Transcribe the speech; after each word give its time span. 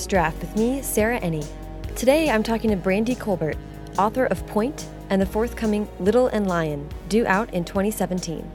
First 0.00 0.08
Draft 0.08 0.40
with 0.40 0.56
me, 0.56 0.80
Sarah 0.80 1.20
Enni. 1.20 1.46
Today 1.94 2.30
I'm 2.30 2.42
talking 2.42 2.70
to 2.70 2.76
Brandy 2.76 3.14
Colbert, 3.14 3.58
author 3.98 4.24
of 4.24 4.46
Pointe 4.46 4.88
and 5.10 5.20
the 5.20 5.26
forthcoming 5.26 5.90
Little 6.00 6.26
and 6.28 6.48
Lion, 6.48 6.88
due 7.10 7.26
out 7.26 7.52
in 7.52 7.66
2017. 7.66 8.50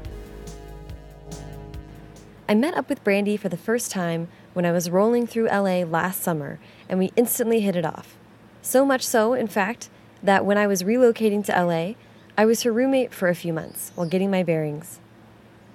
I 2.50 2.56
met 2.56 2.74
up 2.74 2.90
with 2.90 3.04
Brandy 3.04 3.38
for 3.38 3.48
the 3.48 3.58
first 3.58 3.92
time 3.92 4.28
when 4.54 4.66
I 4.66 4.72
was 4.72 4.90
rolling 4.90 5.28
through 5.28 5.50
LA 5.50 5.84
last 5.84 6.24
summer, 6.24 6.58
and 6.90 6.98
we 6.98 7.12
instantly 7.16 7.60
hit 7.60 7.76
it 7.76 7.86
off. 7.86 8.18
So 8.64 8.84
much 8.84 9.06
so, 9.06 9.36
in 9.36 9.46
fact, 9.46 9.92
that 10.24 10.46
when 10.46 10.58
I 10.58 10.66
was 10.66 10.82
relocating 10.82 11.46
to 11.46 11.64
LA, 11.64 11.94
I 12.36 12.46
was 12.46 12.64
her 12.64 12.74
roommate 12.74 13.14
for 13.14 13.30
a 13.30 13.36
few 13.36 13.54
months 13.54 13.92
while 13.94 14.08
getting 14.08 14.32
my 14.32 14.42
bearings. 14.42 15.00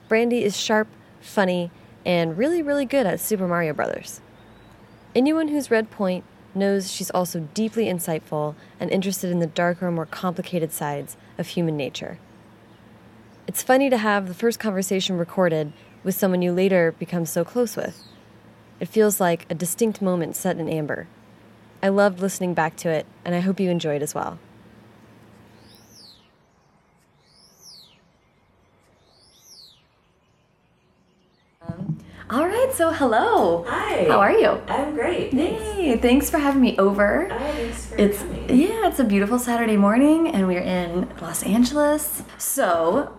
Brandy 0.08 0.42
is 0.42 0.56
sharp, 0.56 0.88
funny, 1.20 1.70
and 2.04 2.36
really, 2.36 2.60
really 2.60 2.86
good 2.86 3.06
at 3.06 3.20
Super 3.20 3.46
Mario 3.46 3.72
Brothers. 3.72 4.20
Anyone 5.12 5.48
who's 5.48 5.72
read 5.72 5.90
Pointe 5.90 6.24
knows 6.54 6.92
she's 6.92 7.10
also 7.10 7.48
deeply 7.52 7.86
insightful 7.86 8.54
and 8.78 8.90
interested 8.90 9.30
in 9.30 9.40
the 9.40 9.46
darker, 9.46 9.90
more 9.90 10.06
complicated 10.06 10.70
sides 10.70 11.16
of 11.36 11.48
human 11.48 11.76
nature. 11.76 12.18
It's 13.48 13.62
funny 13.62 13.90
to 13.90 13.98
have 13.98 14.28
the 14.28 14.34
first 14.34 14.60
conversation 14.60 15.18
recorded 15.18 15.72
with 16.04 16.14
someone 16.14 16.42
you 16.42 16.52
later 16.52 16.92
become 16.92 17.26
so 17.26 17.44
close 17.44 17.76
with. 17.76 18.04
It 18.78 18.88
feels 18.88 19.20
like 19.20 19.46
a 19.50 19.54
distinct 19.54 20.00
moment 20.00 20.36
set 20.36 20.58
in 20.58 20.68
amber. 20.68 21.08
I 21.82 21.88
loved 21.88 22.20
listening 22.20 22.54
back 22.54 22.76
to 22.76 22.88
it, 22.88 23.04
and 23.24 23.34
I 23.34 23.40
hope 23.40 23.58
you 23.58 23.68
enjoyed 23.68 24.02
as 24.02 24.14
well. 24.14 24.38
All 32.30 32.46
right, 32.46 32.70
so 32.72 32.90
hello. 32.92 33.64
Hi. 33.68 34.04
How 34.04 34.20
are 34.20 34.30
you? 34.32 34.50
I'm 34.68 34.94
great. 34.94 35.32
Thanks. 35.32 35.62
Hey, 35.62 35.96
thanks 35.96 36.30
for 36.30 36.38
having 36.38 36.60
me 36.62 36.78
over. 36.78 37.28
Oh, 37.30 37.38
thanks 37.38 37.86
for 37.86 37.96
It's 37.98 38.18
coming. 38.18 38.48
yeah, 38.60 38.86
it's 38.86 39.00
a 39.00 39.04
beautiful 39.04 39.38
Saturday 39.40 39.76
morning, 39.76 40.28
and 40.28 40.46
we're 40.46 40.60
in 40.60 41.08
Los 41.20 41.42
Angeles. 41.42 42.22
So, 42.38 43.12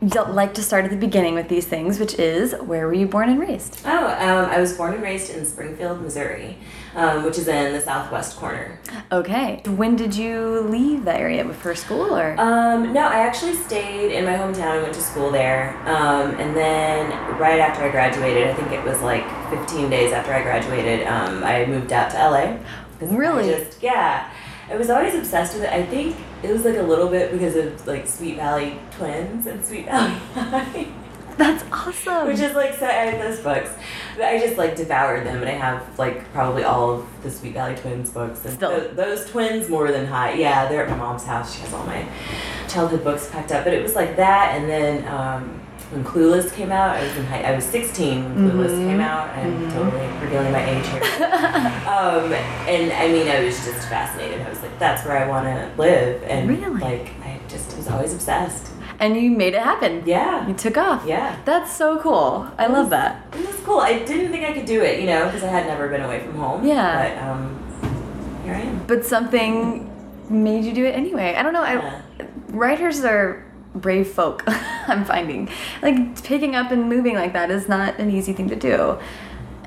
like 0.00 0.54
to 0.54 0.62
start 0.64 0.84
at 0.84 0.90
the 0.90 0.96
beginning 0.96 1.34
with 1.34 1.48
these 1.48 1.64
things, 1.66 2.00
which 2.00 2.14
is 2.18 2.54
where 2.54 2.86
were 2.88 2.94
you 2.94 3.06
born 3.06 3.28
and 3.28 3.38
raised? 3.38 3.78
Oh, 3.84 4.06
um, 4.06 4.50
I 4.50 4.60
was 4.60 4.72
born 4.76 4.94
and 4.94 5.02
raised 5.02 5.30
in 5.30 5.46
Springfield, 5.46 6.02
Missouri, 6.02 6.58
um, 6.96 7.22
which 7.24 7.38
is 7.38 7.46
in 7.46 7.72
the 7.74 7.80
southwest 7.80 8.36
corner. 8.36 8.78
Okay. 9.12 9.62
When 9.66 9.94
did 9.94 10.16
you 10.16 10.60
leave 10.62 11.04
the 11.04 11.16
area 11.16 11.46
for 11.52 11.74
school, 11.74 12.16
or? 12.16 12.34
Um, 12.40 12.92
no, 12.92 13.02
I 13.02 13.18
actually 13.18 13.54
stayed 13.54 14.12
in 14.12 14.24
my 14.24 14.32
hometown. 14.32 14.68
I 14.78 14.82
went 14.82 14.94
to 14.94 15.02
school 15.02 15.30
there. 15.30 15.76
Um, 15.86 16.34
and 16.40 16.56
then 16.56 17.10
right 17.38 17.60
after 17.60 17.84
I 17.84 17.90
graduated, 17.90 18.48
I 18.48 18.54
think 18.54 18.72
it 18.72 18.82
was 18.82 19.00
like 19.02 19.24
15 19.50 19.90
days 19.90 20.12
after 20.12 20.32
I 20.32 20.42
graduated, 20.42 21.06
um, 21.06 21.44
I 21.44 21.66
moved 21.66 21.92
out 21.92 22.10
to 22.12 22.16
LA. 22.16 22.58
Really? 23.00 23.50
just, 23.50 23.82
yeah. 23.82 24.32
I 24.68 24.76
was 24.76 24.90
always 24.90 25.14
obsessed 25.14 25.54
with 25.54 25.62
it. 25.64 25.72
I 25.72 25.84
think 25.84 26.16
it 26.42 26.50
was 26.50 26.64
like 26.64 26.76
a 26.76 26.82
little 26.82 27.08
bit 27.08 27.30
because 27.30 27.54
of 27.54 27.86
like 27.86 28.08
Sweet 28.08 28.36
Valley 28.36 28.78
Twins 28.92 29.46
and 29.46 29.64
Sweet 29.64 29.84
Valley 29.84 30.14
High. 30.34 30.88
That's 31.36 31.64
awesome. 31.70 32.26
Which 32.28 32.38
is 32.40 32.54
like 32.54 32.74
so 32.74 32.86
I 32.86 32.92
had 32.92 33.20
those 33.20 33.40
books. 33.40 33.70
But 34.16 34.24
I 34.26 34.38
just 34.38 34.56
like 34.56 34.74
devoured 34.76 35.26
them 35.26 35.38
and 35.42 35.48
I 35.48 35.52
have 35.52 35.98
like 35.98 36.30
probably 36.32 36.64
all 36.64 36.90
of 36.92 37.22
the 37.22 37.30
Sweet 37.30 37.52
Valley 37.54 37.74
Twins 37.76 38.10
books. 38.10 38.44
And 38.44 38.54
Still. 38.54 38.70
tho- 38.70 38.88
those 38.94 39.28
twins 39.30 39.68
more 39.68 39.90
than 39.92 40.06
high. 40.06 40.32
Yeah, 40.34 40.68
they're 40.68 40.84
at 40.84 40.90
my 40.90 40.96
mom's 40.96 41.24
house. 41.24 41.54
She 41.54 41.60
has 41.62 41.72
all 41.74 41.84
my 41.84 42.06
childhood 42.68 43.04
books 43.04 43.28
packed 43.30 43.52
up. 43.52 43.64
But 43.64 43.74
it 43.74 43.82
was 43.82 43.94
like 43.94 44.16
that 44.16 44.54
and 44.56 44.68
then 44.68 45.06
um 45.08 45.60
when 45.92 46.02
Clueless 46.02 46.52
came 46.52 46.72
out, 46.72 46.96
I 46.96 47.02
was 47.04 47.16
in 47.16 47.24
high, 47.26 47.42
I 47.42 47.54
was 47.54 47.64
16 47.64 48.24
when 48.24 48.50
Clueless 48.50 48.70
Mhm. 48.76 48.88
came 48.88 49.00
out. 49.00 49.28
I'm 49.36 49.70
totally 49.70 50.04
revealing 50.20 50.50
my 50.50 50.64
age 50.68 50.84
here. 50.88 51.00
um, 51.86 52.32
and 52.66 52.92
I 52.92 53.06
mean, 53.06 53.28
I 53.28 53.44
was 53.44 53.54
just 53.64 53.86
fascinated. 53.88 54.40
I 54.44 54.48
was 54.50 54.60
like, 54.62 54.76
that's 54.80 55.06
where 55.06 55.16
I 55.16 55.28
want 55.28 55.46
to 55.46 55.70
live. 55.80 56.24
And 56.24 56.48
Really? 56.48 56.80
like, 56.80 57.10
I 57.22 57.38
just 57.46 57.76
was 57.76 57.86
always 57.86 58.12
obsessed. 58.12 58.72
And 58.98 59.16
you 59.16 59.30
made 59.30 59.54
it 59.54 59.62
happen. 59.62 60.02
Yeah. 60.06 60.46
You 60.48 60.54
took 60.54 60.76
off. 60.76 61.04
Yeah. 61.06 61.38
That's 61.44 61.72
so 61.72 61.98
cool. 61.98 62.50
I 62.58 62.66
love 62.66 62.90
that. 62.90 63.26
It 63.34 63.46
was 63.46 63.56
cool. 63.64 63.80
I 63.80 64.04
didn't 64.04 64.32
think 64.32 64.44
I 64.44 64.52
could 64.52 64.66
do 64.66 64.82
it, 64.82 65.00
you 65.00 65.06
know, 65.06 65.26
because 65.26 65.42
I 65.42 65.48
had 65.48 65.66
never 65.66 65.88
been 65.88 66.02
away 66.02 66.20
from 66.20 66.34
home. 66.36 66.66
Yeah. 66.66 67.08
But 67.08 67.22
um, 67.22 68.42
here 68.44 68.54
I 68.54 68.60
am. 68.60 68.86
But 68.86 69.04
something 69.04 69.90
made 70.30 70.64
you 70.64 70.72
do 70.72 70.84
it 70.84 70.94
anyway. 70.94 71.34
I 71.34 71.42
don't 71.42 71.52
know. 71.52 71.62
I, 71.62 72.02
writers 72.48 73.04
are 73.04 73.44
brave 73.74 74.08
folk. 74.08 74.42
I'm 74.88 75.04
finding 75.04 75.50
like 75.82 76.22
picking 76.22 76.54
up 76.54 76.70
and 76.70 76.88
moving 76.88 77.14
like 77.14 77.32
that 77.34 77.50
is 77.50 77.68
not 77.68 77.98
an 77.98 78.10
easy 78.10 78.32
thing 78.32 78.48
to 78.48 78.56
do. 78.56 78.98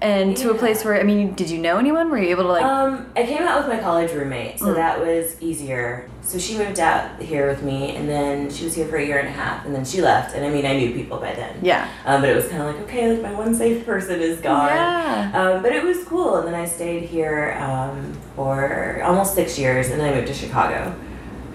And 0.01 0.35
to 0.37 0.51
a 0.51 0.55
place 0.55 0.85
where 0.85 0.99
I 0.99 1.03
mean, 1.03 1.33
did 1.33 1.49
you 1.49 1.57
know 1.57 1.77
anyone? 1.77 2.09
Were 2.09 2.17
you 2.17 2.29
able 2.29 2.43
to 2.43 2.49
like? 2.49 2.63
Um, 2.63 3.07
I 3.17 3.23
came 3.23 3.41
out 3.43 3.59
with 3.59 3.67
my 3.75 3.81
college 3.81 4.11
roommate, 4.13 4.57
so 4.59 4.67
Mm. 4.67 4.75
that 4.75 4.99
was 4.99 5.35
easier. 5.41 6.09
So 6.21 6.37
she 6.37 6.57
moved 6.57 6.79
out 6.79 7.21
here 7.21 7.47
with 7.47 7.63
me, 7.63 7.95
and 7.95 8.07
then 8.07 8.49
she 8.49 8.63
was 8.63 8.75
here 8.75 8.85
for 8.87 8.95
a 8.97 9.05
year 9.05 9.17
and 9.19 9.27
a 9.27 9.31
half, 9.31 9.65
and 9.65 9.73
then 9.75 9.83
she 9.83 10.01
left. 10.01 10.35
And 10.35 10.45
I 10.45 10.49
mean, 10.49 10.65
I 10.65 10.73
knew 10.77 10.93
people 10.93 11.17
by 11.17 11.33
then. 11.33 11.57
yeah. 11.61 11.89
Um, 12.05 12.21
but 12.21 12.29
it 12.29 12.35
was 12.35 12.47
kind 12.47 12.61
of 12.61 12.67
like, 12.67 12.81
okay, 12.83 13.11
like 13.11 13.21
my 13.23 13.33
one 13.33 13.53
safe 13.53 13.85
person 13.85 14.19
is 14.21 14.39
gone. 14.39 14.67
Yeah. 14.67 15.31
Um, 15.33 15.61
but 15.63 15.71
it 15.73 15.83
was 15.83 16.03
cool, 16.05 16.37
and 16.37 16.47
then 16.47 16.55
I 16.55 16.65
stayed 16.65 17.03
here 17.03 17.57
um, 17.59 18.13
for 18.35 19.01
almost 19.03 19.33
six 19.35 19.57
years, 19.59 19.89
and 19.89 19.99
then 19.99 20.13
I 20.13 20.15
moved 20.15 20.27
to 20.27 20.33
Chicago. 20.33 20.95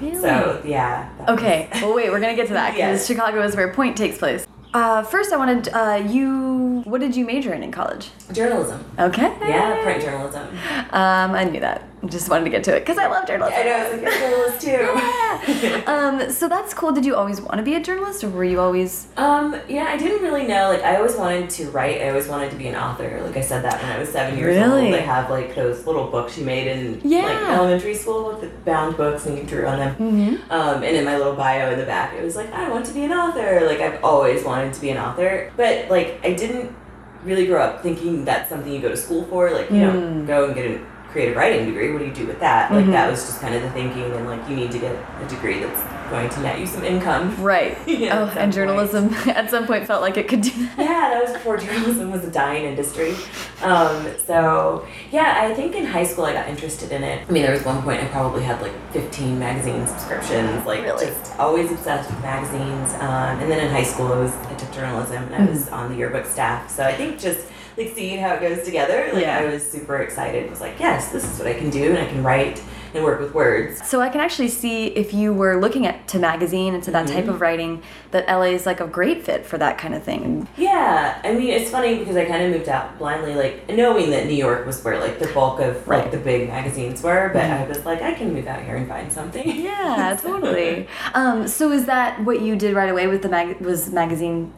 Really? 0.03 0.16
So 0.21 0.61
yeah. 0.66 1.09
that 1.19 1.28
was- 1.31 1.38
Okay. 1.38 1.69
Well, 1.81 1.94
wait. 1.94 2.11
We're 2.11 2.21
gonna 2.21 2.34
get 2.37 2.49
to 2.49 2.53
that 2.55 2.75
because 2.75 2.99
Yes. 3.00 3.06
Chicago 3.06 3.43
is 3.43 3.56
where 3.56 3.72
Pointe 3.72 3.97
takes 3.97 4.19
place. 4.19 4.47
Uh, 4.74 5.04
first, 5.04 5.32
I 5.32 5.36
wanted 5.36 5.68
uh, 5.68 6.02
you. 6.04 6.82
What 6.84 7.00
did 7.00 7.14
you 7.14 7.24
major 7.24 7.54
in 7.54 7.62
in 7.62 7.70
college? 7.70 8.10
Journalism. 8.32 8.84
Okay. 8.98 9.32
Yeah, 9.40 9.80
print 9.84 10.02
journalism. 10.02 10.48
Um, 10.90 11.30
I 11.30 11.44
knew 11.44 11.60
that. 11.60 11.82
Just 12.09 12.28
wanted 12.28 12.44
to 12.44 12.50
get 12.50 12.65
to 12.65 12.76
it 12.76 12.81
because 12.81 12.98
I 12.98 13.06
love 13.06 13.26
journalism. 13.26 13.59
I 13.59 13.62
know, 13.65 13.72
I 13.76 13.92
was 13.92 14.03
like, 14.03 14.15
a 14.15 14.19
journalist 14.19 14.60
too. 14.60 15.00
Yeah. 15.44 15.82
um, 15.87 16.31
so 16.31 16.48
that's 16.48 16.72
cool. 16.72 16.92
Did 16.92 17.04
you 17.04 17.15
always 17.16 17.41
want 17.41 17.56
to 17.59 17.62
be 17.62 17.75
a 17.75 17.81
journalist, 17.81 18.25
or 18.25 18.31
were 18.31 18.44
you 18.44 18.60
always? 18.60 19.09
Um, 19.16 19.56
yeah, 19.69 19.84
I 19.84 19.97
didn't 19.97 20.22
really 20.22 20.47
know. 20.47 20.69
Like, 20.70 20.82
I 20.82 20.97
always 20.97 21.16
wanted 21.16 21.50
to 21.50 21.70
write. 21.70 22.00
I 22.00 22.09
always 22.10 22.28
wanted 22.28 22.50
to 22.50 22.56
be 22.56 22.66
an 22.69 22.76
author. 22.76 23.20
Like, 23.22 23.37
I 23.37 23.41
said 23.41 23.62
that 23.64 23.81
when 23.82 23.93
I 23.93 23.98
was 23.98 24.09
seven 24.10 24.38
years 24.38 24.56
Really? 24.56 24.87
old. 24.87 24.94
I 24.94 24.98
have 25.00 25.28
like 25.31 25.54
those 25.54 25.87
little 25.87 26.06
books 26.09 26.38
you 26.38 26.44
made 26.44 26.66
in 26.69 27.00
like 27.00 27.43
elementary 27.59 27.94
school 27.94 28.26
with 28.28 28.41
the 28.43 28.48
bound 28.64 28.97
books, 28.97 29.26
and 29.26 29.37
you 29.37 29.44
drew 29.44 29.66
on 29.66 29.78
them. 29.78 29.94
Mm-hmm. 29.97 30.53
Um, 30.53 30.82
and 30.82 30.97
in 30.97 31.04
my 31.04 31.16
little 31.19 31.34
bio 31.34 31.70
in 31.72 31.78
the 31.78 31.87
back, 31.87 32.14
it 32.14 32.22
was 32.25 32.37
like, 32.37 32.50
I 32.53 32.69
want 32.70 32.87
to 32.87 32.93
be 32.94 33.04
an 33.04 33.12
author. 33.12 33.66
Like, 33.66 33.81
I've 33.81 34.03
always 34.04 34.44
wanted 34.44 34.72
to 34.75 34.81
be 34.81 34.91
an 34.91 34.98
author, 34.98 35.53
but 35.56 35.91
like, 35.91 36.20
I 36.25 36.32
didn't 36.34 36.75
really 37.22 37.47
grow 37.47 37.62
up 37.62 37.82
thinking 37.82 38.25
that's 38.25 38.48
something 38.50 38.72
you 38.72 38.81
go 38.81 38.88
to 38.91 38.97
school 38.97 39.25
for. 39.25 39.50
Like, 39.50 39.70
you 39.70 39.76
Mm. 39.78 39.93
don't 39.93 40.26
go 40.26 40.44
and 40.47 40.54
get 40.54 40.66
a 40.66 40.81
creative 41.14 41.36
writing 41.36 41.64
degree. 41.66 41.92
What 41.92 42.00
do 42.00 42.06
you 42.06 42.12
do 42.12 42.26
with 42.26 42.41
that? 42.41 42.72
Like, 42.72 42.86
Mhm. 42.86 42.91
that 42.92 43.08
was 43.08 43.25
just 43.25 43.41
kind 43.41 43.54
of 43.54 43.62
the 43.62 43.70
thinking, 43.70 44.02
and 44.12 44.26
like, 44.26 44.41
you 44.48 44.56
need 44.56 44.72
to 44.72 44.78
get 44.80 44.97
a 45.22 45.28
degree 45.28 45.60
that's 45.60 45.80
going 46.10 46.28
to 46.28 46.41
net 46.41 46.58
you 46.58 46.66
some 46.66 46.84
income. 46.84 47.34
Right. 47.41 47.78
Yeah, 47.86 48.19
oh, 48.19 48.25
and 48.25 48.34
point. 48.34 48.54
journalism 48.54 49.14
at 49.28 49.48
some 49.48 49.64
point 49.66 49.86
felt 49.86 50.02
like 50.02 50.16
it 50.16 50.26
could 50.28 50.41
do 50.42 50.50
that. 50.50 50.75
Yeah, 50.78 51.10
that 51.14 51.22
was 51.25 51.32
before 51.32 51.56
journalism 51.56 52.10
was 52.10 52.25
a 52.25 52.30
dying 52.30 52.64
industry. 52.64 53.14
Um, 53.62 54.06
so 54.26 54.84
yeah, 55.12 55.36
I 55.41 55.54
think 55.54 55.76
in 55.76 55.86
high 55.86 56.04
school 56.04 56.25
I 56.26 56.32
got 56.34 56.48
interested 56.48 56.91
in 56.91 57.02
it. 57.04 57.25
I 57.28 57.32
mean, 57.32 57.44
there 57.44 57.52
was 57.52 57.64
one 57.64 57.81
point 57.82 58.02
I 58.02 58.06
probably 58.06 58.42
had 58.42 58.60
like 58.60 58.72
15 58.92 59.38
magazine 59.38 59.86
subscriptions, 59.86 60.66
like 60.66 60.82
Really? 60.82 61.06
just 61.06 61.38
always 61.38 61.70
obsessed 61.70 62.10
with 62.10 62.20
magazines. 62.22 62.92
Um, 62.94 63.38
and 63.41 63.50
then 63.50 63.60
in 63.64 63.70
high 63.70 63.84
school, 63.84 64.12
I 64.12 64.19
was 64.19 64.32
I 64.50 64.54
took 64.54 64.72
journalism 64.72 65.22
and 65.32 65.34
I 65.36 65.50
was 65.50 65.69
on 65.69 65.91
the 65.91 65.96
yearbook 65.96 66.26
staff. 66.26 66.69
So 66.69 66.82
I 66.82 66.92
think 66.94 67.19
just 67.20 67.38
like 67.76 67.92
seeing 67.94 68.20
how 68.20 68.34
it 68.34 68.40
goes 68.40 68.64
together, 68.64 69.10
like 69.12 69.22
Yeah. 69.22 69.38
I 69.38 69.44
was 69.46 69.68
super 69.68 69.96
excited. 69.98 70.46
I 70.46 70.50
was 70.50 70.60
like, 70.60 70.78
yes, 70.78 71.10
this 71.10 71.24
is 71.24 71.38
what 71.38 71.48
I 71.48 71.54
can 71.54 71.70
do, 71.70 71.90
and 71.90 71.99
I 71.99 72.06
can 72.06 72.22
write 72.22 72.62
and 72.94 73.02
work 73.02 73.19
with 73.19 73.34
words. 73.34 73.84
So 73.88 74.00
I 74.00 74.08
can 74.08 74.20
actually 74.20 74.46
see 74.46 74.87
if 74.87 75.12
you 75.12 75.32
were 75.32 75.56
looking 75.60 75.84
at 75.84 76.06
to 76.08 76.19
magazine 76.20 76.75
and 76.75 76.82
to 76.84 76.93
that 76.93 77.06
Mm-hmm. 77.06 77.14
type 77.16 77.26
of 77.26 77.40
writing 77.40 77.82
that 78.12 78.25
LA 78.28 78.52
is 78.54 78.66
like 78.66 78.78
a 78.81 78.87
great 78.87 79.25
fit 79.25 79.44
for 79.44 79.58
that 79.58 79.78
kind 79.78 79.94
of 79.94 80.04
thing. 80.04 80.46
Yeah, 80.56 81.20
I 81.25 81.32
mean 81.34 81.49
it's 81.49 81.70
funny 81.72 81.99
because 81.99 82.14
I 82.16 82.25
kind 82.25 82.44
of 82.44 82.52
moved 82.52 82.69
out 82.69 82.96
blindly, 82.99 83.34
like 83.34 83.69
knowing 83.69 84.10
that 84.10 84.26
New 84.26 84.34
York 84.37 84.64
was 84.64 84.84
where 84.84 85.00
like 85.00 85.19
the 85.19 85.26
bulk 85.34 85.58
of 85.58 85.87
Right. 85.88 86.02
like 86.02 86.12
the 86.12 86.19
big 86.19 86.46
magazines 86.49 87.02
were, 87.02 87.31
but 87.32 87.43
Mhm. 87.43 87.64
I 87.64 87.69
was 87.69 87.84
like, 87.84 88.00
I 88.00 88.14
can 88.14 88.32
move 88.32 88.46
out 88.46 88.62
here 88.62 88.76
and 88.76 88.88
find 88.88 89.12
something. 89.12 89.44
Yeah, 89.44 90.16
totally. 90.22 90.87
Um, 91.14 91.49
so 91.49 91.72
is 91.72 91.87
that 91.87 92.22
what 92.25 92.40
you 92.43 92.54
did 92.54 92.76
right 92.76 92.88
away 92.90 93.08
with 93.08 93.22
the 93.22 93.28
mag? 93.28 93.60
Was 93.60 93.90
magazine 93.90 94.52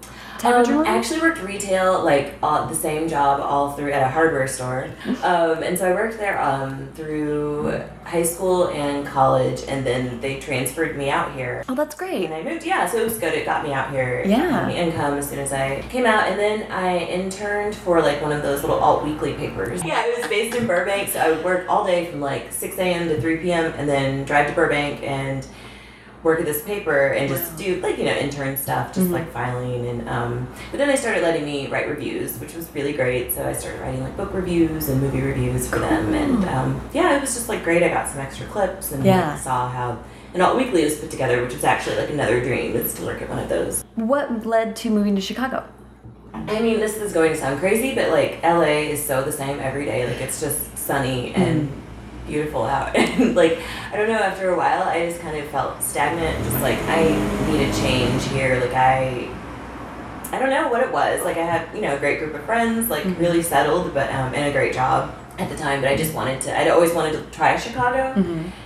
Um. 0.45 0.87
I 0.87 0.97
actually 0.97 1.21
worked 1.21 1.43
retail, 1.43 2.05
like 2.05 2.35
all, 2.43 2.67
the 2.67 2.75
same 2.75 3.09
job 3.09 3.41
all 3.41 3.73
through 3.73 3.93
at 3.93 4.03
a 4.03 4.09
hardware 4.09 4.47
store, 4.47 4.91
um, 5.23 5.63
and 5.63 5.79
so 5.79 5.91
I 5.91 5.95
worked 5.95 6.19
there 6.19 6.41
um, 6.41 6.89
through 6.95 7.83
high 8.05 8.23
school 8.23 8.69
and 8.69 9.07
college, 9.07 9.63
and 9.69 9.85
then 9.85 10.21
they 10.21 10.39
transferred 10.39 10.97
me 10.97 11.11
out 11.11 11.33
here. 11.35 11.65
oh, 11.69 11.75
that's 11.75 11.95
great. 11.95 12.27
And 12.27 12.35
I 12.35 12.43
moved, 12.43 12.65
yeah, 12.65 12.87
so 12.87 12.99
it 12.99 13.05
was 13.05 13.19
good. 13.19 13.35
It 13.35 13.45
got 13.45 13.65
me 13.65 13.73
out 13.73 13.91
here. 13.91 14.23
Yeah. 14.25 14.49
got 14.51 14.69
me 14.69 14.77
income 14.77 15.15
as 15.15 15.29
soon 15.29 15.41
as 15.41 15.53
I 15.53 15.83
came 15.91 16.07
out. 16.07 16.29
And 16.29 16.39
then 16.39 16.71
I 16.71 16.99
interned 16.99 17.75
for 17.75 18.01
like 18.01 18.23
one 18.23 18.31
of 18.33 18.43
those 18.43 18.63
little 18.63 18.79
alt 18.79 19.03
weekly 19.05 19.35
papers. 19.35 19.85
Yeah, 19.85 20.07
it 20.07 20.19
was 20.19 20.29
based 20.29 20.57
in 20.57 20.67
Burbank. 20.67 21.09
So 21.09 21.19
I 21.19 21.31
would 21.31 21.45
work 21.45 21.69
all 21.69 21.85
day 21.85 22.09
from 22.11 22.21
like 22.21 22.53
6 22.53 22.79
a.m. 22.79 23.09
to 23.09 23.21
3 23.21 23.39
p.m. 23.39 23.73
and 23.77 23.89
then 23.89 24.25
drive 24.25 24.47
to 24.49 24.55
Burbank 24.55 25.03
and 25.03 25.45
work 26.27 26.41
at 26.41 26.45
this 26.45 26.61
paper 26.63 27.07
and 27.07 27.29
just 27.29 27.57
do 27.57 27.81
like 27.81 27.97
you 27.97 28.05
know 28.05 28.13
intern 28.13 28.57
stuff, 28.57 28.93
just 28.93 29.11
like 29.11 29.31
filing 29.33 29.87
and 29.87 30.09
um. 30.09 30.49
But 30.73 30.79
then 30.79 30.89
they 30.89 30.97
started 30.97 31.23
letting 31.23 31.45
me 31.47 31.69
write 31.69 31.89
reviews, 31.89 32.39
which 32.39 32.55
was 32.55 32.69
really 32.75 32.93
great. 32.93 33.33
So 33.33 33.49
I 33.49 33.53
started 33.53 33.81
writing 33.81 34.03
like 34.03 34.17
book 34.17 34.35
reviews 34.35 34.89
and 34.89 35.01
movie 35.01 35.23
reviews 35.23 35.69
for 35.69 35.79
them, 35.79 36.13
and 36.13 36.45
um, 36.47 36.81
yeah, 36.93 37.17
it 37.17 37.21
was 37.21 37.35
just 37.35 37.49
like 37.49 37.63
great. 37.63 37.83
I 37.83 37.89
got 37.89 38.09
some 38.09 38.19
extra 38.19 38.45
clips 38.49 38.93
and 38.93 39.05
Yeah. 39.05 39.37
saw 39.39 39.71
how. 39.71 39.99
And 40.35 40.43
Alt 40.43 40.59
Weekly 40.59 40.85
was 40.85 40.97
put 40.99 41.11
together, 41.11 41.41
which 41.43 41.55
was 41.55 41.65
actually 41.65 41.97
like 41.97 42.11
another 42.11 42.41
dream, 42.43 42.75
is 42.77 42.93
to 42.95 43.05
work 43.07 43.23
at 43.23 43.29
one 43.31 43.39
of 43.39 43.49
those. 43.49 43.83
What 43.95 44.45
led 44.45 44.77
to 44.77 44.91
moving 44.91 45.15
to 45.15 45.23
Chicago? 45.23 45.65
I 46.35 46.61
mean, 46.61 46.79
this 46.79 46.97
is 46.97 47.15
going 47.15 47.33
to 47.33 47.39
sound 47.39 47.59
crazy, 47.61 47.95
but 47.95 48.11
like 48.11 48.43
LA 48.43 48.91
is 48.93 49.03
so 49.03 49.23
the 49.23 49.33
same 49.33 49.59
every 49.61 49.87
day. 49.87 50.07
Like 50.07 50.21
it's 50.21 50.41
just 50.41 50.77
sunny 50.77 51.33
and 51.35 51.71
beautiful 52.27 52.65
out. 52.65 52.95
And 52.97 53.35
like 53.35 53.59
I 53.93 53.97
don't 53.97 54.09
know, 54.09 54.15
after 54.19 54.51
a 54.51 54.57
while 54.57 54.83
I 54.83 55.09
just 55.09 55.21
kind 55.21 55.37
of 55.37 55.49
felt 55.51 55.83
stagnant, 55.83 56.45
just 56.45 56.61
like 56.61 56.79
I 56.83 57.05
need 57.51 57.69
a 57.69 57.73
change 57.75 58.25
here. 58.29 58.61
Like 58.61 58.75
I 58.75 59.29
I 60.33 60.39
don't 60.39 60.51
know 60.51 60.69
what 60.69 60.83
it 60.83 60.93
was. 60.93 61.23
Like 61.25 61.37
I 61.37 61.45
had, 61.45 61.75
you 61.75 61.81
know, 61.83 61.95
a 61.97 61.99
great 61.99 62.19
group 62.19 62.35
of 62.35 62.43
friends, 62.45 62.91
like 62.91 63.05
really 63.19 63.43
settled, 63.43 63.95
but 63.95 64.11
um 64.11 64.35
and 64.35 64.49
a 64.49 64.53
great 64.53 64.75
job 64.75 65.15
at 65.39 65.49
the 65.51 65.57
time, 65.57 65.81
but 65.83 65.91
I 65.91 65.97
just 65.97 66.15
wanted 66.15 66.41
to 66.43 66.59
I'd 66.59 66.69
always 66.69 66.93
wanted 66.93 67.13
to 67.13 67.23
try 67.31 67.57
Chicago. 67.57 68.13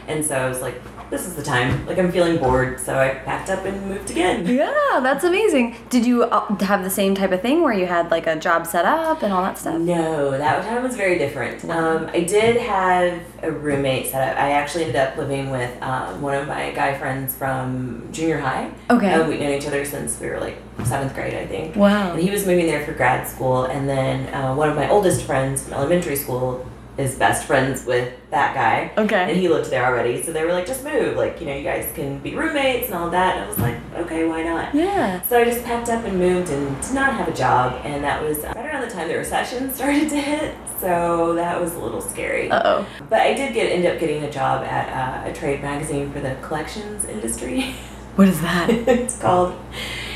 And 0.09 0.25
so 0.25 0.37
I 0.37 0.49
was 0.49 0.61
like, 0.61 0.81
this 1.11 1.27
is 1.27 1.35
the 1.35 1.43
time. 1.43 1.85
Like 1.87 1.99
I'm 1.99 2.11
feeling 2.13 2.39
bored, 2.39 2.79
so 2.81 2.99
I 2.99 3.15
packed 3.15 3.51
up 3.51 3.65
and 3.65 3.87
moved 3.87 4.11
again. 4.11 4.47
Yeah, 4.47 5.01
that's 5.03 5.25
amazing. 5.25 5.77
Did 5.89 6.07
you 6.07 6.25
uh, 6.25 6.55
have 6.61 6.85
the 6.85 6.91
same 6.91 7.15
type 7.15 7.33
of 7.33 7.43
thing 7.43 7.63
where 7.63 7.73
you 7.73 7.87
had 7.87 8.11
like 8.11 8.27
a 8.27 8.37
job 8.37 8.67
set 8.67 8.85
up 8.85 9.23
and 9.23 9.33
all 9.33 9.43
that 9.43 9.59
stuff? 9.59 9.81
No, 9.81 10.31
that 10.31 10.65
time 10.65 10.83
was 10.83 10.97
very 10.97 11.19
different. 11.19 11.65
Um, 11.65 12.09
I 12.13 12.21
did 12.21 12.57
have 12.59 13.21
a 13.43 13.51
roommate 13.51 14.07
set 14.07 14.29
up. 14.29 14.43
I 14.43 14.53
actually 14.53 14.85
ended 14.85 14.97
up 14.97 15.17
living 15.17 15.51
with 15.51 15.83
um, 15.83 16.23
one 16.23 16.35
of 16.35 16.47
my 16.47 16.71
guy 16.71 16.97
friends 16.97 17.35
from 17.35 18.09
junior 18.13 18.39
high. 18.39 18.71
Okay. 18.89 19.13
Um, 19.13 19.29
we'd 19.29 19.41
known 19.41 19.53
each 19.53 19.67
other 19.67 19.85
since 19.85 20.21
we 20.21 20.29
were 20.29 20.39
like 20.39 20.59
seventh 20.85 21.15
grade, 21.15 21.35
I 21.35 21.47
think. 21.47 21.77
Wow. 21.77 22.13
And 22.13 22.21
he 22.21 22.31
was 22.31 22.47
moving 22.47 22.67
there 22.67 22.85
for 22.85 22.93
grad 22.93 23.27
school, 23.27 23.65
and 23.65 23.89
then 23.89 24.33
uh, 24.33 24.55
one 24.55 24.69
of 24.69 24.77
my 24.77 24.89
oldest 24.89 25.25
friends 25.25 25.65
from 25.65 25.75
elementary 25.75 26.17
school 26.17 26.67
is 27.01 27.15
best 27.17 27.47
friends 27.47 27.85
with 27.85 28.13
that 28.31 28.55
guy. 28.55 28.93
Okay. 29.03 29.31
And 29.31 29.37
he 29.37 29.49
lived 29.49 29.71
there 29.71 29.85
already, 29.85 30.23
so 30.23 30.33
they 30.33 30.45
were 30.45 30.53
like, 30.53 30.67
just 30.67 30.85
move. 30.85 31.17
Like, 31.17 31.41
you 31.41 31.47
know, 31.47 31.57
you 31.57 31.65
guys 31.65 31.91
can 31.95 32.19
be 32.19 32.35
roommates 32.37 32.87
and 32.87 32.95
all 32.95 33.11
that. 33.11 33.37
And 33.37 33.45
I 33.45 33.49
was 33.49 33.59
like, 33.59 33.77
okay, 33.95 34.27
why 34.27 34.43
not? 34.43 34.75
Yeah. 34.75 35.21
So 35.23 35.39
I 35.39 35.45
just 35.45 35.65
packed 35.65 35.89
up 35.89 36.05
and 36.05 36.19
moved 36.19 36.51
and 36.51 36.81
did 36.83 36.95
not 36.95 37.15
have 37.15 37.29
a 37.29 37.35
job, 37.35 37.81
and 37.85 38.05
that 38.05 38.23
was 38.23 38.39
right 38.39 38.57
around 38.57 38.83
the 38.83 38.91
time 38.93 39.09
the 39.09 39.17
recession 39.17 39.73
started 39.75 40.09
to 40.11 40.21
hit. 40.21 40.55
So 40.79 41.35
that 41.35 41.61
was 41.61 41.75
a 41.75 41.79
little 41.79 42.01
scary. 42.01 42.51
Uh 42.51 42.63
oh. 42.65 42.87
But 43.09 43.21
I 43.21 43.35
did 43.35 43.53
get 43.53 43.71
end 43.71 43.85
up 43.87 43.99
getting 44.01 44.23
a 44.25 44.31
job 44.31 44.65
at 44.65 44.89
uh, 45.27 45.31
a 45.31 45.33
trade 45.35 45.61
magazine 45.63 46.11
for 46.13 46.21
the 46.21 46.37
collections 46.43 47.05
industry. 47.05 47.75
What 48.17 48.29
is 48.29 48.41
that? 48.43 48.69
it's 48.69 49.19
called. 49.19 49.55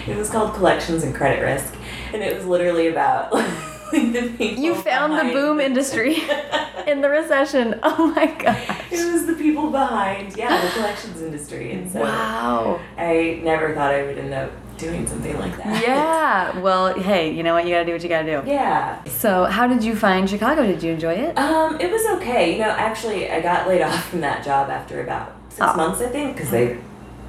It 0.07 0.17
was 0.17 0.29
called 0.29 0.53
Collections 0.55 1.05
and 1.05 1.15
Credit 1.15 1.41
Risk, 1.41 1.75
and 2.13 2.23
it 2.23 2.35
was 2.37 2.45
literally 2.45 2.89
about 2.89 3.33
like 3.94 4.12
the 4.12 4.29
people. 4.37 4.62
You 4.64 4.75
found 4.75 5.19
the 5.19 5.32
boom 5.32 5.61
industry 5.61 6.17
in 6.87 7.00
the 7.00 7.08
recession. 7.08 7.79
Oh 7.82 8.12
my 8.14 8.26
gosh. 8.26 8.69
It 8.93 9.12
was 9.12 9.26
the 9.26 9.35
people 9.35 9.70
behind, 9.70 10.37
yeah, 10.37 10.61
the 10.64 10.70
collections 10.73 11.20
industry, 11.23 11.73
and 11.73 11.91
so 11.91 12.00
Wow. 12.00 12.81
I 12.99 13.41
never 13.43 13.75
thought 13.75 13.93
I 13.94 14.02
would 14.05 14.19
end 14.19 14.32
up 14.35 14.50
doing 14.79 15.06
something 15.06 15.38
like 15.38 15.56
that. 15.58 15.82
Yeah. 15.82 16.58
Well, 16.58 16.94
hey, 16.99 17.31
you 17.32 17.43
know 17.43 17.55
what? 17.55 17.64
You 17.64 17.70
gotta 17.75 17.85
do 17.85 17.93
what 17.93 18.02
you 18.02 18.08
gotta 18.08 18.41
do. 18.43 18.49
Yeah. 18.50 19.02
So, 19.05 19.44
how 19.44 19.67
did 19.69 19.85
you 19.85 19.94
find 19.94 20.29
Chicago? 20.29 20.67
Did 20.67 20.82
you 20.82 20.93
enjoy 20.93 21.14
it? 21.14 21.38
Um, 21.38 21.81
it 21.81 21.90
was 21.93 22.05
okay. 22.17 22.52
You 22.55 22.58
know, 22.58 22.70
actually, 22.70 23.31
I 23.31 23.40
got 23.40 23.69
laid 23.69 23.82
off 23.82 24.08
from 24.11 24.20
that 24.23 24.44
job 24.44 24.70
after 24.70 25.00
about 25.02 25.32
six 25.49 25.61
Oh. 25.69 25.76
months, 25.76 26.00
I 26.00 26.06
think, 26.08 26.35
because 26.37 26.50
they 26.50 26.76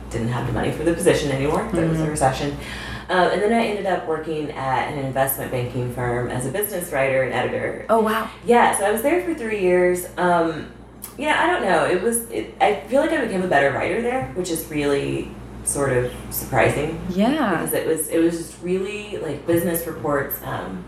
didn't 0.09 0.29
have 0.29 0.47
the 0.47 0.53
money 0.53 0.71
for 0.71 0.83
the 0.83 0.93
position 0.93 1.31
anymore. 1.31 1.69
There 1.71 1.87
was 1.87 1.99
a 2.01 2.09
recession. 2.09 2.57
Um, 3.09 3.29
and 3.31 3.41
then 3.41 3.53
I 3.53 3.65
ended 3.67 3.85
up 3.85 4.07
working 4.07 4.51
at 4.51 4.91
an 4.91 4.99
investment 4.99 5.51
banking 5.51 5.93
firm 5.93 6.29
as 6.29 6.45
a 6.45 6.49
business 6.51 6.91
writer 6.91 7.21
and 7.23 7.33
editor. 7.33 7.85
Oh 7.89 7.99
wow. 7.99 8.29
Yeah, 8.45 8.77
so 8.77 8.85
I 8.85 8.91
was 8.91 9.01
there 9.03 9.23
for 9.23 9.33
three 9.35 9.61
years. 9.61 10.07
Um, 10.17 10.71
yeah, 11.17 11.41
I 11.43 11.47
don't 11.47 11.61
know. 11.63 11.85
It 11.85 12.01
was. 12.01 12.29
It, 12.31 12.55
I 12.59 12.81
feel 12.87 13.01
like 13.01 13.11
I 13.11 13.23
became 13.23 13.43
a 13.43 13.47
better 13.47 13.71
writer 13.71 14.01
there, 14.01 14.25
which 14.35 14.49
is 14.49 14.65
really 14.69 15.31
sort 15.63 15.91
of 15.93 16.11
surprising 16.29 16.99
Yeah. 17.09 17.51
because 17.51 17.73
it 17.73 17.87
was 17.87 18.07
it 18.09 18.19
was 18.19 18.37
just 18.37 18.61
really 18.61 19.17
like 19.17 19.45
business 19.47 19.85
reports. 19.87 20.39
Um, 20.43 20.83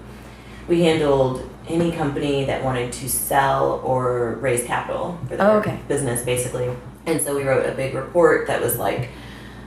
we 0.68 0.82
handled 0.84 1.50
any 1.70 1.92
company 1.92 2.46
that 2.46 2.64
wanted 2.64 2.92
to 2.94 3.10
sell 3.10 3.82
or 3.86 4.34
raise 4.42 4.64
capital 4.66 5.18
for 5.30 5.36
their 5.38 5.50
Oh, 5.52 5.58
okay. 5.60 5.80
business, 5.88 6.24
basically. 6.24 6.70
And 7.06 7.22
so 7.22 7.36
we 7.36 7.44
wrote 7.44 7.66
a 7.66 7.74
big 7.74 7.94
report 7.96 8.48
that 8.48 8.62
was 8.62 8.78
like 8.78 9.10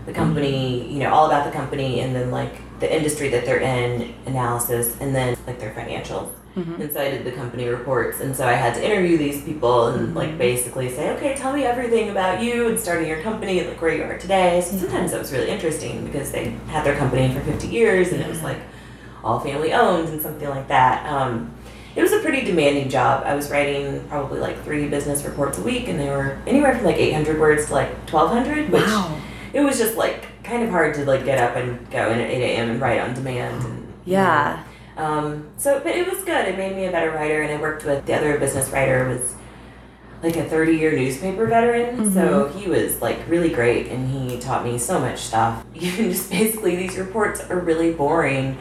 the 0.07 0.13
company, 0.13 0.91
you 0.91 0.99
know, 1.01 1.13
all 1.13 1.27
about 1.27 1.45
the 1.45 1.53
company, 1.53 2.01
and 2.01 2.15
then 2.15 2.31
like 2.31 2.55
the 2.81 2.95
industry 2.95 3.29
that 3.29 3.45
they're 3.45 3.61
in, 3.61 4.15
analysis, 4.27 4.97
and 5.01 5.15
then 5.15 5.37
like 5.47 5.61
their 5.61 5.73
financials. 5.73 6.31
Mm-hmm. 6.57 6.83
And 6.83 6.93
so 6.93 7.01
I 7.01 7.11
did 7.11 7.25
the 7.25 7.33
company 7.33 7.69
reports, 7.69 8.21
and 8.21 8.35
so 8.35 8.47
I 8.47 8.55
had 8.55 8.75
to 8.75 8.85
interview 8.85 9.17
these 9.17 9.45
people 9.45 9.89
and 9.89 10.09
mm-hmm. 10.09 10.17
like 10.17 10.37
basically 10.37 10.89
say, 10.91 11.11
okay, 11.11 11.37
tell 11.37 11.53
me 11.53 11.65
everything 11.65 12.11
about 12.11 12.43
you 12.43 12.69
and 12.69 12.79
starting 12.79 13.09
your 13.09 13.23
company 13.23 13.61
and 13.61 13.69
like 13.69 13.81
where 13.81 13.95
you 13.95 14.03
are 14.03 14.19
today. 14.19 14.61
So 14.61 14.71
mm-hmm. 14.71 14.81
sometimes 14.81 15.13
that 15.13 15.21
was 15.21 15.33
really 15.33 15.49
interesting 15.49 16.05
because 16.05 16.33
they 16.33 16.51
had 16.67 16.85
their 16.85 16.97
company 16.97 17.33
for 17.33 17.41
50 17.41 17.69
years 17.69 18.13
and 18.13 18.21
it 18.21 18.29
was 18.29 18.43
like 18.43 18.59
all 19.23 19.39
family 19.39 19.73
owned 19.73 20.09
and 20.09 20.21
something 20.21 20.49
like 20.49 20.67
that. 20.69 21.07
Um, 21.07 21.55
it 21.97 22.03
was 22.03 22.13
a 22.13 22.21
pretty 22.21 22.45
demanding 22.45 22.89
job. 22.89 23.25
I 23.25 23.35
was 23.35 23.51
writing 23.51 24.07
probably 24.09 24.39
like 24.39 24.63
three 24.65 24.89
business 24.89 25.25
reports 25.25 25.59
a 25.59 25.63
week, 25.63 25.89
and 25.89 25.99
they 25.99 26.09
were 26.09 26.41
anywhere 26.47 26.75
from 26.75 26.85
like 26.85 26.97
800 26.97 27.41
words 27.41 27.67
to 27.67 27.75
like 27.75 27.91
1200, 28.11 28.71
which 28.71 28.83
Wow. 28.83 29.21
It 29.53 29.61
was 29.61 29.79
just 29.79 29.97
like 29.97 30.43
kind 30.45 30.63
of 30.63 30.71
hard 30.71 30.95
to 30.95 31.05
like 31.05 31.25
get 31.25 31.39
up 31.39 31.57
and 31.57 31.91
go 31.91 32.11
in 32.11 32.21
at 32.21 32.31
8 32.31 32.43
a.m. 32.43 32.71
and 32.71 32.81
write 32.81 33.01
on 33.01 33.15
demand. 33.15 33.65
And, 33.65 33.75
you 34.07 34.13
know, 34.17 34.23
Yeah. 34.23 34.65
um, 34.97 35.49
so, 35.57 35.81
but 35.81 35.95
it 35.95 36.09
was 36.09 36.23
good. 36.25 36.49
It 36.49 36.57
made 36.57 36.77
me 36.77 36.87
a 36.87 36.91
better 36.91 37.11
writer, 37.11 37.43
and 37.43 37.53
I 37.53 37.61
worked 37.61 37.85
with 37.85 38.07
the 38.07 38.15
other 38.15 38.39
business 38.39 38.69
writer 38.71 39.09
was 39.09 39.35
like 40.23 40.37
a 40.37 40.45
30 40.45 40.77
year 40.77 40.93
newspaper 40.93 41.47
veteran. 41.47 42.13
So 42.13 42.49
he 42.49 42.69
was 42.69 43.01
like 43.01 43.19
really 43.29 43.49
great, 43.51 43.87
and 43.89 44.09
he 44.11 44.39
taught 44.39 44.65
me 44.65 44.77
so 44.79 44.99
much 45.01 45.19
stuff. 45.21 45.65
Even 45.75 46.11
just 46.11 46.31
basically, 46.31 46.77
these 46.77 46.97
reports 46.99 47.41
are 47.51 47.59
really 47.59 47.93
boring. 47.93 48.57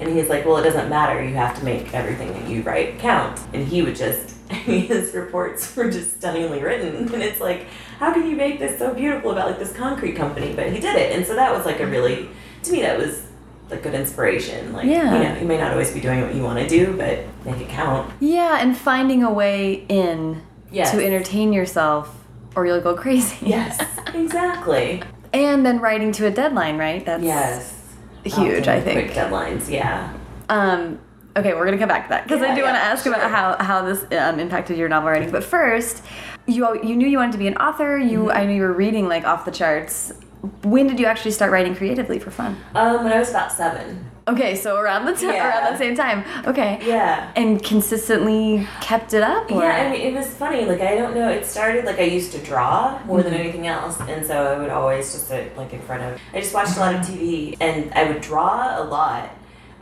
And 0.00 0.10
he's 0.10 0.28
like, 0.28 0.44
well, 0.44 0.56
it 0.56 0.64
doesn't 0.64 0.88
matter. 0.88 1.22
You 1.22 1.34
have 1.34 1.56
to 1.58 1.64
make 1.64 1.94
everything 1.94 2.32
that 2.32 2.48
you 2.48 2.62
write 2.62 2.98
count. 2.98 3.38
And 3.52 3.64
he 3.68 3.82
would 3.82 3.94
just, 3.94 4.34
his 4.64 5.14
reports 5.14 5.74
were 5.76 5.90
just 5.90 6.18
stunningly 6.18 6.62
written. 6.62 7.12
And 7.12 7.22
it's 7.22 7.40
like, 7.40 7.66
how 7.98 8.12
can 8.12 8.28
you 8.28 8.36
make 8.36 8.58
this 8.58 8.78
so 8.78 8.92
beautiful 8.94 9.30
about 9.32 9.48
like 9.48 9.58
this 9.58 9.72
concrete 9.72 10.12
company? 10.14 10.52
But 10.54 10.72
he 10.72 10.80
did 10.80 10.96
it. 10.96 11.16
And 11.16 11.26
so 11.26 11.34
that 11.34 11.52
was 11.56 11.64
like 11.66 11.80
a 11.80 11.86
really, 11.86 12.28
to 12.64 12.72
me, 12.72 12.82
that 12.82 12.98
was 12.98 13.26
like 13.70 13.82
good 13.82 13.94
inspiration. 13.94 14.72
Like, 14.72 14.86
Yeah. 14.86 15.16
you 15.16 15.24
know, 15.24 15.40
you 15.40 15.46
may 15.46 15.56
not 15.58 15.72
always 15.72 15.90
be 15.92 16.00
doing 16.00 16.20
what 16.20 16.34
you 16.34 16.42
want 16.42 16.58
to 16.58 16.68
do, 16.68 16.96
but 16.96 17.20
make 17.44 17.60
it 17.60 17.68
count. 17.68 18.12
Yeah, 18.20 18.58
and 18.60 18.76
finding 18.76 19.22
a 19.22 19.32
way 19.32 19.84
in 19.88 20.42
Yes. 20.70 20.90
to 20.92 21.04
entertain 21.04 21.52
yourself, 21.52 22.14
or 22.56 22.66
you'll 22.66 22.80
go 22.80 22.94
crazy. 22.94 23.36
Yes, 23.46 23.78
exactly. 24.14 25.02
And 25.32 25.64
then 25.64 25.80
writing 25.80 26.12
to 26.12 26.26
a 26.26 26.30
deadline, 26.30 26.76
right? 26.78 27.04
That's 27.04 27.22
Yes. 27.24 27.74
huge, 28.24 28.68
I 28.68 28.80
think. 28.80 29.00
Quick 29.00 29.16
deadlines, 29.16 29.70
yeah. 29.70 30.12
Um, 30.48 30.98
okay, 31.36 31.54
we're 31.54 31.64
gonna 31.64 31.78
come 31.78 31.88
back 31.88 32.04
to 32.04 32.08
that 32.10 32.24
because 32.24 32.42
I 32.42 32.48
Yeah, 32.48 32.54
do 32.56 32.62
want 32.62 32.74
to 32.74 32.80
yeah, 32.80 32.92
ask 32.92 33.06
about 33.06 33.30
how, 33.30 33.56
how 33.64 33.82
this 33.82 34.04
um, 34.12 34.38
impacted 34.40 34.76
your 34.76 34.88
novel 34.88 35.10
writing. 35.10 35.30
But 35.30 35.44
first, 35.44 36.02
you 36.46 36.66
you 36.82 36.96
knew 36.96 37.06
you 37.08 37.18
wanted 37.18 37.32
to 37.32 37.38
be 37.38 37.46
an 37.46 37.56
author. 37.56 37.98
You 37.98 38.20
Mm-hmm. 38.24 38.38
I 38.38 38.46
knew 38.46 38.54
you 38.54 38.62
were 38.62 38.72
reading 38.72 39.08
like 39.08 39.24
off 39.24 39.44
the 39.44 39.50
charts. 39.52 40.12
When 40.64 40.88
did 40.88 40.98
you 40.98 41.06
actually 41.06 41.30
start 41.30 41.52
writing 41.52 41.74
creatively 41.76 42.18
for 42.18 42.30
fun? 42.32 42.56
Um, 42.74 43.04
when 43.04 43.12
I 43.12 43.18
was 43.20 43.30
about 43.30 43.52
seven. 43.52 44.08
Okay, 44.28 44.54
so 44.54 44.76
around 44.76 45.04
the 45.06 45.12
time 45.14 45.30
Yeah. 45.34 45.48
around 45.48 45.62
that 45.64 45.78
same 45.78 45.96
time. 45.96 46.24
Okay. 46.46 46.78
Yeah. 46.84 47.30
And 47.34 47.62
consistently 47.62 48.66
kept 48.80 49.14
it 49.14 49.22
up. 49.22 49.50
Or? 49.50 49.62
Yeah, 49.62 49.86
I 49.86 49.90
mean, 49.90 50.00
it 50.00 50.14
was 50.14 50.28
funny. 50.28 50.64
Like, 50.64 50.80
I 50.80 50.94
don't 50.96 51.14
know. 51.14 51.28
It 51.28 51.44
started 51.44 51.84
like 51.84 51.98
I 51.98 52.04
used 52.04 52.30
to 52.32 52.38
draw 52.38 53.00
more 53.04 53.18
Mm-hmm. 53.18 53.30
than 53.30 53.34
anything 53.34 53.66
else, 53.66 54.00
and 54.00 54.24
so 54.26 54.34
I 54.54 54.58
would 54.58 54.70
always 54.70 55.12
just 55.12 55.26
sit 55.28 55.56
like 55.56 55.72
in 55.72 55.80
front 55.82 56.02
of. 56.02 56.20
I 56.32 56.40
just 56.40 56.54
watched 56.54 56.76
a 56.76 56.80
lot 56.80 56.94
of 56.94 57.00
TV, 57.02 57.56
and 57.60 57.92
I 57.94 58.04
would 58.04 58.20
draw 58.20 58.80
a 58.80 58.84
lot. 58.84 59.30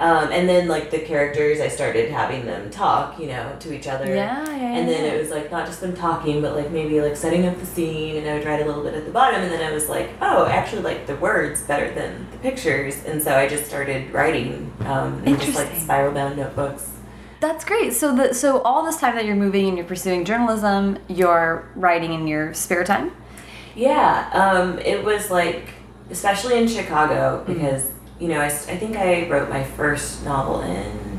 Um, 0.00 0.33
and 0.33 0.49
then 0.49 0.66
like 0.66 0.90
the 0.90 0.99
characters, 0.99 1.61
I 1.61 1.69
started 1.69 2.11
having 2.11 2.47
them 2.47 2.71
talk, 2.71 3.21
you 3.21 3.26
know, 3.26 3.54
to 3.61 3.73
each 3.75 3.87
other. 3.87 4.07
Yeah, 4.07 4.45
yeah, 4.47 4.78
And 4.78 4.88
then 4.88 5.04
yeah. 5.04 5.12
it 5.12 5.21
was 5.21 5.28
like 5.30 5.50
not 5.50 5.66
just 5.66 5.83
them 5.83 5.95
talking, 5.95 6.40
but 6.40 6.57
like 6.57 6.71
maybe 6.71 7.02
like 7.02 7.16
setting 7.16 7.47
up 7.47 7.61
the 7.61 7.66
scene, 7.66 8.16
and 8.16 8.26
I 8.26 8.35
would 8.35 8.47
write 8.47 8.62
a 8.62 8.64
little 8.64 8.83
bit 8.83 8.95
at 8.95 9.04
the 9.04 9.11
bottom, 9.12 9.42
and 9.42 9.52
then 9.52 9.62
I 9.62 9.73
was 9.73 9.90
like, 9.90 10.11
oh, 10.23 10.47
actually 10.47 10.80
like 10.80 11.07
the 11.07 11.16
words 11.16 11.61
better 11.62 11.92
than 11.92 12.26
the 12.33 12.38
pictures, 12.38 13.04
and 13.04 13.23
so 13.23 13.37
I 13.37 13.47
just 13.47 13.66
started 13.66 14.11
writing 14.11 14.73
um, 14.80 15.23
in 15.25 15.35
just 15.38 15.49
like 15.54 15.66
Interesting. 15.66 15.80
spiral 15.85 16.14
bound 16.14 16.38
notebooks. 16.38 16.88
That's 17.40 17.64
great. 17.66 17.92
So 17.92 18.16
the 18.16 18.33
so 18.35 18.62
all 18.62 18.83
this 18.85 18.97
time 18.97 19.14
that 19.16 19.26
you're 19.26 19.37
moving 19.37 19.69
and 19.69 19.76
you're 19.76 19.87
pursuing 19.87 20.25
journalism, 20.25 20.99
you're 21.09 21.69
writing 21.75 22.14
in 22.14 22.26
your 22.26 22.54
spare 22.54 22.85
time. 22.85 23.12
Yeah, 23.76 24.30
um, 24.33 24.78
it 24.78 25.04
was 25.04 25.30
like, 25.30 25.69
especially 26.11 26.59
in 26.59 26.69
Chicago, 26.69 27.45
because, 27.47 27.90
you 28.21 28.29
know, 28.29 28.41
I 28.41 28.49
think 28.49 28.97
I 28.97 29.29
wrote 29.29 29.49
my 29.49 29.65
first 29.65 30.25
novel 30.25 30.61
in 30.62 31.19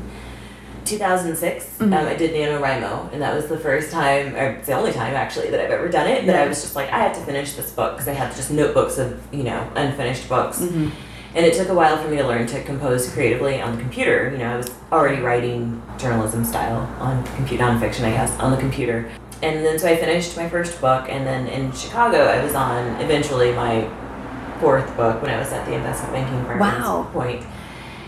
2006, 0.84 1.64
Mm-hmm. 1.78 1.92
um, 1.92 2.06
I 2.06 2.14
did 2.14 2.32
NaNoWriMo, 2.32 3.12
and 3.12 3.22
that 3.22 3.34
was 3.34 3.46
the 3.46 3.58
first 3.58 3.90
time, 3.90 4.34
or 4.36 4.50
it's 4.50 4.66
the 4.66 4.72
only 4.74 4.92
time 4.92 5.14
actually, 5.14 5.50
that 5.50 5.60
I've 5.60 5.70
ever 5.70 5.88
done 5.88 6.06
it. 6.08 6.26
That 6.26 6.34
Yeah. 6.34 6.42
I 6.42 6.48
was 6.48 6.60
just 6.62 6.76
like, 6.76 6.90
I 6.92 6.98
have 6.98 7.14
to 7.16 7.20
finish 7.24 7.54
this 7.54 7.70
book 7.72 7.92
because 7.94 8.08
I 8.08 8.12
had 8.12 8.34
just 8.34 8.50
notebooks 8.50 8.98
of, 8.98 9.20
you 9.32 9.42
know, 9.42 9.68
unfinished 9.74 10.28
books. 10.28 10.60
Mm-hmm. 10.60 10.90
And 11.34 11.46
it 11.46 11.54
took 11.54 11.68
a 11.68 11.74
while 11.74 11.96
for 11.96 12.08
me 12.08 12.18
to 12.18 12.26
learn 12.26 12.46
to 12.48 12.62
compose 12.64 13.10
creatively 13.12 13.60
on 13.62 13.74
the 13.76 13.80
computer. 13.80 14.30
You 14.30 14.38
know, 14.38 14.52
I 14.52 14.56
was 14.58 14.70
already 14.92 15.22
writing 15.22 15.82
journalism 15.98 16.44
style 16.44 16.80
on 17.00 17.24
computer 17.36 17.64
nonfiction, 17.64 18.04
I 18.04 18.10
guess, 18.10 18.38
on 18.38 18.50
the 18.52 18.58
computer. 18.58 19.10
And 19.42 19.64
then 19.64 19.78
so 19.78 19.88
I 19.88 19.96
finished 19.96 20.36
my 20.36 20.48
first 20.48 20.78
book, 20.80 21.08
and 21.08 21.26
then 21.26 21.46
in 21.48 21.72
Chicago, 21.72 22.18
I 22.26 22.44
was 22.44 22.54
on 22.54 23.00
eventually 23.00 23.52
my 23.52 23.88
fourth 24.62 24.96
book 24.96 25.20
when 25.20 25.30
I 25.32 25.38
was 25.40 25.52
at 25.52 25.66
the 25.66 25.74
investment 25.74 26.12
banking 26.14 26.44
firm. 26.46 26.60
Wow. 26.60 27.10
Pointe. 27.12 27.44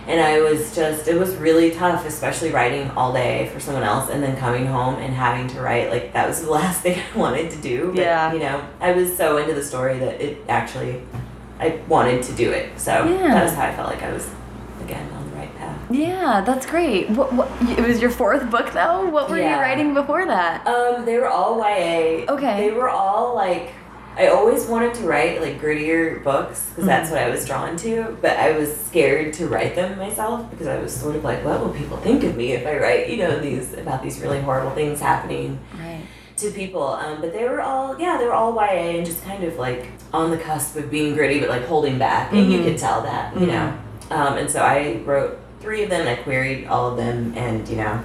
And 0.06 0.20
I 0.20 0.40
was 0.40 0.74
just, 0.74 1.08
it 1.08 1.18
was 1.18 1.34
really 1.36 1.70
tough, 1.72 2.06
especially 2.06 2.50
writing 2.50 2.90
all 2.90 3.12
day 3.12 3.48
for 3.52 3.58
someone 3.58 3.82
else 3.82 4.08
and 4.10 4.22
then 4.22 4.36
coming 4.36 4.66
home 4.66 4.94
and 4.96 5.12
having 5.14 5.48
to 5.48 5.60
write. 5.60 5.90
Like, 5.90 6.12
that 6.12 6.28
was 6.28 6.42
the 6.42 6.50
last 6.60 6.82
thing 6.82 7.00
I 7.14 7.18
wanted 7.18 7.50
to 7.52 7.56
do. 7.60 7.88
But, 7.88 8.02
Yeah. 8.02 8.32
You 8.32 8.38
know, 8.38 8.64
I 8.80 8.92
was 8.92 9.16
so 9.16 9.38
into 9.38 9.52
the 9.54 9.62
story 9.64 9.98
that 9.98 10.20
it 10.20 10.38
actually, 10.48 11.02
I 11.58 11.80
wanted 11.88 12.22
to 12.24 12.32
do 12.34 12.52
it. 12.52 12.78
So 12.78 12.92
Yeah. 12.92 13.34
that 13.34 13.44
was 13.44 13.54
how 13.54 13.66
I 13.66 13.74
felt 13.74 13.88
like 13.90 14.02
I 14.02 14.12
was, 14.12 14.28
again, 14.82 15.10
on 15.12 15.30
the 15.30 15.36
right 15.36 15.56
path. 15.56 15.78
Yeah, 15.90 16.42
that's 16.46 16.66
great. 16.66 17.08
What, 17.10 17.32
what, 17.32 17.48
it 17.78 17.80
was 17.84 18.00
your 18.00 18.10
fourth 18.10 18.48
book 18.50 18.72
though? 18.72 19.08
What 19.08 19.28
were 19.30 19.38
you 19.38 19.44
writing 19.56 19.92
before 19.94 20.24
that? 20.26 20.66
Um, 20.66 21.04
they 21.06 21.16
were 21.18 21.28
all 21.28 21.58
YA. 21.58 22.26
Okay. 22.28 22.68
They 22.68 22.72
were 22.72 22.90
all 22.90 23.34
like, 23.34 23.72
I 24.16 24.28
always 24.28 24.66
wanted 24.66 24.94
to 24.94 25.02
write 25.06 25.40
like 25.42 25.60
grittier 25.60 26.22
books 26.22 26.68
because 26.70 26.84
that's 26.86 27.06
Mm-hmm. 27.10 27.16
what 27.16 27.22
I 27.24 27.30
was 27.30 27.44
drawn 27.46 27.76
to, 27.78 28.16
but 28.22 28.36
I 28.36 28.52
was 28.56 28.74
scared 28.76 29.32
to 29.34 29.46
write 29.48 29.74
them 29.74 29.98
myself 29.98 30.48
because 30.50 30.66
I 30.68 30.78
was 30.78 30.94
sort 30.94 31.16
of 31.16 31.24
like, 31.24 31.44
what 31.44 31.60
will 31.60 31.70
people 31.74 31.96
think 31.98 32.22
of 32.24 32.36
me 32.36 32.52
if 32.52 32.66
I 32.66 32.76
write, 32.78 33.08
you 33.10 33.16
know, 33.18 33.38
these 33.40 33.74
about 33.74 34.02
these 34.02 34.20
really 34.20 34.40
horrible 34.40 34.70
things 34.70 35.00
happening 35.00 35.58
Right. 35.78 36.02
to 36.36 36.50
people. 36.52 36.82
Um, 36.86 37.20
but 37.20 37.32
they 37.32 37.44
were 37.48 37.60
all, 37.60 37.98
yeah, 38.00 38.16
they 38.18 38.24
were 38.26 38.32
all 38.32 38.54
YA 38.54 38.96
and 38.98 39.04
just 39.06 39.24
kind 39.24 39.42
of 39.42 39.56
like 39.58 39.88
on 40.12 40.30
the 40.30 40.38
cusp 40.38 40.76
of 40.76 40.90
being 40.90 41.14
gritty, 41.14 41.40
but 41.40 41.48
like 41.48 41.64
holding 41.66 41.98
back, 41.98 42.32
and 42.32 42.52
you 42.52 42.60
Mhm. 42.60 42.64
could 42.64 42.78
tell 42.78 43.02
that, 43.02 43.36
you 43.38 43.46
know. 43.46 43.72
Um, 44.10 44.36
and 44.38 44.48
so 44.50 44.60
I 44.60 45.00
wrote 45.04 45.38
three 45.60 45.82
of 45.82 45.90
them. 45.90 46.06
I 46.06 46.14
queried 46.14 46.68
all 46.68 46.90
of 46.90 46.96
them, 46.96 47.32
and 47.36 47.68
you 47.68 47.76
know, 47.76 47.98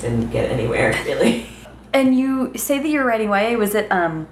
didn't 0.00 0.30
get 0.30 0.50
anywhere 0.50 0.94
really. 1.06 1.46
And 1.94 2.18
you 2.18 2.52
say 2.56 2.80
that 2.80 2.88
you're 2.88 3.04
writing 3.06 3.28
YA. 3.30 3.56
Was 3.56 3.74
it 3.74 3.90
um 3.90 4.26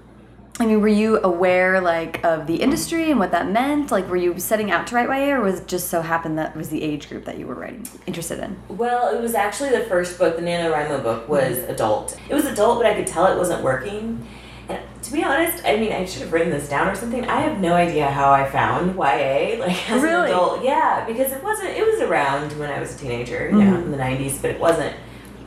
I 0.62 0.66
mean, 0.66 0.80
were 0.80 0.86
you 0.86 1.18
aware 1.24 1.80
like 1.80 2.24
of 2.24 2.46
the 2.46 2.54
industry 2.54 3.10
and 3.10 3.18
what 3.18 3.32
that 3.32 3.50
meant? 3.50 3.90
Like 3.90 4.08
were 4.08 4.16
you 4.16 4.38
setting 4.38 4.70
out 4.70 4.86
to 4.86 4.94
write 4.94 5.08
YA 5.08 5.34
or 5.34 5.40
was 5.40 5.58
it 5.58 5.66
just 5.66 5.88
so 5.88 6.02
happened 6.02 6.38
that 6.38 6.56
was 6.56 6.68
the 6.68 6.80
age 6.80 7.08
group 7.08 7.24
that 7.24 7.36
you 7.36 7.48
were 7.48 7.56
writing 7.56 7.84
interested 8.06 8.38
in? 8.38 8.56
Well, 8.68 9.12
it 9.12 9.20
was 9.20 9.34
actually 9.34 9.70
the 9.70 9.80
first 9.86 10.20
book, 10.20 10.36
the 10.36 10.42
NaNoWriMo 10.42 11.02
book, 11.02 11.28
was 11.28 11.56
mm-hmm. 11.56 11.72
adult. 11.72 12.16
It 12.28 12.34
was 12.34 12.44
adult, 12.44 12.78
but 12.78 12.86
I 12.86 12.94
could 12.94 13.08
tell 13.08 13.26
it 13.26 13.36
wasn't 13.36 13.64
working. 13.64 14.24
And 14.68 14.80
to 15.02 15.12
be 15.12 15.24
honest, 15.24 15.64
I 15.64 15.78
mean, 15.78 15.90
I 15.90 16.04
should 16.04 16.22
have 16.22 16.32
written 16.32 16.50
this 16.50 16.68
down 16.68 16.86
or 16.86 16.94
something. 16.94 17.24
I 17.24 17.40
have 17.40 17.60
no 17.60 17.74
idea 17.74 18.08
how 18.08 18.30
I 18.30 18.48
found 18.48 18.94
YA, 18.94 19.58
like 19.58 19.90
as 19.90 20.00
Really? 20.00 20.14
an 20.14 20.36
adult. 20.36 20.62
Yeah, 20.62 21.04
because 21.08 21.32
it 21.32 21.42
wasn't. 21.42 21.70
It 21.70 21.84
was 21.84 22.00
around 22.02 22.52
when 22.52 22.70
I 22.70 22.78
was 22.78 22.94
a 22.94 22.98
teenager, 22.98 23.50
you 23.50 23.56
know, 23.56 23.78
mm-hmm. 23.78 23.86
in 23.86 23.90
the 23.90 23.98
'90s, 23.98 24.40
but 24.40 24.52
it 24.52 24.60
wasn't 24.60 24.94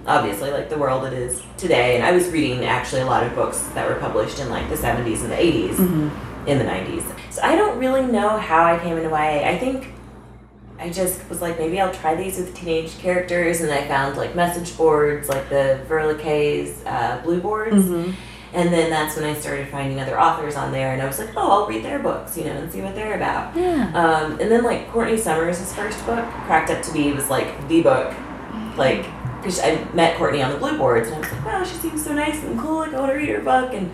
obviously 0.08 0.52
like 0.52 0.70
the 0.70 0.78
world 0.78 1.06
it 1.06 1.14
is 1.14 1.42
today. 1.58 1.96
And 1.96 2.06
I 2.06 2.12
was 2.12 2.30
reading 2.30 2.66
actually 2.66 3.02
a 3.02 3.06
lot 3.06 3.24
of 3.24 3.34
books 3.36 3.60
that 3.74 3.88
were 3.88 3.96
published 3.96 4.40
in 4.40 4.50
like 4.50 4.70
the 4.70 4.76
'70s 4.76 5.22
and 5.22 5.32
the 5.32 5.36
'80s, 5.36 5.80
in 6.48 6.58
the 6.60 6.66
'90s. 6.66 7.04
So 7.32 7.42
I 7.42 7.56
don't 7.56 7.78
really 7.80 8.06
know 8.06 8.38
how 8.38 8.64
I 8.64 8.80
came 8.80 8.98
into 8.98 9.10
YA. 9.10 9.48
I 9.48 9.58
think 9.58 9.92
I 10.78 10.90
just 10.90 11.28
was 11.30 11.42
like, 11.42 11.58
maybe 11.58 11.80
I'll 11.80 11.94
try 11.94 12.16
these 12.16 12.38
with 12.38 12.54
teenage 12.56 12.98
characters, 13.00 13.62
and 13.62 13.72
I 13.72 13.88
found 13.88 14.18
like 14.18 14.36
message 14.36 14.76
boards, 14.78 15.30
like 15.30 15.50
the 15.50 15.80
Verla 15.88 16.20
Kay's 16.20 16.84
uh, 16.86 17.22
blue 17.24 17.40
boards, 17.40 17.86
and 18.54 18.74
then 18.74 18.90
that's 18.90 19.16
when 19.16 19.26
I 19.26 19.34
started 19.34 19.68
finding 19.70 20.00
other 20.00 20.20
authors 20.20 20.56
on 20.56 20.72
there, 20.72 20.94
and 20.94 21.02
I 21.02 21.08
was 21.08 21.18
like, 21.20 21.30
oh, 21.36 21.52
I'll 21.64 21.68
read 21.68 21.84
their 21.84 22.00
books, 22.00 22.38
you 22.38 22.44
know, 22.44 22.52
and 22.52 22.72
see 22.72 22.82
what 22.82 22.94
they're 22.94 23.16
about. 23.16 23.56
Yeah. 23.56 23.92
Um, 23.94 24.40
and 24.40 24.52
then 24.52 24.64
like 24.64 24.90
Courtney 24.92 25.18
Summers' 25.18 25.74
first 25.74 26.06
book, 26.06 26.26
Cracked 26.46 26.70
Up 26.70 26.82
to 26.84 26.94
Be, 26.94 27.12
was 27.14 27.30
like 27.30 27.68
the 27.68 27.82
book, 27.82 28.14
like 28.78 29.06
because 29.46 29.60
I 29.60 29.84
met 29.94 30.18
Courtney 30.18 30.42
on 30.42 30.52
the 30.52 30.58
blue 30.58 30.78
boards, 30.78 31.08
and 31.08 31.16
I 31.18 31.20
was 31.20 31.32
like, 31.32 31.46
wow, 31.46 31.64
she 31.64 31.76
seems 31.76 32.04
so 32.04 32.14
nice 32.14 32.44
and 32.44 32.60
cool. 32.60 32.80
Like 32.80 32.94
I 32.94 33.00
want 33.00 33.12
to 33.12 33.18
read 33.18 33.30
her 33.30 33.42
book, 33.42 33.74
and 33.74 33.92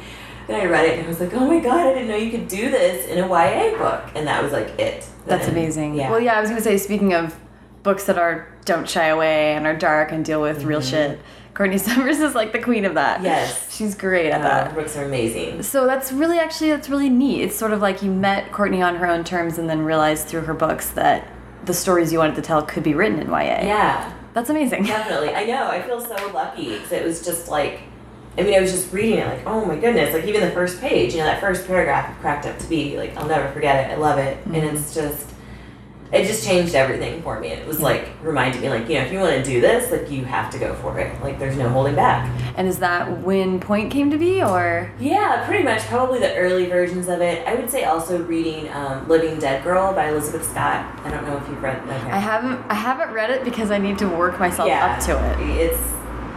then 0.47 0.59
I 0.61 0.65
read 0.65 0.85
it, 0.87 0.97
and 0.97 1.05
I 1.05 1.09
was 1.09 1.19
like, 1.19 1.33
oh 1.33 1.45
my 1.45 1.59
god, 1.59 1.87
I 1.87 1.93
didn't 1.93 2.07
know 2.07 2.15
you 2.15 2.31
could 2.31 2.47
do 2.47 2.71
this 2.71 3.07
in 3.07 3.17
a 3.23 3.27
YA 3.27 3.77
book, 3.77 4.03
and 4.15 4.25
that 4.27 4.41
was 4.41 4.51
like 4.53 4.69
it. 4.79 5.05
That's 5.25 5.45
Then- 5.45 5.55
amazing. 5.55 5.95
Yeah. 5.95 6.09
Well, 6.09 6.19
yeah, 6.19 6.33
I 6.37 6.41
was 6.41 6.49
gonna 6.49 6.61
say, 6.61 6.77
speaking 6.77 7.13
of 7.13 7.35
books 7.83 8.05
that 8.05 8.17
are 8.17 8.47
don't 8.65 8.87
shy 8.87 9.05
away 9.07 9.53
and 9.55 9.65
are 9.65 9.75
dark 9.75 10.11
and 10.11 10.23
deal 10.23 10.41
with 10.41 10.63
real 10.63 10.81
shit, 10.81 11.19
Courtney 11.53 11.77
Summers 11.79 12.19
is 12.19 12.33
like 12.35 12.51
the 12.53 12.59
queen 12.59 12.85
of 12.85 12.93
that. 12.93 13.17
Mm-hmm. 13.17 13.25
Yes. 13.25 13.75
she's 13.75 13.95
great 13.95 14.29
at 14.31 14.39
Uh, 14.41 14.43
that. 14.43 14.67
her 14.71 14.81
books 14.81 14.95
are 14.97 15.03
amazing. 15.05 15.63
So 15.63 15.85
that's 15.85 16.11
really 16.11 16.37
actually 16.39 16.69
that's 16.69 16.89
really 16.89 17.09
neat. 17.09 17.41
It's 17.43 17.55
sort 17.55 17.73
of 17.73 17.81
like 17.81 18.01
you 18.03 18.11
met 18.11 18.51
Courtney 18.51 18.81
on 18.81 18.95
her 18.97 19.07
own 19.07 19.23
terms 19.23 19.57
and 19.57 19.69
then 19.69 19.83
realized 19.83 20.27
through 20.27 20.41
her 20.41 20.53
books 20.53 20.91
that 20.91 21.27
the 21.65 21.73
stories 21.73 22.11
you 22.13 22.19
wanted 22.19 22.35
to 22.35 22.41
tell 22.41 22.61
could 22.63 22.83
be 22.83 22.93
written 22.93 23.19
in 23.19 23.27
YA. 23.29 23.35
Yeah, 23.65 24.13
That's 24.33 24.49
amazing. 24.49 24.83
definitely. 24.83 25.33
I 25.35 25.45
know. 25.45 25.67
I 25.67 25.81
feel 25.81 25.99
so 25.99 26.15
lucky 26.33 26.69
because 26.69 26.91
it 26.91 27.05
was 27.05 27.23
just 27.23 27.49
like, 27.49 27.81
I 28.37 28.43
mean, 28.43 28.53
I 28.53 28.61
was 28.61 28.71
just 28.71 28.93
reading 28.93 29.19
it 29.19 29.27
like, 29.27 29.45
oh 29.45 29.65
my 29.65 29.75
goodness, 29.75 30.13
like 30.13 30.25
even 30.25 30.41
the 30.41 30.51
first 30.51 30.79
page, 30.79 31.13
you 31.13 31.19
know, 31.19 31.25
that 31.25 31.41
first 31.41 31.67
paragraph 31.67 32.17
Cracked 32.21 32.45
Up 32.45 32.57
to 32.59 32.67
Be, 32.67 32.97
like 32.97 33.15
I'll 33.17 33.27
never 33.27 33.51
forget 33.51 33.89
it. 33.89 33.93
I 33.93 33.97
love 33.97 34.19
it, 34.19 34.37
and 34.45 34.55
mm-hmm. 34.55 34.75
it's 34.75 34.93
just. 34.93 35.30
It 36.11 36.25
just 36.25 36.45
changed 36.45 36.75
everything 36.75 37.21
for 37.21 37.39
me. 37.39 37.49
It 37.49 37.65
was 37.65 37.79
like 37.79 38.09
reminded 38.21 38.61
me, 38.61 38.69
like 38.69 38.89
you 38.89 38.95
know, 38.95 39.05
if 39.05 39.13
you 39.13 39.19
want 39.19 39.33
to 39.33 39.43
do 39.43 39.61
this, 39.61 39.91
like 39.91 40.11
you 40.11 40.25
have 40.25 40.51
to 40.51 40.59
go 40.59 40.73
for 40.75 40.99
it. 40.99 41.21
Like 41.21 41.39
there's 41.39 41.55
no 41.55 41.69
holding 41.69 41.95
back. 41.95 42.29
And 42.57 42.67
is 42.67 42.79
that 42.79 43.21
when 43.21 43.61
Pointe 43.61 43.91
came 43.91 44.11
to 44.11 44.17
be, 44.17 44.43
or 44.43 44.91
Yeah, 44.99 45.45
pretty 45.47 45.63
much. 45.63 45.81
Probably 45.83 46.19
the 46.19 46.35
early 46.35 46.65
versions 46.65 47.07
of 47.07 47.21
it. 47.21 47.47
I 47.47 47.55
would 47.55 47.69
say 47.69 47.85
also 47.85 48.21
reading 48.23 48.69
um, 48.73 49.07
Living 49.07 49.39
Dead 49.39 49.63
Girl 49.63 49.93
by 49.93 50.09
Elizabeth 50.09 50.43
Scott. 50.49 50.99
I 51.05 51.11
don't 51.11 51.25
know 51.25 51.37
if 51.37 51.47
you've 51.47 51.63
read. 51.63 51.81
Okay. 51.83 51.93
I 51.93 52.19
haven't 52.19 52.59
I 52.69 52.73
haven't 52.73 53.13
read 53.13 53.29
it 53.29 53.45
because 53.45 53.71
I 53.71 53.77
need 53.77 53.97
to 53.99 54.09
work 54.09 54.37
myself 54.37 54.67
yeah, 54.67 54.93
up 54.93 55.03
to 55.05 55.11
it. 55.31 55.61
It's 55.61 55.81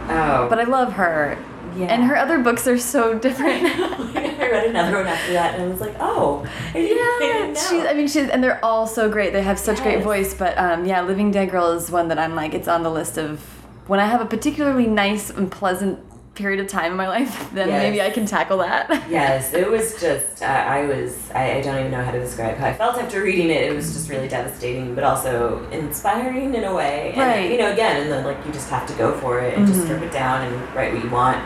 oh, 0.07 0.47
But 0.49 0.59
I 0.59 0.63
love 0.63 0.93
her. 0.93 1.37
Yeah. 1.75 1.87
And 1.87 2.03
her 2.05 2.15
other 2.17 2.39
books 2.39 2.67
are 2.67 2.77
so 2.77 3.17
different. 3.25 3.63
I 3.65 4.49
read 4.51 4.69
another 4.69 4.97
one 4.97 5.07
after 5.07 5.33
that, 5.33 5.55
and 5.55 5.63
I 5.63 5.67
was 5.67 5.81
like, 5.81 5.95
oh, 5.99 6.45
I 6.73 6.77
Yeah, 6.79 7.53
she's. 7.53 7.85
I 7.85 7.93
mean, 7.93 8.07
she's, 8.07 8.29
and 8.29 8.43
they're 8.43 8.63
all 8.63 8.85
so 8.87 9.09
great. 9.09 9.33
They 9.33 9.41
have 9.41 9.59
such 9.59 9.81
great 9.81 10.03
voice. 10.03 10.33
But 10.33 10.57
um, 10.57 10.85
yeah, 10.85 11.01
Living 11.01 11.31
Dead 11.31 11.49
Girl 11.51 11.71
is 11.71 11.89
one 11.91 12.07
that 12.09 12.19
I'm 12.19 12.35
like, 12.35 12.53
it's 12.53 12.67
on 12.67 12.83
the 12.83 12.91
list 12.91 13.17
of 13.17 13.39
when 13.87 13.99
I 13.99 14.05
have 14.05 14.21
a 14.21 14.25
particularly 14.25 14.87
nice 14.87 15.29
and 15.29 15.51
pleasant 15.51 15.99
period 16.35 16.59
of 16.59 16.67
time 16.67 16.91
in 16.91 16.97
my 16.97 17.07
life. 17.07 17.49
Then 17.53 17.69
Yes. 17.69 17.81
maybe 17.81 18.01
I 18.01 18.09
can 18.09 18.25
tackle 18.25 18.57
that. 18.57 18.89
yes, 19.09 19.53
it 19.53 19.69
was 19.69 19.99
just 20.01 20.43
uh, 20.43 20.45
I 20.45 20.85
was 20.85 21.31
I, 21.33 21.53
I 21.53 21.61
don't 21.61 21.79
even 21.79 21.91
know 21.91 22.03
how 22.03 22.11
to 22.11 22.19
describe 22.19 22.57
how 22.57 22.67
I 22.67 22.73
felt 22.73 22.97
after 22.97 23.21
reading 23.23 23.49
it. 23.49 23.63
It 23.63 23.73
was 23.73 23.93
just 23.93 24.09
really 24.09 24.27
devastating, 24.27 24.95
but 24.95 25.05
also 25.05 25.65
inspiring 25.71 26.53
in 26.55 26.65
a 26.65 26.73
way. 26.75 27.11
And, 27.15 27.21
Right. 27.21 27.51
You 27.51 27.57
know, 27.57 27.71
again, 27.71 28.01
and 28.01 28.11
then 28.11 28.25
like 28.25 28.45
you 28.45 28.51
just 28.51 28.69
have 28.69 28.85
to 28.87 28.93
go 28.95 29.13
for 29.19 29.39
it 29.39 29.57
and 29.57 29.65
just 29.65 29.83
strip 29.83 30.01
it 30.01 30.11
down 30.11 30.45
and 30.45 30.75
write 30.75 30.93
what 30.93 31.01
you 31.03 31.09
want. 31.09 31.41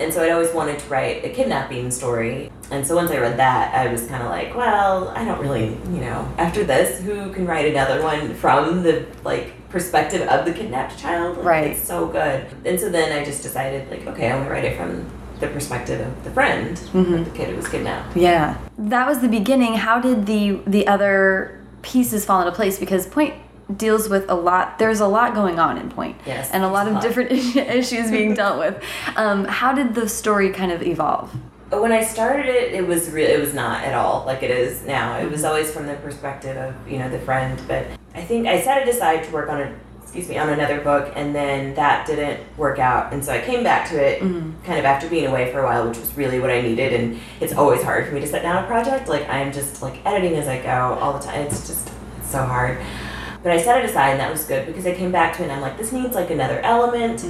And 0.00 0.12
so 0.12 0.22
I'd 0.22 0.30
always 0.30 0.52
wanted 0.52 0.78
to 0.78 0.88
write 0.88 1.24
a 1.24 1.30
kidnapping 1.30 1.90
story. 1.90 2.50
And 2.70 2.86
so 2.86 2.94
once 2.96 3.10
I 3.10 3.18
read 3.18 3.38
that, 3.38 3.74
I 3.74 3.90
was 3.90 4.06
kind 4.06 4.22
of 4.22 4.30
like, 4.30 4.54
well, 4.54 5.08
I 5.08 5.24
don't 5.24 5.40
really, 5.40 5.68
you 5.68 6.00
know, 6.00 6.32
after 6.38 6.64
this, 6.64 7.00
who 7.00 7.32
can 7.32 7.46
write 7.46 7.66
another 7.66 8.02
one 8.02 8.34
from 8.34 8.82
the 8.82 9.06
like 9.22 9.52
perspective 9.68 10.26
of 10.28 10.44
the 10.44 10.52
kidnapped 10.52 10.98
child? 10.98 11.36
Like, 11.38 11.46
Right. 11.46 11.66
It's 11.72 11.86
so 11.86 12.06
good. 12.06 12.46
And 12.64 12.78
so 12.80 12.88
then 12.88 13.12
I 13.12 13.24
just 13.24 13.42
decided, 13.42 13.90
like, 13.90 14.06
okay, 14.06 14.30
I 14.30 14.36
want 14.36 14.48
to 14.48 14.52
write 14.52 14.64
it 14.64 14.76
from 14.76 15.10
the 15.40 15.48
perspective 15.48 16.00
of 16.00 16.24
the 16.24 16.30
friend, 16.30 16.72
of 16.72 16.84
mm-hmm. 16.86 17.24
the 17.24 17.30
kid 17.30 17.50
who 17.50 17.56
was 17.56 17.68
kidnapped. 17.68 18.16
Yeah. 18.16 18.58
That 18.78 19.06
was 19.06 19.20
the 19.20 19.28
beginning. 19.28 19.74
How 19.74 20.00
did 20.00 20.26
the 20.26 20.60
the 20.66 20.86
other 20.86 21.60
pieces 21.82 22.24
fall 22.24 22.40
into 22.40 22.52
place? 22.52 22.78
Because 22.78 23.06
Pointe 23.06 23.34
deals 23.76 24.08
with 24.08 24.28
a 24.28 24.34
lot. 24.34 24.78
There's 24.78 25.00
a 25.00 25.06
lot 25.08 25.34
going 25.34 25.58
on 25.58 25.78
in 25.78 25.90
Pointe. 25.90 26.16
Yes, 26.26 26.50
And 26.52 26.64
a 26.64 26.68
lot 26.68 26.84
there's 26.84 26.86
a 26.86 26.88
of 26.90 26.94
lot. 26.96 27.02
different 27.02 27.32
issues 27.56 28.10
being 28.10 28.34
dealt 28.40 28.58
with. 28.58 28.82
Um, 29.16 29.44
how 29.44 29.72
did 29.72 29.94
the 29.94 30.08
story 30.08 30.50
kind 30.50 30.70
of 30.72 30.82
evolve? 30.82 31.34
When 31.70 31.90
I 31.92 32.04
started 32.04 32.46
it, 32.46 32.72
it 32.74 32.86
was 32.86 33.10
real. 33.10 33.28
It 33.28 33.40
was 33.40 33.52
not 33.54 33.82
at 33.82 33.94
all 33.94 34.24
like 34.26 34.42
it 34.44 34.50
is 34.50 34.82
now. 34.84 35.18
It 35.18 35.28
was 35.30 35.42
always 35.44 35.72
from 35.72 35.86
the 35.86 35.94
perspective 35.96 36.56
of 36.56 36.74
you 36.88 36.98
know 36.98 37.08
the 37.10 37.18
friend. 37.20 37.60
But 37.66 37.86
I 38.14 38.22
think 38.22 38.46
I 38.46 38.60
set 38.60 38.86
it 38.86 38.94
aside 38.94 39.24
to 39.24 39.32
work 39.32 39.48
on 39.48 39.60
a 39.60 39.74
excuse 40.02 40.28
me 40.28 40.38
on 40.38 40.50
another 40.50 40.80
book, 40.82 41.12
and 41.16 41.34
then 41.34 41.74
that 41.74 42.06
didn't 42.06 42.38
work 42.56 42.78
out, 42.78 43.12
and 43.12 43.24
so 43.24 43.32
I 43.32 43.40
came 43.40 43.64
back 43.64 43.88
to 43.88 43.96
it 43.96 44.20
kind 44.20 44.78
of 44.78 44.84
after 44.84 45.08
being 45.08 45.26
away 45.26 45.50
for 45.50 45.58
a 45.60 45.64
while, 45.64 45.88
which 45.88 45.98
was 45.98 46.14
really 46.16 46.38
what 46.38 46.50
I 46.50 46.60
needed. 46.60 46.92
And 46.92 47.18
it's 47.40 47.54
always 47.54 47.82
hard 47.82 48.06
for 48.06 48.12
me 48.12 48.20
to 48.20 48.26
set 48.28 48.42
down 48.42 48.62
a 48.62 48.66
project. 48.68 49.08
Like 49.08 49.28
I'm 49.28 49.50
just 49.52 49.82
like 49.82 50.04
editing 50.06 50.36
as 50.36 50.46
I 50.46 50.62
go 50.62 50.96
all 51.00 51.12
the 51.14 51.24
time. 51.24 51.40
It's 51.40 51.66
just 51.66 51.90
so 52.22 52.44
hard. 52.44 52.78
But 53.44 53.52
I 53.52 53.62
set 53.62 53.84
it 53.84 53.90
aside, 53.90 54.12
and 54.12 54.20
that 54.20 54.30
was 54.32 54.44
good 54.44 54.64
because 54.66 54.86
I 54.86 54.94
came 54.94 55.12
back 55.12 55.36
to 55.36 55.42
it, 55.42 55.44
and 55.44 55.52
I'm 55.52 55.60
like, 55.60 55.76
this 55.76 55.92
needs 55.92 56.14
like 56.14 56.30
another 56.30 56.60
element. 56.60 57.22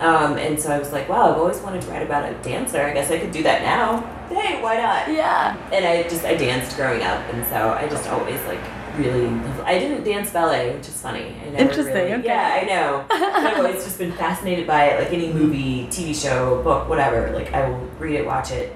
Um, 0.00 0.38
and 0.38 0.58
so 0.58 0.70
I 0.72 0.78
was 0.78 0.92
like, 0.92 1.10
wow, 1.10 1.30
I've 1.30 1.36
always 1.38 1.58
wanted 1.60 1.82
to 1.82 1.90
write 1.90 2.02
about 2.02 2.24
a 2.24 2.34
dancer. 2.42 2.80
I 2.80 2.94
guess 2.94 3.10
I 3.10 3.18
could 3.18 3.32
do 3.32 3.42
that 3.42 3.60
now. 3.60 4.00
Hey, 4.34 4.62
why 4.62 4.78
not? 4.78 5.08
Yeah. 5.14 5.54
And 5.70 5.84
I 5.84 6.04
just 6.04 6.24
I 6.24 6.36
danced 6.36 6.74
growing 6.74 7.02
up, 7.02 7.20
and 7.34 7.46
so 7.48 7.68
I 7.72 7.86
just 7.86 8.08
always 8.08 8.40
like 8.46 8.60
really, 8.96 9.28
I 9.62 9.78
didn't 9.78 10.04
dance 10.04 10.30
ballet, 10.30 10.74
which 10.74 10.88
is 10.88 11.00
funny. 11.00 11.36
Interesting, 11.56 11.94
Really, 11.94 12.14
okay. 12.14 12.24
Yeah, 12.24 12.60
I 12.62 12.64
know. 12.64 13.06
I've 13.10 13.58
always 13.58 13.84
just 13.84 13.98
been 13.98 14.12
fascinated 14.12 14.66
by 14.66 14.86
it. 14.86 15.00
Like 15.04 15.12
any 15.12 15.30
movie, 15.32 15.86
TV 15.88 16.14
show, 16.14 16.62
book, 16.62 16.88
whatever. 16.88 17.30
Like 17.32 17.52
I 17.52 17.68
will 17.68 17.78
read 17.98 18.14
it, 18.16 18.26
watch 18.26 18.52
it. 18.52 18.74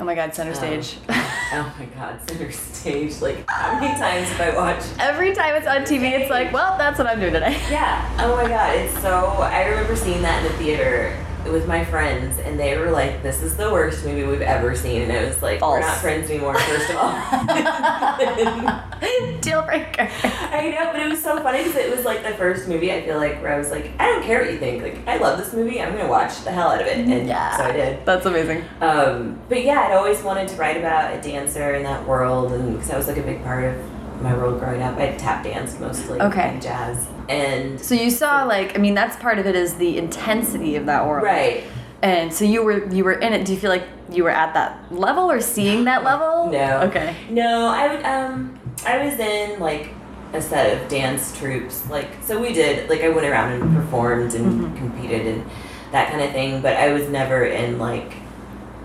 Oh 0.00 0.04
my 0.04 0.14
God, 0.14 0.32
center 0.34 0.50
Um, 0.50 0.56
stage. 0.56 0.96
oh 1.08 1.74
my 1.78 1.84
God, 1.86 2.20
center 2.28 2.52
stage. 2.52 3.20
Like 3.20 3.48
how 3.50 3.80
many 3.80 3.98
times 3.98 4.28
have 4.28 4.54
I 4.54 4.56
watched? 4.56 4.86
Every 5.00 5.34
time 5.34 5.56
it's 5.56 5.66
on 5.66 5.78
TV, 5.82 6.12
it's 6.12 6.30
like, 6.30 6.52
well, 6.52 6.78
that's 6.78 6.98
what 6.98 7.08
I'm 7.08 7.18
doing 7.18 7.32
today. 7.32 7.60
Yeah. 7.70 8.08
Oh 8.20 8.36
my 8.36 8.48
God, 8.48 8.76
it's 8.76 8.96
so. 9.02 9.26
I 9.42 9.66
remember 9.66 9.96
seeing 9.96 10.22
that 10.22 10.44
in 10.44 10.52
the 10.52 10.58
theater 10.58 11.16
with 11.52 11.66
my 11.66 11.84
friends, 11.84 12.38
and 12.38 12.58
they 12.58 12.76
were 12.78 12.90
like, 12.90 13.22
"This 13.22 13.42
is 13.42 13.56
the 13.56 13.70
worst 13.70 14.04
movie 14.04 14.24
we've 14.24 14.40
ever 14.42 14.74
seen," 14.74 15.02
and 15.02 15.12
I 15.12 15.24
was 15.24 15.42
like, 15.42 15.60
"We're 15.60 15.80
not 15.80 15.96
friends 15.98 16.30
anymore." 16.30 16.54
First 16.58 16.90
of 16.90 16.96
all. 16.96 17.12
Deal 19.40 19.62
breaker. 19.62 20.08
I 20.24 20.70
know, 20.70 20.90
but 20.92 21.00
it 21.00 21.08
was 21.08 21.22
so 21.22 21.40
funny 21.42 21.58
because 21.64 21.76
it 21.76 21.94
was 21.94 22.04
like 22.04 22.22
the 22.24 22.34
first 22.34 22.68
movie 22.68 22.92
I 22.92 23.02
feel 23.04 23.16
like 23.16 23.40
where 23.42 23.54
I 23.54 23.58
was 23.58 23.70
like, 23.70 23.90
I 23.98 24.06
don't 24.06 24.22
care 24.24 24.40
what 24.42 24.52
you 24.52 24.58
think. 24.58 24.82
Like, 24.82 25.06
I 25.06 25.16
love 25.18 25.38
this 25.38 25.52
movie. 25.52 25.80
I'm 25.80 25.96
gonna 25.96 26.08
watch 26.08 26.42
the 26.44 26.50
hell 26.50 26.68
out 26.68 26.80
of 26.80 26.86
it, 26.86 26.98
and 26.98 27.26
Yeah. 27.28 27.56
so 27.56 27.64
I 27.64 27.72
did. 27.72 28.04
That's 28.04 28.26
amazing. 28.26 28.64
Um, 28.80 29.38
but 29.48 29.62
yeah, 29.62 29.86
I'd 29.88 29.94
always 29.94 30.22
wanted 30.22 30.48
to 30.48 30.56
write 30.56 30.76
about 30.76 31.14
a 31.14 31.20
dancer 31.20 31.74
in 31.74 31.82
that 31.84 32.06
world, 32.06 32.52
and 32.52 32.72
because 32.74 32.88
that 32.88 32.96
was 32.96 33.08
like 33.08 33.18
a 33.18 33.22
big 33.22 33.42
part 33.44 33.64
of 33.64 33.74
my 34.20 34.34
world 34.34 34.58
growing 34.60 34.82
up. 34.82 34.96
I 34.98 35.12
tap 35.12 35.44
danced 35.44 35.80
mostly, 35.80 36.20
Okay. 36.20 36.48
and 36.50 36.62
jazz, 36.62 37.06
and 37.28 37.80
So 37.80 37.94
you 37.94 38.10
saw 38.10 38.44
like, 38.44 38.76
I 38.76 38.80
mean, 38.80 38.94
that's 38.94 39.16
part 39.16 39.38
of 39.38 39.46
it 39.46 39.54
is 39.54 39.74
the 39.74 39.98
intensity 39.98 40.76
of 40.76 40.86
that 40.86 41.06
world. 41.06 41.24
right. 41.24 41.64
And 42.00 42.32
so 42.32 42.44
you 42.44 42.62
were 42.62 42.86
you 42.94 43.02
were 43.02 43.14
in 43.14 43.32
it. 43.32 43.44
Do 43.44 43.52
you 43.52 43.58
feel 43.58 43.70
like 43.70 43.82
you 44.10 44.22
were 44.22 44.30
at 44.30 44.54
that 44.54 44.92
level 44.94 45.28
or 45.30 45.40
seeing 45.40 45.84
that 45.84 46.04
level? 46.04 46.48
No. 46.52 46.80
Okay. 46.82 47.16
No, 47.28 47.66
I 47.66 47.88
would 47.92 48.04
um 48.04 48.56
I 48.86 49.04
was 49.04 49.18
in 49.18 49.58
like 49.58 49.90
a 50.32 50.40
set 50.40 50.80
of 50.80 50.88
dance 50.88 51.36
troops. 51.36 51.88
Like 51.90 52.06
so 52.22 52.40
we 52.40 52.52
did 52.52 52.88
like 52.88 53.00
I 53.02 53.08
went 53.08 53.26
around 53.26 53.50
and 53.60 53.74
performed 53.74 54.34
and 54.34 54.46
Mm-hmm. 54.46 54.76
competed 54.76 55.26
and 55.26 55.44
that 55.90 56.10
kind 56.10 56.22
of 56.22 56.30
thing, 56.30 56.60
but 56.62 56.76
I 56.76 56.92
was 56.92 57.08
never 57.08 57.44
in 57.46 57.78
like 57.80 58.12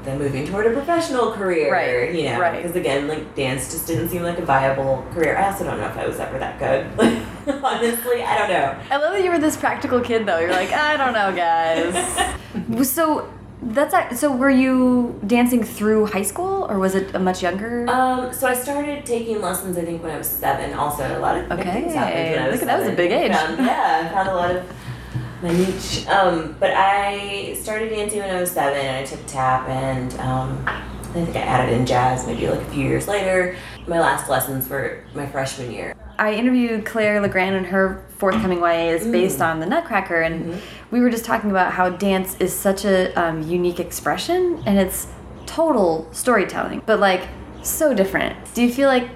the 0.03 0.15
moving 0.15 0.45
toward 0.45 0.67
a 0.67 0.71
professional 0.71 1.31
career, 1.31 1.71
Right, 1.71 2.13
you 2.13 2.23
know, 2.29 2.39
right. 2.39 2.61
because 2.61 2.75
again, 2.75 3.07
like 3.07 3.35
dance 3.35 3.71
just 3.71 3.87
didn't 3.87 4.09
seem 4.09 4.23
like 4.23 4.37
a 4.37 4.45
viable 4.45 5.05
career. 5.13 5.37
I 5.37 5.51
also 5.51 5.63
don't 5.63 5.77
know 5.79 5.87
if 5.87 5.97
I 5.97 6.05
was 6.07 6.19
ever 6.19 6.37
that 6.39 6.59
good. 6.59 6.97
Like 6.97 7.19
honestly, 7.63 8.23
I 8.23 8.37
don't 8.37 8.49
know. 8.49 8.79
I 8.91 8.97
love 8.97 9.13
that 9.13 9.23
you 9.23 9.31
were 9.31 9.39
this 9.39 9.57
practical 9.57 9.99
kid 10.01 10.25
though. 10.25 10.39
You're 10.39 10.51
like, 10.51 10.71
I 10.71 10.97
don't 10.97 11.13
know, 11.13 11.33
guys. 11.35 12.87
so 12.89 13.31
that's 13.61 14.19
so. 14.19 14.35
Were 14.35 14.49
you 14.49 15.19
dancing 15.25 15.63
through 15.63 16.07
high 16.07 16.21
school 16.23 16.65
or 16.69 16.79
was 16.79 16.95
it 16.95 17.15
a 17.15 17.19
much 17.19 17.41
younger? 17.41 17.89
Um, 17.89 18.33
so 18.33 18.45
I 18.47 18.53
started 18.53 19.05
taking 19.05 19.41
lessons. 19.41 19.77
I 19.77 19.85
think 19.85 20.03
when 20.03 20.11
I 20.11 20.17
was 20.17 20.27
seven. 20.27 20.73
Also, 20.73 21.17
a 21.17 21.19
lot 21.19 21.37
of 21.37 21.49
Okay. 21.51 21.71
things 21.71 21.93
happened 21.93 22.31
when 22.31 22.39
I 22.43 22.49
was 22.49 22.59
Look 22.59 22.69
at- 22.69 22.77
that 22.77 22.79
was 22.79 22.89
a 22.89 22.95
big 22.95 23.11
age. 23.11 23.31
Found- 23.31 23.57
yeah, 23.65 24.01
I 24.09 24.13
found 24.13 24.27
a 24.29 24.35
lot 24.35 24.51
of 24.55 24.69
my 25.43 25.51
niche. 25.51 26.07
Um, 26.07 26.55
but 26.59 26.71
I 26.71 27.55
started 27.61 27.89
dancing 27.89 28.19
when 28.19 28.29
I 28.29 28.39
was 28.39 28.51
seven, 28.51 28.79
and 28.79 28.97
I 28.97 29.03
took 29.03 29.23
tap, 29.27 29.67
and 29.67 30.13
um, 30.19 30.63
I 30.65 31.25
think 31.25 31.35
I 31.35 31.41
added 31.41 31.77
in 31.77 31.85
jazz 31.85 32.25
maybe 32.25 32.47
like 32.47 32.61
a 32.61 32.65
few 32.71 32.83
years 32.87 33.07
later. 33.07 33.55
My 33.85 33.99
last 33.99 34.29
lessons 34.29 34.69
were 34.69 35.03
my 35.13 35.27
freshman 35.27 35.71
year. 35.71 35.93
I 36.17 36.33
interviewed 36.33 36.85
Claire 36.85 37.19
Legrand 37.19 37.55
and 37.55 37.65
her 37.65 38.05
forthcoming 38.17 38.59
YA 38.59 38.91
is 38.91 39.05
based 39.05 39.41
on 39.41 39.59
the 39.59 39.65
Nutcracker, 39.65 40.21
and 40.21 40.61
we 40.91 41.01
were 41.01 41.09
just 41.09 41.25
talking 41.25 41.49
about 41.51 41.73
how 41.73 41.89
dance 41.89 42.37
is 42.39 42.53
such 42.53 42.85
a 42.85 43.13
um, 43.21 43.41
unique 43.41 43.79
expression 43.79 44.63
and 44.65 44.79
it's 44.79 45.07
total 45.45 46.07
storytelling, 46.11 46.81
but 46.85 46.99
like 46.99 47.27
so 47.63 47.93
different. 47.93 48.37
Do 48.53 48.61
you 48.61 48.71
feel 48.71 48.87
like 48.87 49.09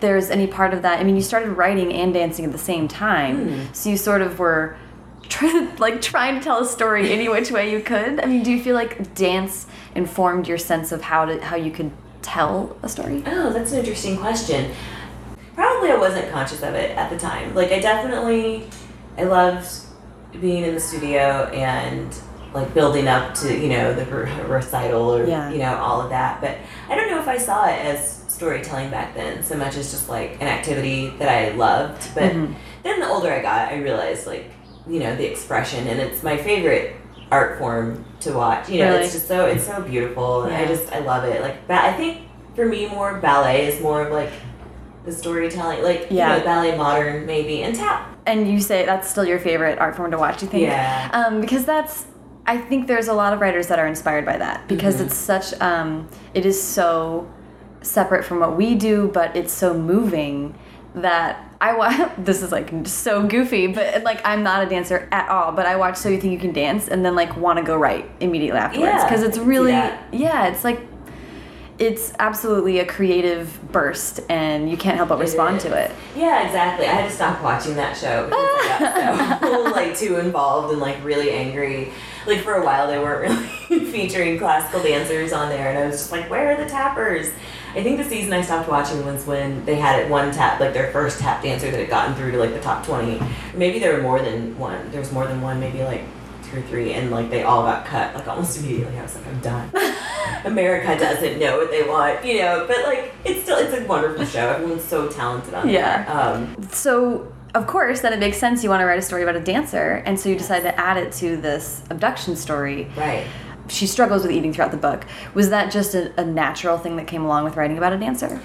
there's 0.00 0.30
any 0.30 0.46
part 0.46 0.72
of 0.72 0.82
that? 0.82 1.00
I 1.00 1.04
mean, 1.04 1.16
you 1.16 1.22
started 1.22 1.50
writing 1.50 1.92
and 1.92 2.14
dancing 2.14 2.44
at 2.44 2.52
the 2.52 2.58
same 2.58 2.86
time, 2.88 3.74
so 3.74 3.90
you 3.90 3.96
sort 3.96 4.22
of 4.22 4.38
were 4.38 4.76
try, 5.28 5.68
like 5.78 6.00
trying 6.00 6.36
to 6.36 6.40
tell 6.44 6.60
a 6.60 6.66
story 6.66 7.12
any 7.12 7.28
which 7.28 7.50
way 7.50 7.70
you 7.70 7.80
could. 7.80 8.20
I 8.20 8.26
mean, 8.26 8.42
do 8.42 8.50
you 8.52 8.62
feel 8.62 8.74
like 8.74 9.14
dance 9.14 9.66
informed 9.94 10.46
your 10.48 10.58
sense 10.58 10.92
of 10.92 11.02
how 11.02 11.24
to 11.24 11.40
how 11.44 11.56
you 11.56 11.70
could 11.70 11.90
tell 12.22 12.76
a 12.82 12.88
story? 12.88 13.22
Oh, 13.26 13.52
that's 13.52 13.72
an 13.72 13.78
interesting 13.80 14.16
question. 14.16 14.70
Probably 15.54 15.90
I 15.90 15.96
wasn't 15.96 16.30
conscious 16.30 16.62
of 16.62 16.74
it 16.74 16.96
at 16.96 17.10
the 17.10 17.18
time. 17.18 17.54
Like 17.54 17.72
I 17.72 17.80
definitely, 17.80 18.64
I 19.16 19.24
loved 19.24 19.68
being 20.40 20.64
in 20.64 20.74
the 20.74 20.80
studio 20.80 21.50
and 21.54 22.14
like 22.54 22.72
building 22.74 23.08
up 23.08 23.34
to 23.34 23.52
you 23.58 23.68
know 23.68 23.92
the 23.92 24.04
re- 24.06 24.42
recital 24.46 25.14
or 25.14 25.26
Yeah. 25.26 25.50
you 25.50 25.58
know 25.58 25.76
all 25.76 26.00
of 26.00 26.10
that. 26.10 26.40
But 26.40 26.58
I 26.88 26.94
don't 26.94 27.10
know 27.10 27.18
if 27.20 27.28
I 27.28 27.38
saw 27.38 27.66
it 27.66 27.78
as 27.84 28.24
storytelling 28.28 28.88
back 28.90 29.14
then 29.14 29.42
so 29.42 29.56
much 29.56 29.76
as 29.76 29.90
just 29.90 30.08
like 30.08 30.34
an 30.40 30.46
activity 30.46 31.10
that 31.18 31.28
I 31.28 31.56
loved. 31.56 32.08
But 32.14 32.32
Mhm. 32.32 32.54
then 32.84 33.00
the 33.00 33.08
older 33.08 33.32
I 33.32 33.42
got, 33.42 33.72
I 33.72 33.78
realized 33.80 34.26
like 34.28 34.50
you 34.88 35.00
know 35.00 35.14
the 35.16 35.30
expression 35.30 35.86
and 35.86 36.00
it's 36.00 36.22
my 36.22 36.36
favorite 36.36 36.96
art 37.30 37.58
form 37.58 38.04
to 38.20 38.32
watch. 38.32 38.68
You 38.70 38.80
know, 38.80 38.92
Really? 38.92 39.04
it's 39.04 39.12
just 39.12 39.28
so 39.28 39.46
it's 39.46 39.66
so 39.66 39.82
beautiful 39.82 40.44
and 40.44 40.54
I 40.54 40.64
just 40.66 40.90
I 40.92 41.00
love 41.00 41.24
it. 41.24 41.42
Like 41.42 41.66
ba- 41.68 41.84
I 41.84 41.92
think 41.92 42.22
for 42.54 42.64
me 42.64 42.86
more 42.88 43.18
ballet 43.18 43.66
is 43.66 43.80
more 43.82 44.02
of 44.06 44.12
like 44.12 44.30
the 45.04 45.12
storytelling, 45.12 45.82
like 45.82 46.08
Yeah. 46.10 46.32
you 46.34 46.38
know, 46.40 46.44
ballet 46.44 46.76
modern 46.76 47.26
maybe 47.26 47.62
and 47.62 47.74
tap. 47.74 48.08
And 48.26 48.48
you 48.50 48.60
say 48.60 48.84
that's 48.84 49.08
still 49.08 49.24
your 49.24 49.38
favorite 49.38 49.78
art 49.78 49.96
form 49.96 50.10
to 50.10 50.18
watch, 50.18 50.42
you 50.42 50.48
think? 50.48 50.62
Yeah. 50.64 51.08
Um, 51.12 51.40
because 51.40 51.64
that's, 51.64 52.06
I 52.46 52.58
think 52.58 52.86
there's 52.86 53.08
a 53.08 53.14
lot 53.14 53.32
of 53.32 53.40
writers 53.40 53.68
that 53.68 53.78
are 53.78 53.86
inspired 53.86 54.26
by 54.26 54.36
that 54.38 54.66
because 54.68 54.96
Mhm. 54.96 55.06
it's 55.06 55.14
such, 55.16 55.58
um, 55.62 56.08
it 56.34 56.44
is 56.44 56.60
so 56.62 57.26
separate 57.80 58.24
from 58.24 58.40
what 58.40 58.56
we 58.56 58.74
do, 58.74 59.08
but 59.14 59.34
it's 59.36 59.52
so 59.52 59.72
moving 59.72 60.54
that 60.94 61.42
I 61.60 61.74
watch. 61.74 62.10
This 62.18 62.42
is 62.42 62.52
like 62.52 62.70
so 62.86 63.26
goofy, 63.26 63.68
but 63.68 64.02
like 64.02 64.20
I'm 64.24 64.42
not 64.42 64.66
a 64.66 64.68
dancer 64.68 65.08
at 65.12 65.28
all. 65.28 65.52
But 65.52 65.66
I 65.66 65.76
watch 65.76 65.96
So 65.96 66.08
You 66.08 66.20
Think 66.20 66.32
You 66.32 66.38
Can 66.38 66.52
Dance 66.52 66.88
and 66.88 67.04
then 67.04 67.14
like 67.14 67.36
want 67.36 67.58
to 67.58 67.64
go 67.64 67.76
write 67.76 68.10
immediately 68.20 68.58
afterwards 68.58 69.04
because 69.04 69.22
I 69.22 69.26
it's 69.26 69.38
really, 69.38 69.72
yeah, 69.72 70.46
it's 70.48 70.64
like. 70.64 70.80
It's 71.78 72.12
absolutely 72.18 72.80
a 72.80 72.84
creative 72.84 73.56
burst, 73.70 74.18
and 74.28 74.68
you 74.68 74.76
can't 74.76 74.96
help 74.96 75.10
but 75.10 75.20
respond 75.20 75.60
to 75.60 75.72
it. 75.80 75.92
Yeah, 76.16 76.44
exactly. 76.44 76.86
I 76.86 76.90
had 76.90 77.08
to 77.08 77.14
stop 77.14 77.40
watching 77.40 77.76
that 77.76 77.96
show 77.96 78.24
because 78.24 78.40
I 78.40 78.78
got 78.80 79.40
so 79.40 79.62
like 79.70 79.96
too 79.96 80.16
involved 80.16 80.72
and 80.72 80.80
like 80.80 80.96
really 81.04 81.30
angry. 81.30 81.92
Like 82.26 82.40
for 82.40 82.54
a 82.54 82.64
while 82.64 82.88
they 82.88 82.98
weren't 82.98 83.30
really 83.70 83.84
featuring 83.92 84.38
classical 84.38 84.82
dancers 84.82 85.32
on 85.32 85.50
there 85.50 85.68
and 85.68 85.78
I 85.78 85.86
was 85.86 85.98
just 85.98 86.10
like, 86.10 86.28
Where 86.28 86.50
are 86.50 86.56
the 86.56 86.68
tappers? 86.68 87.30
I 87.78 87.82
think 87.84 87.96
the 87.98 88.04
season 88.04 88.32
I 88.32 88.42
stopped 88.42 88.68
watching 88.68 89.04
was 89.06 89.24
when 89.24 89.64
they 89.64 89.76
had 89.76 90.00
it 90.00 90.10
one 90.10 90.32
tap 90.32 90.58
like 90.58 90.72
their 90.74 90.90
first 90.90 91.20
tap 91.20 91.42
dancer 91.44 91.70
that 91.70 91.78
had 91.78 91.88
gotten 91.88 92.14
through 92.16 92.32
to 92.32 92.38
like 92.38 92.52
the 92.52 92.60
top 92.60 92.84
twenty. 92.84 93.20
Maybe 93.54 93.78
there 93.78 93.94
were 93.94 94.02
more 94.02 94.20
than 94.20 94.58
one. 94.58 94.90
There 94.90 95.00
was 95.00 95.12
more 95.12 95.26
than 95.28 95.40
one, 95.40 95.60
maybe 95.60 95.84
like 95.84 96.02
two 96.50 96.58
or 96.58 96.62
three 96.62 96.94
and 96.94 97.10
like 97.12 97.30
they 97.30 97.44
all 97.44 97.62
got 97.62 97.84
cut 97.86 98.14
like 98.16 98.26
almost 98.26 98.58
immediately. 98.58 98.98
I 98.98 99.02
was 99.02 99.14
like, 99.14 99.26
I'm 99.28 99.40
done. 99.40 99.70
America 100.44 100.98
doesn't 100.98 101.38
know 101.38 101.56
what 101.58 101.70
they 101.70 101.82
want, 101.84 102.24
you 102.24 102.40
know, 102.40 102.64
but 102.66 102.78
like 102.84 103.14
it's 103.24 103.42
still 103.42 103.58
it's 103.58 103.74
a 103.80 103.84
wonderful 103.86 104.24
show. 104.24 104.48
Everyone's 104.48 104.82
so 104.84 105.08
talented 105.08 105.54
on 105.54 105.68
Yeah. 105.68 106.04
there. 106.04 106.16
Um 106.20 106.56
So, 106.72 107.32
of 107.54 107.66
course, 107.68 108.00
then 108.00 108.12
it 108.12 108.18
makes 108.18 108.38
sense 108.38 108.64
you 108.64 108.70
want 108.70 108.80
to 108.80 108.86
write 108.86 108.98
a 108.98 109.02
story 109.02 109.22
about 109.22 109.36
a 109.36 109.40
dancer, 109.40 110.02
and 110.04 110.18
so 110.18 110.28
you 110.28 110.36
decide 110.36 110.60
to 110.62 110.78
add 110.78 110.96
it 110.96 111.12
to 111.14 111.36
this 111.36 111.82
abduction 111.90 112.34
story. 112.36 112.88
Right. 112.96 113.24
She 113.68 113.86
struggles 113.86 114.22
with 114.22 114.32
eating 114.32 114.52
throughout 114.52 114.70
the 114.70 114.76
book. 114.78 115.04
Was 115.34 115.50
that 115.50 115.70
just 115.70 115.94
a, 115.94 116.18
a 116.20 116.24
natural 116.24 116.78
thing 116.78 116.96
that 116.96 117.06
came 117.06 117.24
along 117.24 117.44
with 117.44 117.56
writing 117.56 117.78
about 117.78 117.92
a 117.92 117.98
dancer? 117.98 118.40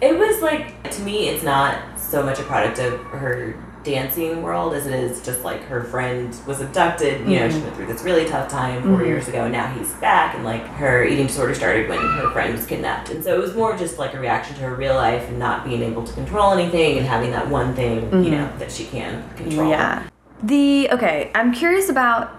It 0.00 0.18
was 0.18 0.42
like 0.42 0.90
to 0.92 1.02
me, 1.02 1.28
it's 1.28 1.42
not 1.42 1.98
so 1.98 2.22
much 2.22 2.38
a 2.38 2.42
product 2.42 2.78
of 2.78 3.00
her 3.06 3.54
dancing 3.82 4.42
world 4.42 4.74
as 4.74 4.84
it 4.86 4.92
is 4.94 5.24
just 5.24 5.44
like 5.44 5.62
her 5.64 5.84
friend 5.84 6.36
was 6.46 6.60
abducted. 6.60 7.20
You 7.26 7.38
know, 7.38 7.48
she 7.48 7.56
Mhm. 7.58 7.62
went 7.62 7.76
through 7.76 7.86
this 7.86 8.02
really 8.02 8.24
tough 8.24 8.48
time 8.48 8.82
4 8.82 8.90
Mhm. 8.98 9.06
years 9.06 9.28
ago, 9.28 9.44
and 9.44 9.52
now 9.52 9.68
he's 9.68 9.92
back, 9.94 10.34
and 10.34 10.44
like 10.44 10.66
her 10.74 11.04
eating 11.04 11.28
disorder 11.28 11.54
started 11.54 11.88
when 11.88 11.98
her 11.98 12.30
friend 12.32 12.52
was 12.52 12.66
kidnapped, 12.66 13.10
and 13.10 13.22
so 13.22 13.32
it 13.34 13.38
was 13.40 13.54
more 13.54 13.76
just 13.76 13.96
like 13.98 14.12
a 14.14 14.18
reaction 14.20 14.56
to 14.56 14.62
her 14.62 14.74
real 14.74 14.96
life 14.96 15.28
and 15.28 15.38
not 15.38 15.64
being 15.64 15.82
able 15.84 16.02
to 16.02 16.12
control 16.14 16.52
anything 16.52 16.98
and 16.98 17.06
having 17.06 17.30
that 17.30 17.48
one 17.48 17.74
thing, 17.74 18.00
you 18.24 18.30
Mhm. 18.30 18.30
know, 18.32 18.48
that 18.58 18.72
she 18.72 18.84
can 18.86 19.22
control. 19.36 19.70
Yeah. 19.70 20.00
The 20.42 20.88
okay, 20.92 21.30
I'm 21.34 21.52
curious 21.52 21.88
about. 21.88 22.30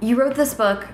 You 0.00 0.16
wrote 0.16 0.34
this 0.34 0.54
book. 0.54 0.86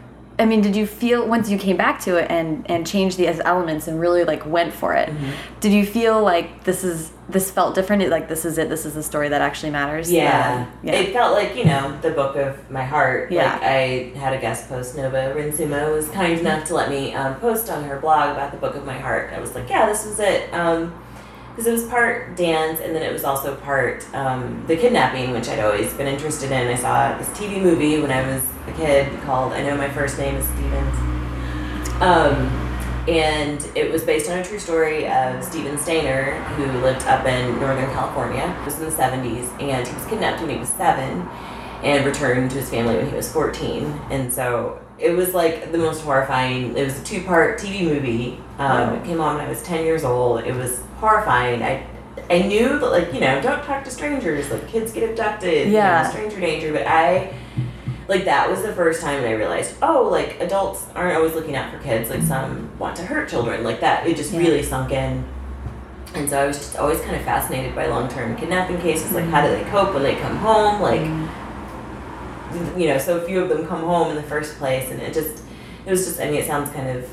I 0.43 0.45
mean, 0.45 0.61
did 0.61 0.75
you 0.75 0.89
feel 0.89 1.25
once 1.25 1.49
you 1.49 1.57
came 1.57 1.77
back 1.77 2.01
to 2.01 2.17
it 2.17 2.29
and 2.29 2.69
and 2.69 2.85
changed 2.85 3.17
the 3.17 3.29
elements 3.29 3.87
and 3.87 4.01
really 4.01 4.25
like 4.25 4.45
went 4.45 4.73
for 4.73 4.93
it? 4.93 5.09
Mm-hmm. 5.09 5.31
Did 5.61 5.73
you 5.73 5.87
feel 5.87 6.21
like 6.21 6.65
this 6.65 6.83
is 6.83 7.13
this 7.29 7.49
felt 7.49 7.77
different? 7.77 8.09
Like 8.11 8.29
this 8.29 8.45
is 8.45 8.59
it. 8.59 8.69
This 8.69 8.85
is 8.85 8.95
the 8.95 9.05
story 9.05 9.29
that 9.29 9.41
actually 9.41 9.71
matters. 9.71 10.11
Yeah. 10.11 10.67
yeah. 10.83 10.95
It 10.95 11.13
felt 11.13 11.35
like, 11.35 11.55
you 11.57 11.65
know, 11.65 11.97
the 12.03 12.11
book 12.11 12.35
of 12.35 12.69
my 12.69 12.83
heart. 12.85 13.31
Yeah. 13.31 13.53
Like 13.53 13.63
I 13.63 14.19
had 14.19 14.33
a 14.33 14.41
guest 14.41 14.69
post, 14.69 14.97
Nova 14.97 15.33
Ren 15.33 15.53
Suma 15.53 15.91
was 15.91 16.09
kind 16.09 16.37
enough 16.37 16.67
to 16.67 16.75
let 16.75 16.91
me 16.91 17.15
um, 17.15 17.37
post 17.37 17.71
on 17.71 17.85
her 17.85 18.01
blog 18.01 18.33
about 18.33 18.51
the 18.51 18.59
book 18.59 18.75
of 18.75 18.85
my 18.85 18.99
heart. 18.99 19.33
I 19.33 19.39
was 19.39 19.55
like, 19.55 19.71
yeah, 19.71 19.87
this 19.87 20.05
was 20.05 20.19
it. 20.19 20.53
Because 21.53 21.67
it 21.67 21.73
was 21.73 21.85
part 21.85 22.35
dance 22.35 22.81
and 22.81 22.97
then 22.97 23.03
it 23.03 23.13
was 23.13 23.25
also 23.25 23.55
part 23.57 24.07
um, 24.15 24.65
the 24.67 24.77
kidnapping, 24.77 25.33
which 25.33 25.49
I'd 25.49 25.61
always 25.61 25.93
been 25.95 26.07
interested 26.07 26.51
in. 26.51 26.69
I 26.69 26.75
saw 26.75 27.17
this 27.19 27.29
TV 27.29 27.61
movie 27.63 28.01
when 28.01 28.11
I 28.11 28.27
was 28.27 28.43
a 28.67 28.73
kid 28.73 29.21
called 29.23 29.53
I 29.53 29.63
Know 29.63 29.77
My 29.77 29.91
First 29.91 30.19
Name 30.19 30.37
is 30.37 30.47
Stevens. 30.47 30.97
Um, 32.01 32.69
and 33.07 33.69
it 33.75 33.91
was 33.91 34.03
based 34.03 34.31
on 34.31 34.39
a 34.39 34.45
true 34.45 34.59
story 34.59 35.09
of 35.09 35.45
Steven 35.45 35.77
Stayner, 35.77 36.43
who 36.55 36.65
lived 36.81 37.03
up 37.03 37.27
in 37.27 37.59
Northern 37.61 37.91
California. 37.93 38.57
It 38.61 38.65
was 38.65 38.79
in 38.79 38.85
the 38.85 38.91
70s, 38.91 39.61
and 39.61 39.87
he 39.87 39.95
was 39.95 40.07
kidnapped 40.07 40.41
when 40.41 40.51
he 40.51 40.57
was 40.57 40.69
seven 40.71 41.29
and 41.83 42.07
returned 42.07 42.51
to 42.53 42.59
his 42.59 42.71
family 42.71 42.97
when 42.97 43.09
he 43.09 43.15
was 43.15 43.31
14. 43.31 43.85
And 44.11 44.33
so 44.33 44.81
it 45.01 45.11
was 45.11 45.35
like 45.35 45.73
the 45.73 45.79
most 45.79 46.03
horrifying. 46.03 46.77
It 46.77 46.85
was 46.85 47.01
a 47.01 47.05
two 47.05 47.23
part 47.23 47.59
TV 47.59 47.83
movie. 47.85 48.39
Um, 48.59 48.95
It 48.95 49.05
came 49.05 49.21
on 49.21 49.37
when 49.37 49.45
I 49.45 49.49
was 49.49 49.63
10 49.65 49.85
years 49.85 50.05
old. 50.05 50.45
It 50.45 50.55
was 50.55 50.81
horrifying. 51.03 51.63
I 51.63 51.85
I 52.31 52.39
knew 52.43 52.79
that, 52.79 52.91
like, 52.91 53.13
you 53.13 53.21
know, 53.21 53.41
don't 53.43 53.63
talk 53.65 53.85
to 53.85 53.91
strangers. 53.91 54.51
Like, 54.51 54.69
kids 54.69 54.93
get 54.93 55.03
abducted. 55.11 55.67
you 55.67 55.73
know, 55.73 55.79
Yeah. 55.79 56.09
stranger 56.09 56.39
danger. 56.41 56.73
But 56.73 56.87
I 56.87 57.35
like 58.09 58.25
that 58.27 58.49
was 58.51 58.63
the 58.63 58.73
first 58.73 59.01
time 59.03 59.25
I 59.25 59.33
realized, 59.33 59.75
oh, 59.83 60.09
like 60.09 60.41
adults 60.41 60.85
aren't 60.95 61.17
always 61.17 61.35
looking 61.35 61.57
out 61.57 61.73
for 61.73 61.79
kids. 61.79 62.11
Like 62.11 62.23
some 62.23 62.71
want 62.79 62.97
to 62.97 63.03
hurt 63.03 63.29
children. 63.29 63.65
Like 63.65 63.81
that, 63.81 64.07
it 64.07 64.17
just 64.17 64.33
Yeah. 64.33 64.41
really 64.41 64.63
sunk 64.63 64.93
in. 64.93 65.25
And 66.15 66.29
so 66.29 66.39
I 66.43 66.47
was 66.47 66.59
just 66.59 66.77
always 66.77 67.01
kind 67.01 67.17
of 67.17 67.23
fascinated 67.23 67.75
by 67.75 67.87
long 67.87 68.09
term 68.09 68.37
kidnapping 68.37 68.79
cases. 68.81 69.13
Like, 69.13 69.25
how 69.27 69.41
do 69.47 69.49
they 69.57 69.65
cope 69.71 69.95
when 69.95 70.03
they 70.03 70.17
come 70.17 70.37
home? 70.37 70.81
Like, 70.83 71.01
mm-hmm. 71.01 72.79
you 72.79 72.89
know, 72.89 72.99
so 72.99 73.21
few 73.21 73.41
of 73.43 73.49
them 73.49 73.67
come 73.67 73.81
home 73.83 74.11
in 74.11 74.17
the 74.17 74.23
first 74.35 74.59
place, 74.59 74.91
and 74.91 75.01
it 75.01 75.15
just, 75.15 75.43
it 75.87 75.91
was 75.91 76.05
just. 76.05 76.21
I 76.21 76.27
mean, 76.27 76.35
it 76.35 76.47
sounds 76.47 76.71
kind 76.71 76.89
of 76.97 77.09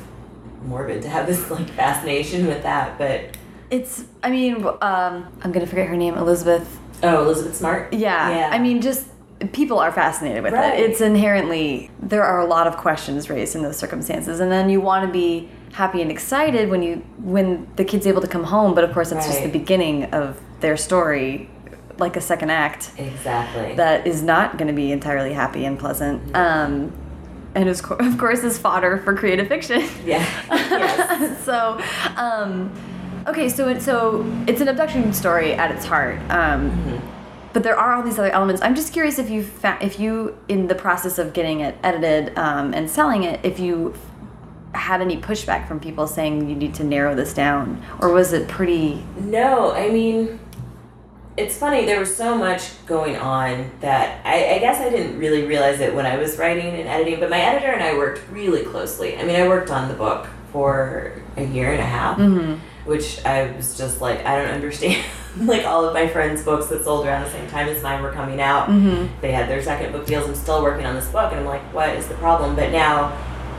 morbid 0.66 1.02
to 1.04 1.10
have 1.10 1.26
this 1.28 1.50
like 1.50 1.70
fascination 1.70 2.46
with 2.48 2.62
that, 2.64 2.98
but 2.98 3.38
It's, 3.72 4.04
I 4.24 4.32
mean, 4.32 4.66
um, 4.66 5.28
I'm 5.42 5.52
gonna 5.52 5.68
forget 5.68 5.88
her 5.88 5.96
name, 5.98 6.16
Elizabeth. 6.16 6.80
oh, 7.04 7.24
Elizabeth 7.24 7.56
Smart. 7.56 7.94
Yeah. 7.94 8.30
yeah. 8.30 8.50
I 8.52 8.60
mean, 8.60 8.82
just 8.82 9.08
people 9.54 9.80
are 9.80 9.92
fascinated 9.92 10.44
with 10.44 10.54
Right. 10.54 10.80
it. 10.80 10.90
It's 10.90 11.02
inherently, 11.02 11.90
there 12.02 12.24
are 12.24 12.40
a 12.40 12.46
lot 12.46 12.68
of 12.68 12.78
questions 12.78 13.30
raised 13.30 13.56
in 13.56 13.62
those 13.62 13.78
circumstances. 13.78 14.40
And 14.40 14.52
then 14.52 14.70
you 14.70 14.82
want 14.82 15.06
to 15.06 15.12
be 15.12 15.50
happy 15.74 16.02
and 16.02 16.12
excited 16.12 16.70
when 16.70 16.84
you, 16.84 16.98
when 17.20 17.68
the 17.78 17.86
kid's 17.86 18.06
able 18.06 18.22
to 18.22 18.28
come 18.28 18.44
home. 18.44 18.74
But 18.76 18.84
of 18.84 18.92
course, 18.94 19.12
it's 19.12 19.26
just 19.26 19.42
the 19.44 19.50
beginning 19.50 20.06
of 20.06 20.42
their 20.60 20.76
story, 20.76 21.50
like 22.00 22.18
a 22.18 22.22
second 22.22 22.50
act. 22.50 22.92
exactly. 22.98 23.76
that 23.76 24.06
is 24.08 24.22
not 24.22 24.58
going 24.58 24.68
to 24.68 24.74
be 24.74 24.92
entirely 24.92 25.32
happy 25.34 25.64
and 25.66 25.80
pleasant. 25.80 26.36
Um, 26.36 26.92
and 27.56 27.70
is, 27.70 27.80
of 27.82 28.18
course, 28.18 28.44
is 28.44 28.58
fodder 28.58 28.98
for 29.06 29.16
creative 29.16 29.48
fiction. 29.48 29.82
yeah. 30.06 30.26
yes. 30.50 31.46
so, 31.46 31.80
um, 32.18 32.72
okay, 33.28 33.50
so 33.50 33.68
it, 33.70 33.82
so 33.82 34.26
it's 34.48 34.62
an 34.62 34.68
abduction 34.68 35.14
story 35.14 35.54
at 35.54 35.72
its 35.72 35.86
heart. 35.86 36.20
Um, 36.30 37.02
But 37.52 37.64
there 37.64 37.76
are 37.76 37.96
all 37.96 38.04
these 38.04 38.20
other 38.20 38.30
elements. 38.30 38.62
I'm 38.62 38.76
just 38.76 38.94
curious 38.94 39.18
if 39.18 39.28
you 39.30 39.44
if 39.82 40.00
you 40.00 40.38
in 40.48 40.68
the 40.68 40.76
process 40.76 41.18
of 41.18 41.34
getting 41.34 41.62
it 41.62 41.76
edited 41.84 42.38
um, 42.38 42.76
and 42.76 42.88
selling 42.88 43.24
it, 43.24 43.40
if 43.44 43.60
you 43.60 43.96
had 44.76 45.02
any 45.02 45.18
pushback 45.18 45.68
from 45.68 45.80
people 45.80 46.06
saying 46.06 46.48
you 46.48 46.56
need 46.56 46.76
to 46.76 46.84
narrow 46.84 47.16
this 47.16 47.34
down, 47.34 47.84
or 48.00 48.14
was 48.14 48.34
it 48.34 48.48
pretty? 48.48 49.04
No, 49.20 49.72
I 49.74 49.90
mean, 49.90 50.40
it's 51.38 51.58
funny. 51.58 51.86
There 51.88 52.00
was 52.00 52.16
so 52.16 52.38
much 52.38 52.86
going 52.86 53.16
on 53.16 53.72
that 53.82 54.24
I, 54.24 54.56
I 54.56 54.60
guess 54.60 54.80
I 54.80 54.92
didn't 54.92 55.18
really 55.18 55.44
realize 55.48 55.80
it 55.80 55.96
when 55.96 56.06
I 56.06 56.18
was 56.18 56.38
writing 56.38 56.68
and 56.68 56.88
editing. 56.88 57.20
But 57.20 57.32
my 57.32 57.40
editor 57.40 57.72
and 57.72 57.82
I 57.82 57.98
worked 57.98 58.22
really 58.30 58.64
closely. 58.64 59.18
I 59.18 59.24
mean, 59.24 59.36
I 59.36 59.48
worked 59.48 59.72
on 59.72 59.88
the 59.88 59.96
book 59.96 60.28
for 60.52 61.14
a 61.36 61.44
year 61.44 61.72
and 61.72 61.82
a 61.82 61.86
half, 61.86 62.20
which 62.90 63.24
I 63.24 63.52
was 63.56 63.78
just 63.78 64.02
like, 64.02 64.26
I 64.26 64.36
don't 64.38 64.52
understand. 64.52 65.06
like 65.42 65.66
all 65.66 65.86
of 65.86 65.94
my 65.94 66.08
friends' 66.08 66.44
books 66.44 66.68
that 66.68 66.84
sold 66.84 67.06
around 67.06 67.24
the 67.24 67.30
same 67.30 67.48
time 67.50 67.68
as 67.68 67.82
mine 67.84 68.02
were 68.02 68.12
coming 68.12 68.42
out, 68.42 68.68
mm-hmm. 68.68 69.08
they 69.22 69.32
had 69.32 69.48
their 69.48 69.62
second 69.62 69.92
book 69.92 70.06
deals. 70.06 70.28
I'm 70.28 70.36
still 70.36 70.64
working 70.64 70.86
on 70.86 70.96
this 70.96 71.08
book, 71.08 71.32
and 71.32 71.42
I'm 71.42 71.46
like, 71.46 71.62
what 71.74 71.90
is 71.90 72.08
the 72.08 72.16
problem? 72.16 72.56
But 72.56 72.72
now 72.72 73.10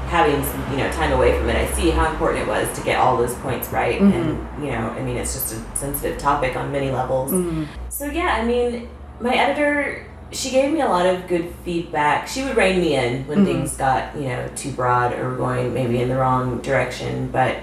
having 0.09 0.43
some 0.45 0.71
you 0.73 0.79
know 0.79 0.91
time 0.91 1.13
away 1.13 1.39
from 1.39 1.49
it, 1.49 1.57
I 1.57 1.71
see 1.73 1.91
how 1.91 2.11
important 2.11 2.43
it 2.43 2.49
was 2.49 2.77
to 2.77 2.85
get 2.85 2.99
all 2.99 3.17
those 3.17 3.35
points 3.37 3.69
right. 3.69 4.01
And 4.01 4.13
mm-hmm. 4.13 4.65
you 4.65 4.71
know, 4.73 4.91
I 4.91 5.03
mean, 5.03 5.17
it's 5.17 5.35
just 5.35 5.55
a 5.55 5.77
sensitive 5.77 6.19
topic 6.19 6.57
on 6.57 6.73
many 6.73 6.91
levels. 6.91 7.31
Mm-hmm. 7.31 7.65
So 7.89 8.07
yeah, 8.07 8.37
I 8.41 8.45
mean, 8.45 8.89
my 9.21 9.35
editor, 9.35 10.07
she 10.33 10.51
gave 10.51 10.73
me 10.73 10.81
a 10.81 10.89
lot 10.89 11.07
of 11.07 11.29
good 11.29 11.55
feedback. 11.65 12.27
She 12.27 12.43
would 12.43 12.57
rein 12.57 12.81
me 12.81 12.97
in 12.97 13.27
when 13.29 13.45
things 13.45 13.77
got 13.77 14.17
you 14.17 14.29
know 14.29 14.51
too 14.57 14.73
broad 14.73 15.13
or 15.13 15.37
going 15.37 15.73
maybe 15.73 16.03
in 16.03 16.09
the 16.09 16.17
wrong 16.17 16.61
direction, 16.61 17.31
but. 17.31 17.59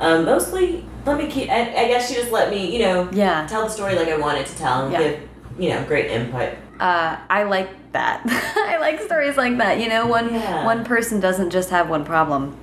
Um, 0.00 0.24
mostly, 0.24 0.82
let 1.06 1.18
me 1.18 1.26
keep. 1.30 1.48
I, 1.50 1.60
I 1.62 1.88
guess 1.88 2.08
she 2.08 2.14
just 2.14 2.30
let 2.32 2.50
me, 2.50 2.72
you 2.72 2.80
know, 2.80 3.08
Yeah. 3.12 3.46
tell 3.46 3.62
the 3.64 3.70
story 3.70 3.94
like 3.96 4.08
I 4.08 4.16
wanted 4.16 4.46
to 4.46 4.56
tell 4.56 4.84
and 4.84 4.92
Yeah. 4.92 4.98
give, 5.02 5.28
you 5.58 5.70
know, 5.70 5.84
great 5.84 6.10
input. 6.10 6.54
uh, 6.80 7.16
I 7.28 7.42
like 7.44 7.68
that. 7.92 8.22
I 8.56 8.78
like 8.78 9.00
stories 9.02 9.36
like 9.36 9.58
that. 9.58 9.78
You 9.80 9.88
know, 9.88 10.06
one 10.06 10.32
Yeah. 10.32 10.64
one 10.64 10.84
person 10.84 11.20
doesn't 11.20 11.50
just 11.50 11.70
have 11.70 11.88
one 11.90 12.04
problem, 12.04 12.56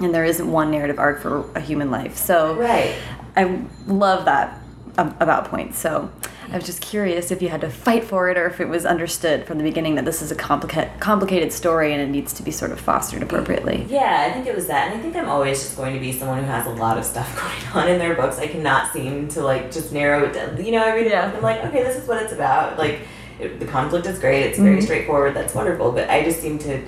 and 0.00 0.14
there 0.14 0.24
isn't 0.24 0.50
one 0.50 0.70
narrative 0.70 0.98
arc 0.98 1.20
for 1.20 1.44
a 1.54 1.60
human 1.60 1.90
life. 1.90 2.16
So 2.16 2.54
Right. 2.54 2.94
I 3.36 3.60
love 3.86 4.24
that 4.26 4.58
about 4.98 5.46
points. 5.46 5.78
So 5.78 6.10
I 6.50 6.56
was 6.56 6.66
just 6.66 6.82
curious 6.82 7.30
if 7.30 7.40
you 7.40 7.48
had 7.48 7.62
to 7.62 7.70
fight 7.70 8.04
for 8.04 8.28
it, 8.28 8.36
or 8.36 8.46
if 8.46 8.60
it 8.60 8.68
was 8.68 8.84
understood 8.84 9.46
from 9.46 9.58
the 9.58 9.64
beginning 9.64 9.94
that 9.94 10.04
this 10.04 10.20
is 10.20 10.30
a 10.30 10.34
complicated 10.34 10.90
complicated 11.00 11.52
story 11.52 11.92
and 11.92 12.02
it 12.02 12.08
needs 12.08 12.32
to 12.34 12.42
be 12.42 12.50
sort 12.50 12.72
of 12.72 12.80
fostered 12.80 13.22
appropriately. 13.22 13.86
Yeah, 13.88 14.26
I 14.28 14.32
think 14.32 14.46
it 14.46 14.54
was 14.54 14.66
that, 14.66 14.88
and 14.90 14.98
I 14.98 15.02
think 15.02 15.16
I'm 15.16 15.28
always 15.28 15.62
just 15.62 15.76
going 15.76 15.94
to 15.94 16.00
be 16.00 16.12
someone 16.12 16.38
who 16.38 16.44
has 16.44 16.66
a 16.66 16.70
lot 16.70 16.98
of 16.98 17.04
stuff 17.04 17.34
going 17.74 17.84
on 17.84 17.90
in 17.90 17.98
their 17.98 18.14
books. 18.14 18.38
I 18.38 18.46
cannot 18.46 18.92
seem 18.92 19.28
to 19.28 19.42
like 19.42 19.72
just 19.72 19.92
narrow 19.92 20.24
it 20.24 20.34
down. 20.34 20.62
You 20.62 20.72
know, 20.72 20.84
I 20.84 20.94
read 20.94 21.06
Yeah. 21.06 21.26
book 21.26 21.36
and 21.36 21.46
I'm 21.46 21.56
like, 21.56 21.64
okay, 21.70 21.82
this 21.82 21.96
is 21.96 22.06
what 22.06 22.22
it's 22.22 22.32
about. 22.32 22.78
Like, 22.78 23.00
it, 23.38 23.58
the 23.58 23.66
conflict 23.66 24.06
is 24.06 24.18
great. 24.18 24.42
It's 24.44 24.58
very 24.58 24.76
mm-hmm. 24.76 24.84
straightforward. 24.84 25.34
That's 25.34 25.54
wonderful. 25.54 25.92
But 25.92 26.10
I 26.10 26.22
just 26.22 26.40
seem 26.40 26.58
to 26.60 26.82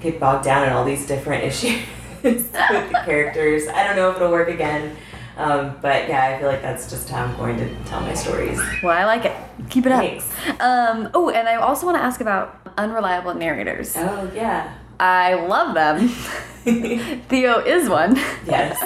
get 0.00 0.20
bogged 0.20 0.44
down 0.44 0.66
in 0.66 0.72
all 0.72 0.84
these 0.84 1.06
different 1.06 1.44
issues 1.50 1.80
with 2.22 2.52
the 2.52 3.02
characters. 3.04 3.68
I 3.68 3.86
don't 3.86 3.96
know 3.96 4.10
if 4.10 4.16
it'll 4.16 4.30
work 4.30 4.48
again. 4.48 4.96
Um, 5.38 5.76
but 5.80 6.08
yeah, 6.08 6.34
I 6.34 6.38
feel 6.40 6.48
like 6.48 6.62
that's 6.62 6.90
just 6.90 7.08
how 7.08 7.24
I'm 7.24 7.36
going 7.36 7.56
to 7.58 7.74
tell 7.84 8.00
my 8.00 8.12
stories. 8.12 8.60
Well, 8.82 8.96
I 8.96 9.04
like 9.04 9.24
it. 9.24 9.36
Keep 9.70 9.86
it 9.86 9.92
up. 9.92 10.00
Thanks. 10.00 10.28
Um, 10.60 11.10
oh, 11.14 11.30
and 11.30 11.48
I 11.48 11.54
also 11.54 11.86
want 11.86 11.96
to 11.96 12.02
ask 12.02 12.20
about 12.20 12.60
unreliable 12.76 13.34
narrators. 13.34 13.96
Oh 13.96 14.30
yeah. 14.34 14.74
I 15.00 15.34
love 15.34 15.74
them. 15.74 16.08
Theo 17.28 17.60
is 17.60 17.88
one. 17.88 18.16
Yes. 18.46 18.82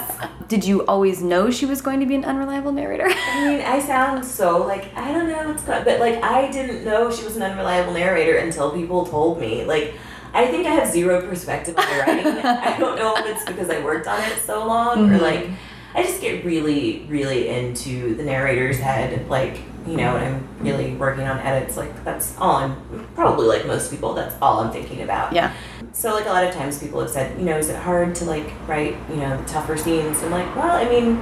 Did 0.47 0.63
you 0.63 0.85
always 0.85 1.23
know 1.23 1.49
she 1.49 1.65
was 1.65 1.81
going 1.81 1.99
to 2.01 2.05
be 2.05 2.13
an 2.13 2.23
unreliable 2.23 2.71
narrator? 2.71 3.07
I 3.09 3.47
mean, 3.47 3.61
I 3.61 3.79
sound 3.79 4.23
so 4.23 4.63
like 4.63 4.95
I 4.95 5.11
don't 5.11 5.27
know 5.27 5.47
what's 5.47 5.63
going, 5.63 5.83
but 5.83 5.99
like 5.99 6.23
I 6.23 6.51
didn't 6.51 6.85
know 6.85 7.11
she 7.11 7.23
was 7.23 7.35
an 7.35 7.41
unreliable 7.41 7.93
narrator 7.93 8.37
until 8.37 8.71
people 8.71 9.07
told 9.07 9.39
me. 9.39 9.65
Like, 9.65 9.95
I 10.35 10.45
think 10.47 10.67
I 10.67 10.71
have 10.71 10.91
zero 10.91 11.27
perspective 11.27 11.75
on 11.77 11.85
writing. 11.99 12.27
I 12.45 12.77
don't 12.77 12.97
know 12.97 13.15
if 13.17 13.25
it's 13.25 13.45
because 13.45 13.71
I 13.71 13.83
worked 13.83 14.05
on 14.07 14.21
it 14.21 14.37
so 14.37 14.67
long 14.67 15.11
or 15.11 15.17
like 15.17 15.49
I 15.95 16.03
just 16.03 16.21
get 16.21 16.43
really, 16.43 17.05
really 17.07 17.49
into 17.49 18.15
the 18.15 18.23
narrator's 18.23 18.79
head. 18.79 19.29
Like, 19.29 19.59
you 19.85 19.97
know, 19.97 20.15
and 20.15 20.35
I'm 20.35 20.47
really 20.59 20.95
working 20.95 21.25
on 21.25 21.39
edits, 21.39 21.75
like 21.75 22.03
that's 22.03 22.37
all 22.37 22.55
I'm 22.55 23.07
probably 23.15 23.47
like 23.47 23.65
most 23.67 23.91
people. 23.91 24.13
That's 24.13 24.35
all 24.41 24.59
I'm 24.59 24.71
thinking 24.71 25.01
about. 25.01 25.33
yeah. 25.33 25.53
So 25.91 26.13
like 26.13 26.25
a 26.25 26.29
lot 26.29 26.43
of 26.43 26.53
times 26.53 26.79
people 26.79 27.01
have 27.01 27.09
said, 27.09 27.37
you 27.37 27.45
know, 27.45 27.57
is 27.57 27.69
it 27.69 27.75
hard 27.75 28.15
to 28.15 28.25
like 28.25 28.51
write, 28.67 28.95
you 29.09 29.17
know, 29.17 29.37
the 29.37 29.47
tougher 29.47 29.77
scenes? 29.77 30.21
I'm 30.23 30.31
like, 30.31 30.55
well, 30.55 30.71
I 30.71 30.85
mean, 30.89 31.17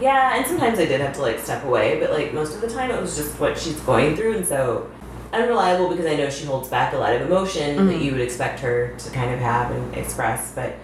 yeah, 0.00 0.36
and 0.36 0.46
sometimes 0.46 0.78
I 0.78 0.86
did 0.86 1.00
have 1.00 1.14
to 1.14 1.22
like 1.22 1.38
step 1.38 1.64
away, 1.64 1.98
but 2.00 2.10
like 2.10 2.32
most 2.32 2.54
of 2.54 2.60
the 2.60 2.68
time 2.68 2.90
it 2.90 3.00
was 3.00 3.16
just 3.16 3.38
what 3.40 3.58
she's 3.58 3.78
going 3.80 4.16
through, 4.16 4.36
and 4.36 4.46
so 4.46 4.90
unreliable 5.32 5.88
because 5.88 6.06
I 6.06 6.16
know 6.16 6.30
she 6.30 6.44
holds 6.44 6.68
back 6.68 6.92
a 6.92 6.96
lot 6.96 7.14
of 7.14 7.22
emotion 7.22 7.76
that 7.76 7.92
mm-hmm. 7.92 8.02
you 8.02 8.12
would 8.12 8.20
expect 8.20 8.60
her 8.60 8.94
to 8.96 9.10
kind 9.10 9.32
of 9.32 9.40
have 9.40 9.70
and 9.70 9.94
express, 9.94 10.52
but 10.54 10.76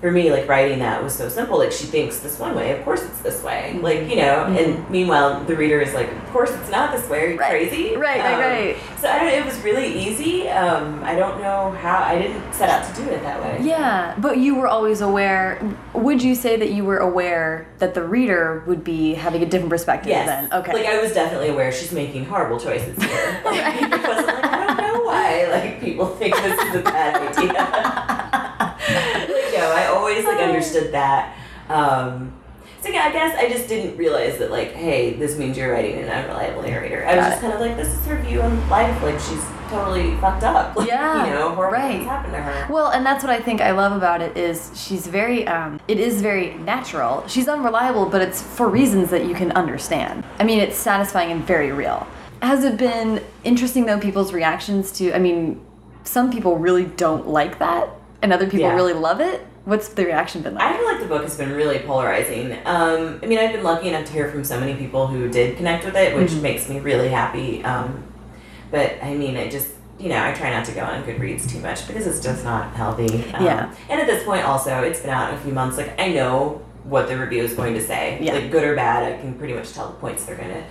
for 0.00 0.12
me, 0.12 0.30
like 0.30 0.46
writing 0.48 0.78
that 0.78 1.02
was 1.02 1.12
so 1.14 1.28
simple. 1.28 1.58
Like 1.58 1.72
she 1.72 1.84
thinks 1.86 2.20
this 2.20 2.38
one 2.38 2.54
way, 2.54 2.70
of 2.78 2.84
course 2.84 3.02
it's 3.02 3.20
this 3.20 3.42
way. 3.42 3.78
Like 3.82 4.08
you 4.08 4.16
know, 4.16 4.44
and 4.44 4.88
meanwhile 4.90 5.42
the 5.44 5.56
reader 5.56 5.80
is 5.80 5.92
like, 5.94 6.10
of 6.12 6.26
course 6.30 6.50
it's 6.52 6.70
not 6.70 6.92
this 6.92 7.08
way. 7.08 7.24
Are 7.24 7.30
you 7.30 7.38
Right. 7.38 7.50
crazy? 7.50 7.96
Right, 7.96 8.20
right, 8.20 8.34
Um, 8.34 8.40
right. 8.40 8.76
So 9.00 9.08
I 9.08 9.18
don't. 9.18 9.28
It 9.28 9.44
was 9.44 9.58
really 9.60 9.88
easy. 10.06 10.48
Um, 10.48 11.02
I 11.04 11.14
don't 11.16 11.40
know 11.40 11.70
how. 11.80 12.02
I 12.04 12.16
didn't 12.20 12.52
set 12.52 12.68
out 12.68 12.84
to 12.94 13.02
do 13.02 13.08
it 13.10 13.22
that 13.22 13.40
way. 13.40 13.58
Yeah, 13.62 14.14
but 14.18 14.38
you 14.38 14.54
were 14.54 14.68
always 14.68 15.00
aware. 15.00 15.60
Would 15.94 16.22
you 16.22 16.34
say 16.36 16.56
that 16.56 16.70
you 16.70 16.84
were 16.84 16.98
aware 16.98 17.66
that 17.78 17.94
the 17.94 18.02
reader 18.04 18.62
would 18.66 18.84
be 18.84 19.14
having 19.14 19.42
a 19.42 19.46
different 19.46 19.70
perspective 19.70 20.10
Yes. 20.10 20.26
then? 20.26 20.52
Okay. 20.60 20.72
Like 20.74 20.86
I 20.86 21.00
was 21.00 21.12
definitely 21.12 21.48
aware 21.48 21.72
she's 21.72 21.92
making 21.92 22.24
horrible 22.26 22.58
choices 22.60 22.96
here. 23.02 23.40
Like, 23.44 23.82
it 23.82 23.90
wasn't 23.90 24.26
like 24.26 24.44
I 24.44 24.66
don't 24.66 24.76
know 24.76 25.02
why. 25.04 25.46
Like 25.50 25.80
people 25.80 26.06
think 26.06 26.34
this 26.36 26.58
is 26.68 26.74
a 26.76 26.82
bad 26.82 27.16
idea. 27.36 27.52
like 28.28 29.52
no, 29.54 29.72
I 29.74 29.86
always 29.94 30.24
like 30.24 30.38
understood 30.58 30.92
that. 30.92 31.36
Um, 31.68 32.34
so 32.82 32.88
yeah, 32.90 33.04
I 33.04 33.12
guess 33.12 33.36
I 33.36 33.48
just 33.48 33.68
didn't 33.68 33.96
realize 33.96 34.38
that 34.38 34.50
like, 34.50 34.72
hey, 34.72 35.14
this 35.14 35.36
means 35.36 35.56
you're 35.56 35.72
writing 35.72 35.98
an 35.98 36.08
unreliable 36.08 36.62
narrator. 36.62 37.04
I 37.04 37.16
was 37.16 37.24
Got 37.24 37.28
just 37.30 37.38
it. 37.38 37.40
kind 37.42 37.52
of 37.54 37.60
like, 37.60 37.76
this 37.76 37.92
is 37.92 38.06
her 38.06 38.20
view 38.22 38.40
on 38.40 38.68
life. 38.70 39.02
Like 39.02 39.18
she's 39.18 39.44
totally 39.68 40.16
fucked 40.18 40.44
up. 40.44 40.76
Like, 40.76 40.88
Yeah, 40.88 41.26
you 41.26 41.32
know, 41.32 41.54
horrible 41.54 41.72
right. 41.76 41.88
things 41.96 42.06
happen 42.06 42.30
to 42.30 42.38
her. 42.40 42.72
Well, 42.72 42.90
and 42.90 43.04
that's 43.04 43.24
what 43.24 43.32
I 43.32 43.40
think 43.40 43.60
I 43.60 43.72
love 43.72 43.92
about 43.92 44.22
it 44.22 44.36
is 44.36 44.70
she's 44.76 45.06
very 45.08 45.46
um 45.48 45.80
it 45.88 45.98
is 45.98 46.22
very 46.22 46.54
natural. 46.54 47.26
She's 47.26 47.48
unreliable, 47.48 48.06
but 48.06 48.22
it's 48.22 48.40
for 48.40 48.68
reasons 48.68 49.10
that 49.10 49.26
you 49.26 49.34
can 49.34 49.50
understand. 49.52 50.24
I 50.38 50.44
mean, 50.44 50.60
it's 50.60 50.76
satisfying 50.76 51.32
and 51.32 51.42
very 51.44 51.72
real. 51.72 52.06
Has 52.42 52.62
it 52.64 52.76
been 52.76 53.22
interesting 53.42 53.86
though 53.86 53.98
people's 53.98 54.32
reactions 54.32 54.92
to 54.92 55.12
I 55.12 55.18
mean, 55.18 55.60
some 56.04 56.30
people 56.30 56.56
really 56.58 56.84
don't 56.84 57.26
like 57.26 57.58
that 57.58 57.90
and 58.22 58.32
other 58.32 58.46
people 58.46 58.60
Yeah. 58.68 58.74
really 58.76 58.92
love 58.94 59.20
it. 59.20 59.44
What's 59.68 59.90
the 59.90 60.06
reaction 60.06 60.40
been 60.40 60.54
like? 60.54 60.64
I 60.64 60.78
feel 60.78 60.86
like 60.86 60.98
the 60.98 61.04
book 61.06 61.22
has 61.24 61.36
been 61.36 61.52
really 61.52 61.80
polarizing. 61.80 62.52
Um, 62.64 63.20
I 63.22 63.26
mean, 63.26 63.38
I've 63.38 63.52
been 63.52 63.62
lucky 63.62 63.88
enough 63.88 64.06
to 64.06 64.12
hear 64.14 64.30
from 64.30 64.42
so 64.42 64.58
many 64.58 64.72
people 64.74 65.06
who 65.08 65.28
did 65.28 65.58
connect 65.58 65.84
with 65.84 65.94
it, 65.94 66.16
which 66.16 66.30
Mhm. 66.30 66.40
makes 66.40 66.70
me 66.70 66.80
really 66.80 67.08
happy. 67.10 67.62
Um, 67.62 68.02
but 68.70 68.94
I 69.02 69.12
mean, 69.12 69.36
I 69.36 69.46
just 69.48 69.68
you 69.98 70.08
know, 70.08 70.24
I 70.24 70.32
try 70.32 70.48
not 70.50 70.64
to 70.64 70.70
go 70.72 70.82
on 70.82 71.02
Goodreads 71.02 71.50
too 71.50 71.58
much 71.58 71.86
because 71.88 72.06
it's 72.06 72.20
just 72.20 72.44
not 72.44 72.72
healthy. 72.76 73.24
Um, 73.34 73.44
Yeah. 73.44 73.68
And 73.90 74.00
at 74.00 74.06
this 74.06 74.22
point, 74.24 74.44
also, 74.46 74.80
it's 74.82 75.00
been 75.00 75.10
out 75.10 75.34
a 75.34 75.36
few 75.38 75.52
months. 75.52 75.76
Like 75.76 76.00
I 76.00 76.12
know 76.12 76.62
what 76.84 77.08
the 77.08 77.18
review 77.18 77.42
is 77.42 77.52
going 77.52 77.74
to 77.74 77.82
say, 77.82 78.16
Yeah. 78.22 78.32
like 78.34 78.50
good 78.50 78.64
or 78.64 78.74
bad. 78.74 79.02
I 79.12 79.18
can 79.20 79.34
pretty 79.34 79.52
much 79.52 79.74
tell 79.74 79.88
the 79.88 79.94
points 79.94 80.24
they're 80.24 80.36
going 80.36 80.48
to 80.50 80.62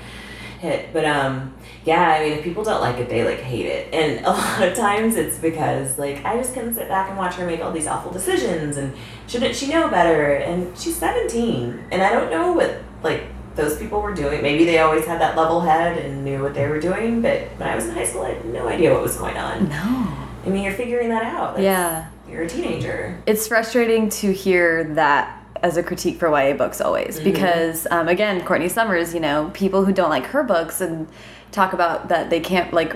hit. 0.59 0.91
But 0.93 1.05
um, 1.05 1.53
yeah, 1.85 2.01
I 2.09 2.23
mean, 2.23 2.33
if 2.37 2.43
people 2.43 2.63
don't 2.63 2.81
like 2.81 2.97
it, 2.97 3.09
they 3.09 3.23
like 3.23 3.39
hate 3.39 3.65
it. 3.65 3.93
And 3.93 4.25
a 4.25 4.29
lot 4.31 4.61
of 4.63 4.75
times 4.75 5.15
it's 5.15 5.37
because 5.37 5.97
like 5.97 6.23
I 6.25 6.37
just 6.37 6.53
couldn't 6.53 6.73
sit 6.75 6.87
back 6.87 7.09
and 7.09 7.17
watch 7.17 7.35
her 7.35 7.45
make 7.45 7.61
all 7.61 7.71
these 7.71 7.87
awful 7.87 8.11
decisions. 8.11 8.77
And 8.77 8.93
shouldn't 9.27 9.55
she 9.55 9.69
know 9.69 9.87
better? 9.89 10.33
And 10.33 10.77
she's 10.77 10.95
seventeen, 10.95 11.83
and 11.91 12.01
I 12.01 12.11
don't 12.11 12.29
know 12.31 12.51
what 12.53 12.81
like 13.03 13.23
those 13.55 13.77
people 13.77 14.01
were 14.01 14.13
doing. 14.13 14.41
Maybe 14.41 14.65
they 14.65 14.79
always 14.79 15.05
had 15.05 15.19
that 15.21 15.35
level 15.35 15.61
head 15.61 15.97
and 15.97 16.23
knew 16.23 16.43
what 16.43 16.53
they 16.53 16.67
were 16.67 16.79
doing. 16.79 17.21
But 17.21 17.41
when 17.57 17.67
I 17.67 17.75
was 17.75 17.85
in 17.85 17.91
high 17.95 18.05
school, 18.05 18.21
I 18.23 18.33
had 18.33 18.45
no 18.45 18.67
idea 18.67 18.93
what 18.93 19.01
was 19.01 19.15
going 19.17 19.35
on. 19.37 19.67
no. 19.69 20.13
I 20.45 20.49
mean, 20.49 20.63
you're 20.63 20.73
figuring 20.73 21.09
that 21.09 21.23
out. 21.23 21.57
That's- 21.57 21.63
Yeah. 21.63 22.07
You're 22.31 22.43
a 22.43 22.47
teenager. 22.49 23.17
It's 23.25 23.47
frustrating 23.47 24.09
to 24.09 24.31
hear 24.33 24.83
that 24.95 25.36
as 25.63 25.77
a 25.77 25.83
critique 25.83 26.17
for 26.19 26.29
YA 26.29 26.53
books 26.55 26.79
always 26.81 27.19
because 27.19 27.87
um, 27.91 28.07
again 28.07 28.43
Courtney 28.43 28.69
Summers 28.69 29.13
you 29.13 29.19
know 29.19 29.49
people 29.53 29.85
who 29.85 29.91
don't 29.93 30.09
like 30.09 30.25
her 30.27 30.43
books 30.43 30.81
and 30.81 31.07
talk 31.51 31.73
about 31.73 32.09
that 32.09 32.29
they 32.29 32.39
can't 32.39 32.73
like 32.73 32.95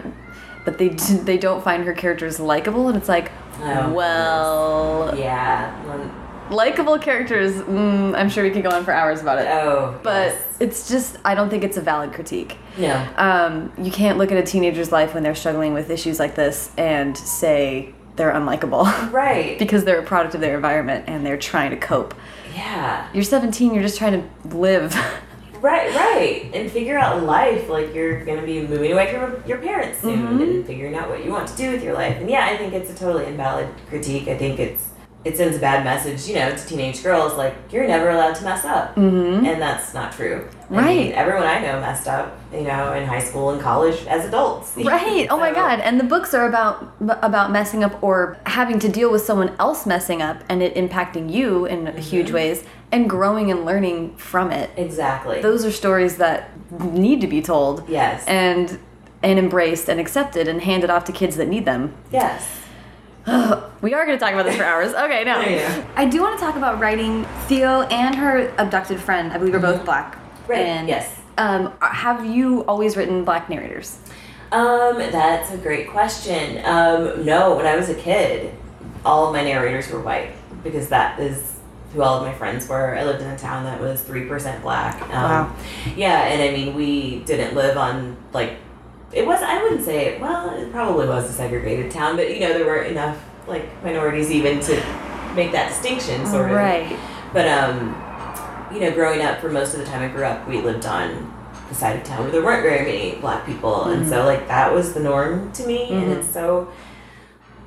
but 0.66 0.78
they 0.78 0.90
they 0.90 1.38
don't 1.38 1.64
find 1.64 1.84
her 1.86 1.94
characters 1.94 2.40
likable 2.40 2.88
and 2.88 2.98
it's 2.98 3.10
like 3.10 3.32
Oh, 3.64 3.94
well 3.94 5.18
Yeah. 5.18 5.78
Likable 6.50 6.98
characters 7.00 7.54
mm, 7.54 8.14
I'm 8.16 8.30
sure 8.30 8.44
we 8.44 8.50
could 8.52 8.64
go 8.64 8.70
on 8.72 8.84
for 8.84 8.92
hours 8.92 9.22
about 9.22 9.38
it 9.40 9.48
Oh. 9.48 9.98
but 10.04 10.34
yes. 10.34 10.58
it's 10.60 10.90
just 10.90 11.18
I 11.24 11.34
don't 11.36 11.50
think 11.50 11.64
it's 11.64 11.78
a 11.78 11.82
valid 11.82 12.12
critique 12.14 12.58
no. 12.78 13.08
um, 13.16 13.72
you 13.78 13.92
can't 13.92 14.18
look 14.18 14.32
at 14.32 14.38
a 14.38 14.44
teenager's 14.44 14.92
life 14.92 15.14
when 15.14 15.24
they're 15.24 15.36
struggling 15.36 15.74
with 15.74 15.90
issues 15.90 16.20
like 16.20 16.36
this 16.36 16.72
and 16.78 17.18
say 17.18 17.94
they're 18.16 18.32
unlikable 18.34 19.12
Right. 19.12 19.58
because 19.64 19.84
they're 19.86 20.00
a 20.00 20.04
product 20.04 20.36
of 20.36 20.42
their 20.42 20.56
environment 20.56 21.06
and 21.08 21.26
they're 21.26 21.38
trying 21.38 21.72
to 21.72 21.78
cope. 21.78 22.14
yeah. 22.56 23.08
You're 23.14 23.24
17, 23.24 23.74
you're 23.74 23.84
just 23.84 23.98
trying 23.98 24.22
to 24.22 24.58
live. 24.58 24.96
Right, 25.62 25.94
right. 25.96 26.50
And 26.56 26.72
figure 26.72 26.98
out 26.98 27.22
life. 27.22 27.70
Like 27.70 27.94
you're 27.94 28.26
gonna 28.26 28.42
be 28.42 28.66
moving 28.66 28.94
away 28.94 29.14
from 29.14 29.48
your 29.48 29.60
parents 29.60 30.02
soon 30.02 30.18
Mhm. 30.40 30.42
and 30.42 30.66
figuring 30.66 30.96
out 30.96 31.08
what 31.08 31.24
you 31.24 31.30
want 31.30 31.48
to 31.50 31.56
do 31.56 31.70
with 31.72 31.84
your 31.84 31.94
life. 31.94 32.18
And 32.20 32.28
yeah, 32.28 32.48
I 32.48 32.58
think 32.58 32.74
it's 32.74 32.90
a 32.90 32.96
totally 32.96 33.28
invalid 33.28 33.68
critique. 33.88 34.28
I 34.28 34.36
think 34.36 34.60
it's 34.60 34.90
it 35.24 35.38
sends 35.38 35.56
a 35.56 35.60
bad 35.60 35.84
message, 35.84 36.28
you 36.28 36.34
know, 36.36 36.50
to 36.56 36.66
teenage 36.68 37.04
girls, 37.04 37.38
like, 37.38 37.56
you're 37.72 37.86
never 37.88 38.10
allowed 38.10 38.34
to 38.36 38.44
mess 38.44 38.66
up. 38.66 38.96
mm-hmm. 38.96 39.46
And 39.46 39.62
that's 39.62 39.94
not 39.94 40.12
true. 40.12 40.48
I 40.72 40.74
Right. 40.74 40.98
mean, 40.98 41.12
everyone 41.14 41.44
I 41.44 41.60
know 41.60 41.80
messed 41.80 42.08
up, 42.08 42.38
you 42.54 42.62
know, 42.62 42.94
in 42.94 43.06
high 43.06 43.20
school 43.20 43.52
and 43.52 43.62
college 43.62 44.06
as 44.08 44.26
adults. 44.26 44.74
Right. 44.78 45.28
Oh 45.30 45.38
my 45.38 45.52
god. 45.54 45.80
And 45.82 46.00
the 46.00 46.04
books 46.06 46.34
are 46.34 46.48
about 46.48 46.94
about 47.22 47.52
messing 47.52 47.84
up 47.84 48.02
or 48.02 48.38
having 48.46 48.80
to 48.80 48.90
deal 48.90 49.12
with 49.12 49.22
someone 49.22 49.54
else 49.60 49.86
messing 49.86 50.22
up 50.22 50.38
and 50.50 50.64
it 50.64 50.74
impacting 50.76 51.32
you 51.32 51.66
in 51.66 51.86
Mm-hmm. 51.86 51.98
huge 52.00 52.32
ways 52.32 52.64
and 52.92 53.10
growing 53.10 53.52
and 53.52 53.66
learning 53.66 54.16
from 54.16 54.50
it. 54.52 54.70
Exactly. 54.78 55.42
Those 55.42 55.66
are 55.66 55.72
stories 55.72 56.18
that 56.18 56.50
need 56.82 57.22
to 57.22 57.28
be 57.28 57.42
told 57.42 57.88
yes. 57.90 58.24
and 58.28 58.80
and 59.22 59.38
embraced 59.38 59.88
and 59.90 60.00
accepted 60.00 60.48
and 60.48 60.62
handed 60.62 60.90
off 60.90 61.04
to 61.06 61.12
kids 61.12 61.36
that 61.36 61.48
need 61.48 61.66
them. 61.66 61.94
yes. 62.12 62.48
we 63.82 63.94
are 63.94 64.06
going 64.06 64.18
to 64.18 64.24
talk 64.24 64.34
about 64.34 64.46
this 64.46 64.56
for 64.58 64.64
hours. 64.64 64.94
Okay, 64.94 65.24
no. 65.24 65.42
Yeah. 65.42 65.86
I 65.96 66.06
do 66.06 66.22
want 66.22 66.38
to 66.40 66.44
talk 66.44 66.56
about 66.56 66.80
writing 66.80 67.26
Theo 67.48 67.82
and 67.84 68.16
her 68.16 68.54
abducted 68.58 69.00
friend. 69.00 69.32
I 69.32 69.38
believe 69.38 69.54
are 69.54 69.60
both 69.60 69.86
black. 69.86 70.18
Right, 70.48 70.60
And 70.66 70.88
yes. 70.88 71.18
Um, 71.38 71.74
have 71.82 72.26
you 72.26 72.62
always 72.66 72.98
written 72.98 73.24
black 73.24 73.50
narrators? 73.50 73.98
Um, 74.52 74.98
that's 74.98 75.52
a 75.52 75.58
great 75.58 75.90
question. 75.90 76.58
Um, 76.66 77.26
no, 77.26 77.56
when 77.56 77.66
I 77.66 77.76
was 77.76 77.90
a 77.90 77.96
kid, 77.96 78.54
all 79.06 79.28
of 79.28 79.34
my 79.34 79.44
narrators 79.44 79.90
were 79.90 80.02
white 80.02 80.34
because 80.64 80.90
that 80.90 81.20
is 81.20 81.56
who 81.94 82.02
all 82.02 82.18
of 82.18 82.24
my 82.24 82.34
friends 82.34 82.68
were. 82.68 82.98
I 82.98 83.04
lived 83.06 83.22
in 83.22 83.30
a 83.30 83.38
town 83.38 83.64
that 83.64 83.80
was 83.80 84.02
three 84.02 84.26
percent 84.26 84.62
black. 84.62 85.02
Um, 85.04 85.10
Wow. 85.10 85.56
Yeah, 85.96 86.24
and 86.24 86.42
I 86.42 86.52
mean, 86.52 86.76
we 86.76 87.20
didn't 87.20 87.56
live 87.56 87.78
on 87.78 88.18
like 88.34 88.58
it 89.14 89.26
was. 89.26 89.42
I 89.42 89.62
wouldn't 89.62 89.84
say 89.84 90.08
it 90.08 90.22
well, 90.22 90.50
it 90.56 90.72
probably 90.72 91.08
was 91.08 91.30
a 91.30 91.34
segregated 91.34 91.92
town, 91.92 92.16
but 92.16 92.34
you 92.34 92.40
know, 92.42 92.54
there 92.54 92.66
weren't 92.66 92.92
enough 92.92 93.18
like 93.48 93.84
minorities 93.84 94.32
even 94.32 94.60
to 94.62 94.76
make 95.36 95.52
that 95.52 95.70
distinction, 95.70 96.26
sort 96.26 96.50
of. 96.52 96.56
Right. 96.58 96.98
But 97.34 97.48
um, 97.48 97.96
you 98.74 98.80
know, 98.82 98.92
growing 98.92 99.22
up, 99.22 99.40
for 99.40 99.50
most 99.50 99.74
of 99.74 99.80
the 99.80 99.86
time 99.86 100.02
I 100.02 100.08
grew 100.14 100.24
up, 100.24 100.48
we 100.48 100.62
lived 100.62 100.86
on 100.86 101.34
the 101.70 101.76
side 101.76 101.98
of 101.98 102.04
town 102.04 102.24
where 102.24 102.32
there 102.32 102.44
weren't 102.44 102.64
very 102.64 102.86
many 102.86 103.16
black 103.20 103.46
people, 103.46 103.86
and 103.86 104.08
so 104.08 104.26
like 104.26 104.48
that 104.48 104.74
was 104.74 104.94
the 104.94 105.00
norm 105.00 105.52
to 105.54 105.66
me, 105.66 105.90
and 105.92 106.08
Mhm. 106.12 106.18
it's 106.18 106.30
so 106.30 106.68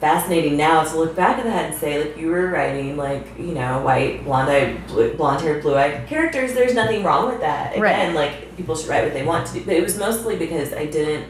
fascinating 0.05 0.55
now 0.55 0.85
to 0.85 0.99
look 0.99 1.17
back 1.17 1.39
at 1.39 1.45
that 1.45 1.71
and 1.71 1.75
say 1.81 2.05
like 2.05 2.19
you 2.19 2.29
were 2.29 2.49
writing 2.49 2.95
like 2.95 3.27
you 3.39 3.55
know 3.55 3.81
white 3.81 4.23
blonde 4.23 4.51
eyed 4.51 4.87
blue, 4.87 5.15
blonde 5.15 5.41
haired 5.41 5.63
blue 5.63 5.75
eyed 5.77 6.07
characters. 6.07 6.53
There's 6.53 6.75
nothing 6.75 7.03
wrong 7.03 7.31
with 7.31 7.41
that. 7.41 7.73
Again 7.73 7.83
Right. 7.83 8.15
like 8.15 8.55
people 8.59 8.77
should 8.77 8.89
write 8.91 9.05
what 9.05 9.15
they 9.15 9.25
want 9.25 9.47
to 9.47 9.55
do. 9.55 9.65
But 9.65 9.75
it 9.77 9.83
was 9.83 9.97
mostly 9.99 10.37
because 10.37 10.75
i 10.75 10.85
didn't 10.85 11.25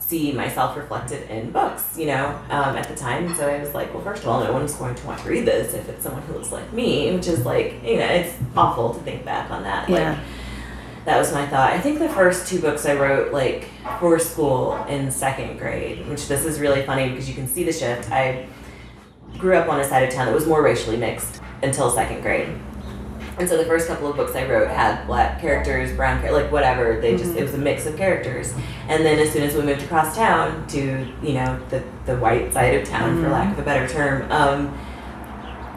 see 0.00 0.32
myself 0.32 0.76
reflected 0.76 1.30
in 1.30 1.50
books 1.50 1.96
you 1.96 2.04
know 2.04 2.26
um, 2.50 2.76
at 2.76 2.86
the 2.90 2.94
time. 2.94 3.34
So 3.36 3.48
i 3.48 3.58
was 3.58 3.72
like 3.72 3.88
well 3.94 4.02
first 4.02 4.22
of 4.22 4.28
all 4.28 4.44
no 4.44 4.52
one's 4.52 4.74
going 4.74 4.94
to 4.96 5.06
want 5.06 5.22
to 5.22 5.28
read 5.30 5.46
this 5.46 5.72
if 5.72 5.88
it's 5.88 6.02
someone 6.02 6.20
who 6.24 6.34
looks 6.34 6.52
like 6.52 6.70
me 6.74 7.10
which 7.16 7.26
is 7.26 7.46
like 7.46 7.82
you 7.82 7.96
know 7.96 8.06
it's 8.06 8.34
awful 8.54 8.92
to 8.92 9.00
think 9.00 9.24
back 9.24 9.50
on 9.50 9.62
that. 9.62 9.88
Like 9.88 10.00
Yeah. 10.00 10.18
That 11.04 11.18
was 11.18 11.32
my 11.32 11.46
thought. 11.46 11.72
I 11.72 11.80
think 11.80 11.98
the 11.98 12.08
first 12.08 12.48
two 12.48 12.60
books 12.60 12.86
I 12.86 12.94
wrote 12.94 13.32
like 13.32 13.68
for 14.00 14.18
school 14.18 14.74
in 14.84 15.10
second 15.10 15.58
grade, 15.58 16.08
which 16.08 16.28
this 16.28 16.44
is 16.44 16.60
really 16.60 16.82
funny 16.82 17.10
because 17.10 17.28
you 17.28 17.34
can 17.34 17.46
see 17.46 17.64
the 17.64 17.72
shift. 17.72 18.10
I 18.10 18.46
grew 19.38 19.56
up 19.56 19.68
on 19.68 19.80
a 19.80 19.84
side 19.84 20.08
of 20.08 20.14
town 20.14 20.26
that 20.26 20.34
was 20.34 20.46
more 20.46 20.62
racially 20.62 20.96
mixed 20.96 21.42
until 21.62 21.90
second 21.90 22.22
grade. 22.22 22.48
And 23.36 23.48
so 23.48 23.58
the 23.58 23.64
first 23.64 23.88
couple 23.88 24.08
of 24.08 24.16
books 24.16 24.36
I 24.36 24.48
wrote 24.48 24.68
had 24.68 25.06
black 25.06 25.40
characters, 25.40 25.94
brown 25.96 26.22
char- 26.22 26.30
like 26.32 26.52
whatever. 26.52 27.00
They 27.00 27.16
just 27.16 27.36
it 27.36 27.42
was 27.42 27.54
a 27.54 27.58
mix 27.58 27.84
of 27.84 27.96
characters. 27.96 28.54
And 28.88 29.04
then 29.04 29.18
as 29.18 29.32
soon 29.32 29.42
as 29.42 29.54
we 29.54 29.62
moved 29.62 29.82
across 29.82 30.14
town 30.14 30.66
to 30.68 31.12
you 31.22 31.32
know 31.34 31.60
the 31.68 31.82
the 32.06 32.16
white 32.16 32.52
side 32.52 32.74
of 32.76 32.88
town, 32.88 33.20
for 33.20 33.28
lack 33.28 33.52
of 33.52 33.58
a 33.58 33.62
better 33.62 33.88
term, 33.88 34.30
um, 34.30 34.78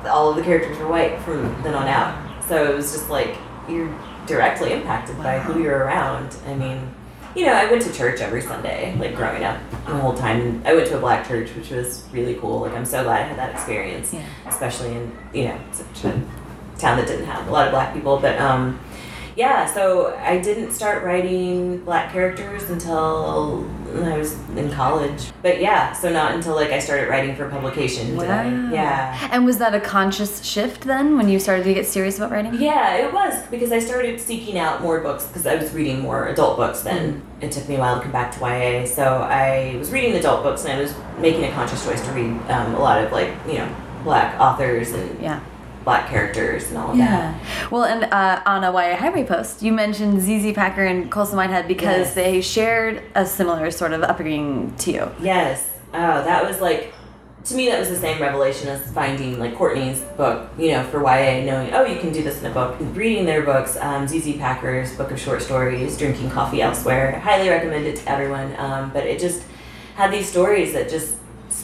all 0.05 0.29
of 0.29 0.35
the 0.35 0.43
characters 0.43 0.77
were 0.77 0.87
white 0.87 1.19
from 1.21 1.43
then 1.63 1.73
on 1.73 1.87
out. 1.87 2.43
So 2.47 2.71
it 2.71 2.75
was 2.75 2.91
just 2.91 3.09
like 3.09 3.35
you're 3.67 3.89
directly 4.27 4.73
impacted 4.73 5.17
by 5.17 5.39
who 5.39 5.61
you're 5.61 5.77
around. 5.85 6.35
I 6.45 6.53
mean, 6.53 6.93
you 7.35 7.45
know, 7.45 7.53
I 7.53 7.69
went 7.69 7.81
to 7.83 7.93
church 7.93 8.19
every 8.19 8.41
Sunday, 8.41 8.95
like 8.99 9.15
growing 9.15 9.43
up 9.43 9.59
the 9.85 9.93
whole 9.95 10.13
time. 10.13 10.61
I 10.65 10.73
went 10.73 10.87
to 10.87 10.97
a 10.97 10.99
black 10.99 11.27
church, 11.27 11.49
which 11.55 11.69
was 11.69 12.03
really 12.11 12.35
cool. 12.35 12.61
Like 12.61 12.73
I'm 12.73 12.85
so 12.85 13.03
glad 13.03 13.21
I 13.21 13.27
had 13.27 13.37
that 13.37 13.51
experience, 13.53 14.13
Yeah. 14.13 14.25
especially 14.47 14.93
in 14.93 15.11
you 15.33 15.45
know 15.45 15.59
such 15.71 16.05
a 16.05 16.21
town 16.77 16.97
that 16.97 17.07
didn't 17.07 17.25
have 17.25 17.47
a 17.47 17.51
lot 17.51 17.67
of 17.67 17.71
black 17.71 17.93
people. 17.93 18.17
But 18.17 18.39
um, 18.39 18.79
yeah, 19.37 19.71
so 19.71 20.15
I 20.17 20.39
didn't 20.39 20.71
start 20.71 21.03
writing 21.03 21.77
black 21.85 22.11
characters 22.11 22.63
until 22.71 23.63
I 24.03 24.17
was 24.17 24.33
in 24.57 24.71
college. 24.71 25.31
But 25.43 25.61
yeah, 25.61 25.93
so 25.93 26.11
not 26.11 26.33
until 26.33 26.55
like 26.55 26.71
I 26.71 26.79
started 26.79 27.07
writing 27.07 27.35
for 27.35 27.47
publication. 27.47 28.19
I, 28.19 28.25
Wow. 28.25 28.73
yeah. 28.73 29.29
And 29.31 29.45
was 29.45 29.59
that 29.59 29.75
a 29.75 29.79
conscious 29.79 30.43
shift 30.43 30.81
then 30.81 31.15
when 31.17 31.29
you 31.29 31.39
started 31.39 31.63
to 31.65 31.73
get 31.73 31.85
serious 31.85 32.17
about 32.17 32.31
writing? 32.31 32.55
Yeah, 32.55 32.95
it 32.95 33.13
was 33.13 33.45
because 33.51 33.71
I 33.71 33.79
started 33.79 34.19
seeking 34.19 34.57
out 34.57 34.81
more 34.81 34.99
books 35.01 35.25
because 35.27 35.45
I 35.45 35.55
was 35.55 35.71
reading 35.71 36.01
more 36.01 36.27
adult 36.27 36.57
books 36.57 36.81
then. 36.81 37.21
It 37.39 37.51
took 37.51 37.69
me 37.69 37.75
a 37.75 37.79
while 37.79 37.97
to 37.97 38.01
come 38.01 38.11
back 38.11 38.31
to 38.33 38.39
YA, 38.39 38.85
so 38.85 39.03
I 39.03 39.75
was 39.77 39.91
reading 39.91 40.13
adult 40.15 40.41
books 40.43 40.65
and 40.65 40.73
I 40.73 40.81
was 40.81 40.93
making 41.19 41.43
a 41.45 41.51
conscious 41.51 41.85
choice 41.85 42.03
to 42.05 42.11
read 42.11 42.31
um, 42.49 42.73
a 42.73 42.79
lot 42.79 43.03
of 43.03 43.11
like 43.11 43.29
you 43.47 43.59
know 43.59 43.75
black 44.03 44.39
authors 44.39 44.91
and 44.93 45.21
Yeah. 45.21 45.39
Black 45.87 46.09
characters 46.09 46.67
and 46.67 46.77
all 46.77 46.91
of 46.91 46.97
that. 46.97 47.41
Yeah. 47.41 47.69
Well, 47.71 47.85
and 47.85 48.03
uh, 48.11 48.41
on 48.45 48.65
a 48.65 48.71
YA 48.73 48.97
Highway 48.97 49.23
post, 49.23 49.63
you 49.63 49.71
mentioned 49.71 50.19
ZZ 50.21 50.51
Packer 50.51 50.83
and 50.85 51.09
Colson 51.09 51.37
Whitehead 51.37 51.65
because 51.65 52.07
Yes. 52.07 52.13
they 52.13 52.41
shared 52.41 53.03
a 53.15 53.25
similar 53.25 53.71
sort 53.71 53.93
of 53.93 54.03
upbringing 54.03 54.75
to 54.79 54.91
you. 54.91 55.11
Yes. 55.21 55.65
Oh, 55.93 56.21
that 56.25 56.45
was 56.45 56.59
like 56.59 56.93
to 57.45 57.55
me 57.55 57.69
that 57.69 57.79
was 57.79 57.87
the 57.87 57.95
same 57.95 58.21
revelation 58.21 58.67
as 58.67 58.91
finding 58.91 59.39
like 59.39 59.55
Courtney's 59.55 60.01
book, 60.17 60.49
you 60.59 60.71
know, 60.73 60.83
for 60.83 60.99
YA, 61.01 61.45
knowing 61.45 61.73
oh 61.73 61.85
you 61.85 61.97
can 62.01 62.11
do 62.11 62.21
this 62.21 62.41
in 62.41 62.51
a 62.51 62.53
book. 62.53 62.75
Reading 62.93 63.23
their 63.25 63.43
books, 63.43 63.77
um, 63.79 64.05
ZZ 64.09 64.35
Packer's 64.35 64.93
book 64.97 65.11
of 65.11 65.17
short 65.17 65.41
stories, 65.41 65.97
Drinking 65.97 66.29
Coffee 66.31 66.61
Elsewhere. 66.61 67.15
I 67.15 67.19
highly 67.19 67.47
recommend 67.47 67.85
it 67.85 67.95
to 67.95 68.11
everyone. 68.11 68.53
Um, 68.59 68.91
but 68.91 69.05
it 69.05 69.21
just 69.21 69.41
had 69.95 70.11
these 70.11 70.27
stories 70.29 70.73
that 70.73 70.89
just 70.89 71.15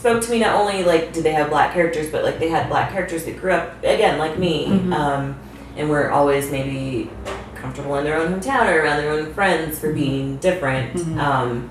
spoke 0.04 0.22
to 0.22 0.30
me. 0.30 0.38
Not 0.38 0.54
only 0.54 0.84
like 0.84 1.14
did 1.14 1.24
they 1.24 1.32
have 1.32 1.48
black 1.48 1.72
characters, 1.72 2.10
but 2.10 2.24
like 2.24 2.38
they 2.38 2.50
had 2.50 2.68
black 2.68 2.92
characters 2.92 3.24
that 3.24 3.40
grew 3.40 3.52
up 3.52 3.78
again 3.82 4.18
like 4.18 4.38
me, 4.38 4.66
um, 4.92 5.34
and 5.76 5.88
were 5.88 6.10
always 6.10 6.50
maybe 6.50 7.10
comfortable 7.54 7.96
in 7.96 8.04
their 8.04 8.18
own 8.18 8.38
hometown 8.38 8.70
or 8.70 8.82
around 8.82 8.98
their 8.98 9.10
own 9.10 9.32
friends 9.32 9.78
for 9.78 9.94
being 9.94 10.36
different. 10.36 10.94
Um, 11.18 11.70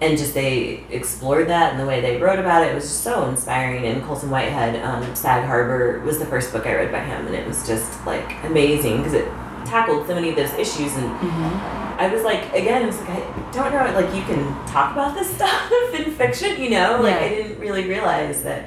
and 0.00 0.16
just 0.16 0.32
they 0.32 0.82
explored 0.90 1.46
that 1.48 1.72
and 1.72 1.80
the 1.80 1.86
way 1.86 2.00
they 2.00 2.16
wrote 2.16 2.38
about 2.38 2.66
it 2.66 2.74
was 2.74 2.84
just 2.84 3.04
so 3.04 3.28
inspiring. 3.28 3.84
And 3.84 4.02
Colson 4.02 4.30
Whitehead, 4.30 4.82
um, 4.82 5.14
Sag 5.14 5.44
Harbor 5.44 6.00
was 6.00 6.18
the 6.18 6.24
first 6.24 6.52
book 6.52 6.66
I 6.66 6.74
read 6.74 6.90
by 6.90 7.00
him, 7.00 7.26
and 7.26 7.36
it 7.36 7.46
was 7.46 7.64
just 7.66 8.04
like 8.04 8.32
amazing 8.44 8.96
because 8.96 9.12
it 9.12 9.26
tackled 9.64 10.08
so 10.08 10.14
many 10.16 10.30
of 10.30 10.36
those 10.36 10.52
issues 10.54 10.96
and. 10.96 11.89
I 12.00 12.12
was 12.12 12.22
like, 12.24 12.42
again, 12.54 12.82
I 12.84 12.86
was 12.86 12.98
like, 13.00 13.10
I 13.10 13.50
don't 13.52 13.72
know, 13.72 14.00
like 14.00 14.14
you 14.14 14.22
can 14.22 14.44
talk 14.66 14.92
about 14.92 15.14
this 15.14 15.28
stuff 15.36 15.70
in 15.94 16.10
fiction, 16.12 16.60
you 16.62 16.70
know? 16.70 17.00
Like 17.02 17.14
Yeah. 17.20 17.26
I 17.26 17.28
didn't 17.28 17.60
really 17.60 17.86
realize 17.88 18.42
that 18.44 18.66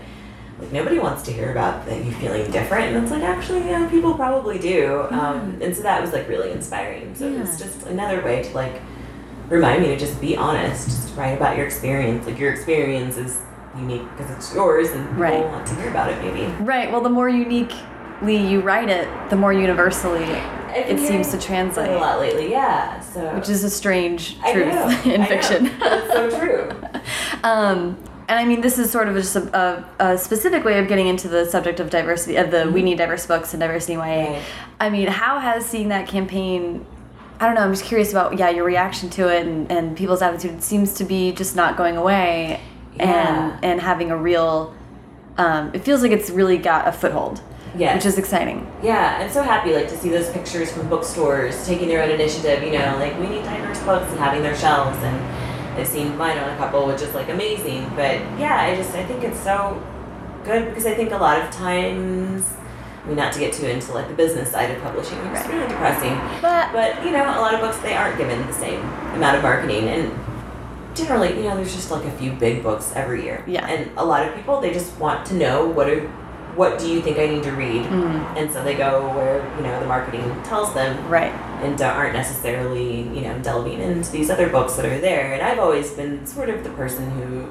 like 0.59 0.71
nobody 0.71 0.99
wants 0.99 1.23
to 1.23 1.31
hear 1.31 1.51
about 1.51 1.85
that 1.87 2.05
you 2.05 2.11
feeling 2.11 2.49
different 2.51 2.95
and 2.95 3.03
it's 3.03 3.11
like 3.11 3.23
actually 3.23 3.61
yeah 3.65 3.89
people 3.89 4.13
probably 4.13 4.59
do 4.59 5.01
um, 5.09 5.57
and 5.61 5.75
so 5.75 5.81
that 5.81 5.99
was 5.99 6.13
like 6.13 6.29
really 6.29 6.51
inspiring 6.51 7.13
so 7.15 7.27
Yeah. 7.27 7.43
just 7.43 7.87
another 7.87 8.21
way 8.23 8.43
to 8.43 8.49
like 8.53 8.79
remind 9.49 9.81
me 9.81 9.87
to 9.89 9.97
just 9.97 10.21
be 10.21 10.37
honest 10.37 10.85
just 10.87 11.17
write 11.17 11.31
about 11.35 11.57
your 11.57 11.65
experience 11.65 12.27
like 12.27 12.37
your 12.37 12.51
experience 12.53 13.17
is 13.17 13.39
unique 13.77 14.03
because 14.15 14.29
it's 14.31 14.53
yours 14.53 14.91
and 14.91 15.03
people 15.07 15.23
Right. 15.23 15.43
want 15.43 15.65
to 15.67 15.75
hear 15.75 15.89
about 15.89 16.11
it 16.11 16.21
maybe 16.23 16.45
Right. 16.63 16.89
Well, 16.91 17.01
the 17.01 17.09
more 17.09 17.27
uniquely 17.27 18.37
you 18.37 18.61
write 18.61 18.89
it, 18.89 19.07
the 19.31 19.35
more 19.35 19.51
universally 19.53 20.23
it 20.75 20.99
seems 20.99 21.31
to 21.31 21.39
translate. 21.39 21.89
a 21.89 21.97
lot 21.97 22.19
lately 22.19 22.49
yeah 22.51 22.99
so 22.99 23.21
Which 23.35 23.49
is 23.49 23.63
a 23.63 23.69
strange 23.69 24.39
truth 24.39 25.05
in 25.05 25.21
I 25.21 25.25
fiction. 25.27 25.71
that's 25.79 26.11
so 26.13 26.39
true 26.39 26.69
Um, 27.43 27.97
and 28.29 28.39
I 28.39 28.45
mean, 28.45 28.61
this 28.61 28.79
is 28.79 28.89
sort 28.89 29.09
of 29.09 29.15
just 29.15 29.35
a, 29.35 29.85
a, 29.99 30.13
a 30.13 30.17
specific 30.17 30.63
way 30.63 30.79
of 30.79 30.87
getting 30.87 31.07
into 31.09 31.27
the 31.27 31.45
subject 31.45 31.81
of 31.81 31.89
diversity, 31.89 32.37
of 32.37 32.51
the 32.51 32.71
We 32.71 32.81
Need 32.81 32.97
Diverse 32.97 33.25
Books 33.25 33.53
and 33.53 33.59
Diversity 33.59 33.93
YA. 33.93 33.99
Right. 33.99 34.41
I 34.79 34.89
mean, 34.89 35.07
how 35.09 35.39
has 35.39 35.65
seeing 35.65 35.89
that 35.89 36.07
campaign, 36.07 36.85
I 37.41 37.45
don't 37.47 37.55
know, 37.55 37.61
I'm 37.61 37.73
just 37.73 37.83
curious 37.83 38.11
about, 38.11 38.37
yeah, 38.39 38.49
your 38.49 38.63
reaction 38.63 39.09
to 39.11 39.27
it 39.27 39.45
and, 39.45 39.69
and 39.69 39.97
people's 39.97 40.21
attitude. 40.21 40.51
It 40.51 40.63
seems 40.63 40.93
to 40.95 41.03
be 41.03 41.33
just 41.33 41.57
not 41.57 41.75
going 41.75 41.97
away 41.97 42.61
Yeah. 42.95 43.55
and, 43.55 43.65
and 43.65 43.81
having 43.81 44.09
a 44.09 44.15
real, 44.17 44.73
um, 45.37 45.71
it 45.73 45.79
feels 45.83 46.01
like 46.01 46.11
it's 46.13 46.29
really 46.29 46.57
got 46.57 46.87
a 46.87 46.93
foothold, 46.93 47.41
Yes. 47.75 47.95
which 47.95 48.05
is 48.05 48.17
exciting. 48.17 48.65
Yeah, 48.83 49.17
I'm 49.19 49.31
so 49.31 49.41
happy 49.41 49.73
like 49.73 49.87
to 49.89 49.97
see 49.97 50.09
those 50.09 50.29
pictures 50.29 50.71
from 50.71 50.89
bookstores 50.89 51.65
taking 51.65 51.87
their 51.87 52.03
own 52.03 52.11
initiative. 52.11 52.63
You 52.63 52.71
know, 52.77 52.97
like 52.99 53.17
we 53.19 53.27
need 53.27 53.43
diverse 53.43 53.81
books 53.83 54.09
and 54.11 54.19
having 54.19 54.43
their 54.43 54.55
shelves, 54.55 54.97
and 55.03 55.15
I've 55.79 55.87
seen 55.87 56.15
mine 56.17 56.37
on 56.37 56.49
a 56.49 56.57
couple, 56.57 56.85
which 56.87 57.01
is 57.01 57.13
like 57.15 57.29
amazing. 57.29 57.89
But 57.95 58.15
yeah, 58.39 58.57
I 58.61 58.75
just 58.75 58.93
I 58.93 59.03
think 59.05 59.23
it's 59.23 59.39
so 59.39 59.81
good 60.43 60.67
because 60.69 60.85
I 60.85 60.93
think 60.93 61.11
a 61.11 61.17
lot 61.17 61.39
of 61.41 61.49
times, 61.51 62.45
I 63.03 63.07
mean, 63.07 63.15
not 63.15 63.33
to 63.33 63.39
get 63.39 63.53
too 63.53 63.65
into 63.65 63.91
like 63.93 64.07
the 64.07 64.13
business 64.13 64.51
side 64.51 64.69
of 64.71 64.81
publishing, 64.83 65.17
which 65.31 65.41
is 65.41 65.47
really 65.47 65.67
depressing. 65.67 66.15
But, 66.41 66.71
But 66.73 67.03
you 67.05 67.11
know, 67.11 67.23
a 67.23 67.41
lot 67.41 67.53
of 67.53 67.61
books 67.61 67.77
they 67.77 67.95
aren't 67.95 68.17
given 68.17 68.45
the 68.45 68.53
same 68.53 68.81
amount 69.15 69.37
of 69.37 69.43
marketing, 69.43 69.87
and 69.89 70.11
generally, 70.95 71.35
you 71.37 71.43
know, 71.43 71.55
there's 71.55 71.73
just 71.73 71.89
like 71.89 72.05
a 72.05 72.11
few 72.11 72.33
big 72.33 72.61
books 72.61 72.91
every 72.95 73.23
year. 73.23 73.43
Yeah. 73.47 73.65
And 73.65 73.89
a 73.97 74.05
lot 74.05 74.27
of 74.27 74.35
people 74.35 74.61
they 74.61 74.71
just 74.73 74.95
want 74.99 75.25
to 75.27 75.33
know 75.33 75.65
what 75.65 75.89
are, 75.89 76.07
what 76.55 76.79
do 76.79 76.87
you 76.89 77.01
think 77.01 77.17
I 77.17 77.27
need 77.27 77.43
to 77.43 77.51
read, 77.51 77.83
mm, 77.83 78.37
and 78.37 78.51
so 78.51 78.63
they 78.63 78.75
go 78.75 79.07
where 79.15 79.37
you 79.57 79.63
know 79.63 79.79
the 79.79 79.85
marketing 79.87 80.23
tells 80.43 80.73
them, 80.73 81.07
right. 81.09 81.31
and 81.63 81.77
don't- 81.77 81.95
aren't 81.95 82.13
necessarily 82.13 83.01
you 83.15 83.21
know 83.21 83.37
delving 83.39 83.79
into 83.79 84.11
these 84.11 84.29
other 84.29 84.49
books 84.49 84.75
that 84.75 84.85
are 84.85 84.99
there. 84.99 85.33
And 85.33 85.41
I've 85.41 85.59
always 85.59 85.91
been 85.91 86.25
sort 86.25 86.49
of 86.49 86.63
the 86.63 86.69
person 86.71 87.09
who 87.11 87.47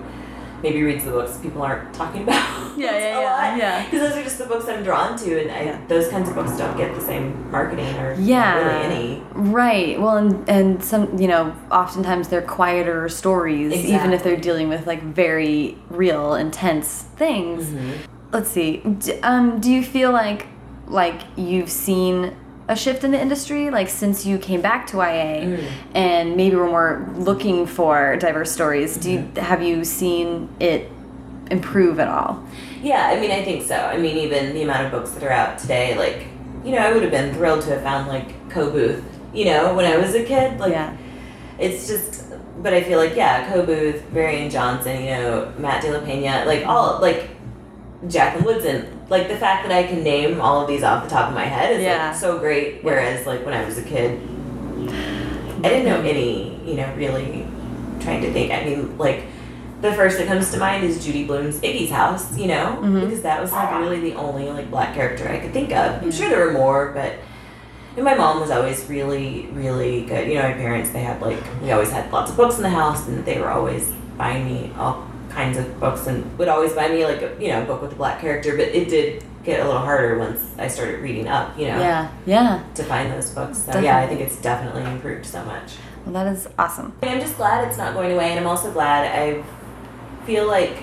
maybe 0.62 0.80
reads 0.80 1.04
the 1.04 1.10
books 1.10 1.36
people 1.38 1.60
aren't 1.62 1.92
talking 1.92 2.22
about. 2.28 2.78
Yeah, 2.78 2.92
yeah, 2.92 3.18
a 3.18 3.20
yeah, 3.20 3.30
lot. 3.50 3.58
yeah. 3.58 3.84
Because 3.84 4.00
those 4.08 4.16
are 4.18 4.22
just 4.22 4.38
the 4.38 4.44
books 4.46 4.68
I'm 4.68 4.84
drawn 4.84 5.18
to, 5.18 5.40
and 5.42 5.50
I, 5.50 5.62
Yeah. 5.64 5.80
those 5.88 6.06
kinds 6.08 6.28
of 6.28 6.36
books 6.36 6.56
don't 6.56 6.76
get 6.76 6.94
the 6.94 7.00
same 7.00 7.50
marketing 7.50 7.92
or 7.98 8.14
Yeah. 8.14 8.56
really 8.58 8.84
any. 8.84 9.22
Right. 9.34 10.00
Well, 10.00 10.18
and, 10.18 10.48
and 10.48 10.84
some, 10.84 11.18
you 11.18 11.26
know, 11.26 11.52
oftentimes 11.72 12.28
they're 12.28 12.42
quieter 12.42 13.08
stories, 13.08 13.72
even 13.74 14.12
if 14.12 14.22
they're 14.22 14.36
dealing 14.36 14.68
with 14.68 14.86
like 14.86 15.02
very 15.02 15.76
real, 15.90 16.34
intense 16.34 17.02
things. 17.16 17.66
Mm-hmm. 17.66 17.92
Let's 18.32 18.50
see. 18.50 18.78
D- 18.78 19.20
um, 19.22 19.60
do 19.60 19.70
you 19.70 19.82
feel 19.82 20.10
like 20.12 20.46
like 20.86 21.20
you've 21.36 21.70
seen 21.70 22.34
a 22.68 22.76
shift 22.76 23.02
in 23.04 23.10
the 23.10 23.20
industry, 23.20 23.70
like 23.70 23.88
since 23.88 24.24
you 24.26 24.38
came 24.38 24.60
back 24.60 24.86
to 24.88 24.96
YA, 24.98 25.40
Mm. 25.42 25.64
and 25.94 26.36
maybe 26.36 26.56
we're 26.56 26.66
more 26.70 27.08
looking 27.16 27.66
for 27.66 28.16
diverse 28.16 28.50
stories? 28.52 28.96
Do 28.96 29.10
you, 29.10 29.18
Mm-hmm. 29.20 29.36
have 29.40 29.62
you 29.62 29.84
seen 29.84 30.48
it 30.60 30.90
improve 31.50 31.98
at 31.98 32.08
all? 32.08 32.42
Yeah, 32.82 33.08
I 33.08 33.20
mean, 33.20 33.30
I 33.30 33.42
think 33.44 33.66
so. 33.66 33.76
I 33.76 33.96
mean, 33.98 34.16
even 34.16 34.54
the 34.54 34.62
amount 34.62 34.86
of 34.86 34.92
books 34.92 35.10
that 35.12 35.22
are 35.22 35.30
out 35.32 35.58
today, 35.58 35.96
like, 35.96 36.26
you 36.64 36.72
know, 36.72 36.78
I 36.78 36.92
would 36.92 37.02
have 37.02 37.10
been 37.12 37.34
thrilled 37.34 37.62
to 37.62 37.70
have 37.70 37.82
found 37.82 38.08
like 38.08 38.48
Coe 38.50 38.70
Booth, 38.70 39.02
you 39.34 39.44
know, 39.46 39.74
when 39.74 39.84
I 39.84 39.96
was 39.98 40.14
a 40.14 40.24
kid. 40.24 40.58
Like, 40.58 40.72
yeah. 40.72 40.96
it's 41.58 41.86
just, 41.86 42.24
but 42.62 42.72
I 42.72 42.82
feel 42.82 42.98
like, 42.98 43.14
yeah, 43.16 43.48
Coe 43.52 43.64
Booth, 43.66 44.02
Varian 44.10 44.48
Johnson, 44.50 45.00
you 45.02 45.10
know, 45.10 45.52
Matt 45.58 45.82
De 45.82 45.90
La 45.92 46.00
Pena, 46.04 46.44
like, 46.46 46.64
all, 46.66 47.00
like, 47.00 47.28
Jacqueline 48.08 48.44
Woodson. 48.44 49.00
Like, 49.08 49.28
the 49.28 49.36
fact 49.36 49.68
that 49.68 49.72
I 49.76 49.84
can 49.86 50.02
name 50.02 50.40
all 50.40 50.60
of 50.62 50.68
these 50.68 50.82
off 50.82 51.04
the 51.04 51.10
top 51.10 51.28
of 51.28 51.34
my 51.34 51.44
head 51.44 51.76
is 51.76 51.82
Yeah. 51.82 52.08
like 52.08 52.16
so 52.16 52.38
great. 52.38 52.82
Whereas, 52.82 53.26
like, 53.26 53.44
when 53.44 53.54
I 53.54 53.64
was 53.64 53.78
a 53.78 53.82
kid, 53.82 54.20
I 55.64 55.68
didn't 55.68 55.84
know 55.86 56.00
any, 56.00 56.60
you 56.64 56.74
know, 56.74 56.86
really 56.96 57.46
trying 58.00 58.22
to 58.22 58.32
think. 58.32 58.50
I 58.52 58.64
mean, 58.64 58.96
like, 58.98 59.22
the 59.80 59.92
first 59.92 60.18
that 60.18 60.26
comes 60.28 60.50
to 60.52 60.58
mind 60.58 60.84
is 60.84 61.04
Judy 61.04 61.24
Blume's 61.24 61.60
Iggie's 61.60 61.90
House, 61.90 62.36
you 62.38 62.46
know, 62.46 62.78
Mhm. 62.82 63.00
because 63.04 63.22
that 63.22 63.40
was 63.40 63.50
like 63.52 63.78
really 63.80 63.98
the 63.98 64.14
only 64.14 64.48
like 64.48 64.70
black 64.70 64.94
character 64.94 65.28
I 65.28 65.38
could 65.38 65.52
think 65.52 65.72
of. 65.72 66.00
I'm 66.00 66.12
sure 66.12 66.28
there 66.28 66.46
were 66.46 66.52
more, 66.52 66.92
but 66.94 67.14
and 67.96 68.04
my 68.04 68.14
mom 68.14 68.40
was 68.40 68.50
always 68.52 68.84
really, 68.88 69.48
really 69.52 70.02
good. 70.02 70.28
You 70.28 70.36
know, 70.36 70.42
my 70.42 70.52
parents 70.54 70.90
they 70.90 71.00
had 71.00 71.20
like 71.20 71.38
we 71.60 71.72
always 71.72 71.90
had 71.90 72.12
lots 72.12 72.30
of 72.30 72.36
books 72.36 72.58
in 72.58 72.62
the 72.62 72.70
house, 72.70 73.08
and 73.08 73.24
they 73.24 73.40
were 73.40 73.50
always 73.50 73.90
buying 74.16 74.44
me 74.44 74.70
all 74.78 75.02
kinds 75.34 75.58
of 75.58 75.78
books, 75.80 76.06
and 76.06 76.38
would 76.38 76.48
always 76.48 76.72
buy 76.72 76.88
me 76.88 77.04
like 77.04 77.22
a 77.22 77.34
you 77.40 77.48
know 77.48 77.64
book 77.64 77.82
with 77.82 77.92
a 77.92 77.96
black 77.96 78.20
character. 78.20 78.52
But 78.56 78.68
it 78.68 78.88
did 78.88 79.24
get 79.44 79.60
a 79.60 79.64
little 79.64 79.80
harder 79.80 80.18
once 80.18 80.40
I 80.56 80.68
started 80.68 81.00
reading 81.00 81.26
up, 81.26 81.58
you 81.58 81.66
know, 81.66 81.78
Yeah. 81.80 82.08
Yeah. 82.26 82.62
to 82.76 82.84
find 82.84 83.10
those 83.12 83.30
books. 83.30 83.58
So 83.58 83.80
yeah, 83.80 83.98
I 83.98 84.06
think 84.06 84.20
it's 84.20 84.36
definitely 84.36 84.84
improved 84.84 85.26
so 85.26 85.44
much. 85.44 85.72
Well, 86.06 86.12
that 86.14 86.32
is 86.32 86.48
awesome. 86.58 86.92
I'm 87.02 87.18
just 87.20 87.36
glad 87.36 87.66
it's 87.66 87.76
not 87.76 87.94
going 87.94 88.12
away, 88.12 88.30
and 88.30 88.38
I'm 88.38 88.46
also 88.46 88.70
glad 88.70 89.10
I 89.10 89.42
feel 90.26 90.46
like 90.46 90.76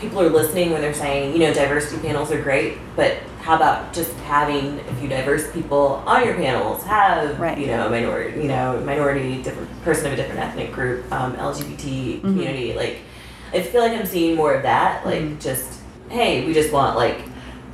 people 0.00 0.20
are 0.20 0.28
listening 0.28 0.72
when 0.72 0.80
they're 0.80 0.92
saying, 0.94 1.32
you 1.32 1.38
know, 1.38 1.54
diversity 1.54 2.00
panels 2.02 2.32
are 2.32 2.42
great, 2.42 2.76
but 2.96 3.18
how 3.40 3.54
about 3.54 3.92
just 3.92 4.12
having 4.26 4.80
a 4.80 4.94
few 4.94 5.08
diverse 5.08 5.50
people 5.52 6.02
on 6.04 6.24
your 6.24 6.34
panels? 6.34 6.82
Have 6.82 7.38
Right. 7.38 7.56
you 7.56 7.68
know, 7.68 7.86
a 7.86 7.90
minority, 7.90 8.40
you 8.40 8.48
know, 8.48 8.80
minority, 8.84 9.40
different 9.42 9.68
person 9.84 10.06
of 10.06 10.12
a 10.12 10.16
different 10.16 10.40
ethnic 10.40 10.72
group, 10.72 11.10
um, 11.12 11.34
LGBT 11.36 12.16
Mm-hmm. 12.16 12.20
community. 12.26 12.72
Like, 12.74 12.98
I 13.52 13.62
feel 13.62 13.82
like 13.82 13.92
I'm 13.92 14.06
seeing 14.06 14.36
more 14.36 14.54
of 14.54 14.62
that. 14.62 15.04
Like, 15.06 15.20
Mhm. 15.20 15.40
just 15.40 15.64
hey, 16.08 16.44
we 16.46 16.52
just 16.52 16.72
want 16.72 16.96
like 16.96 17.18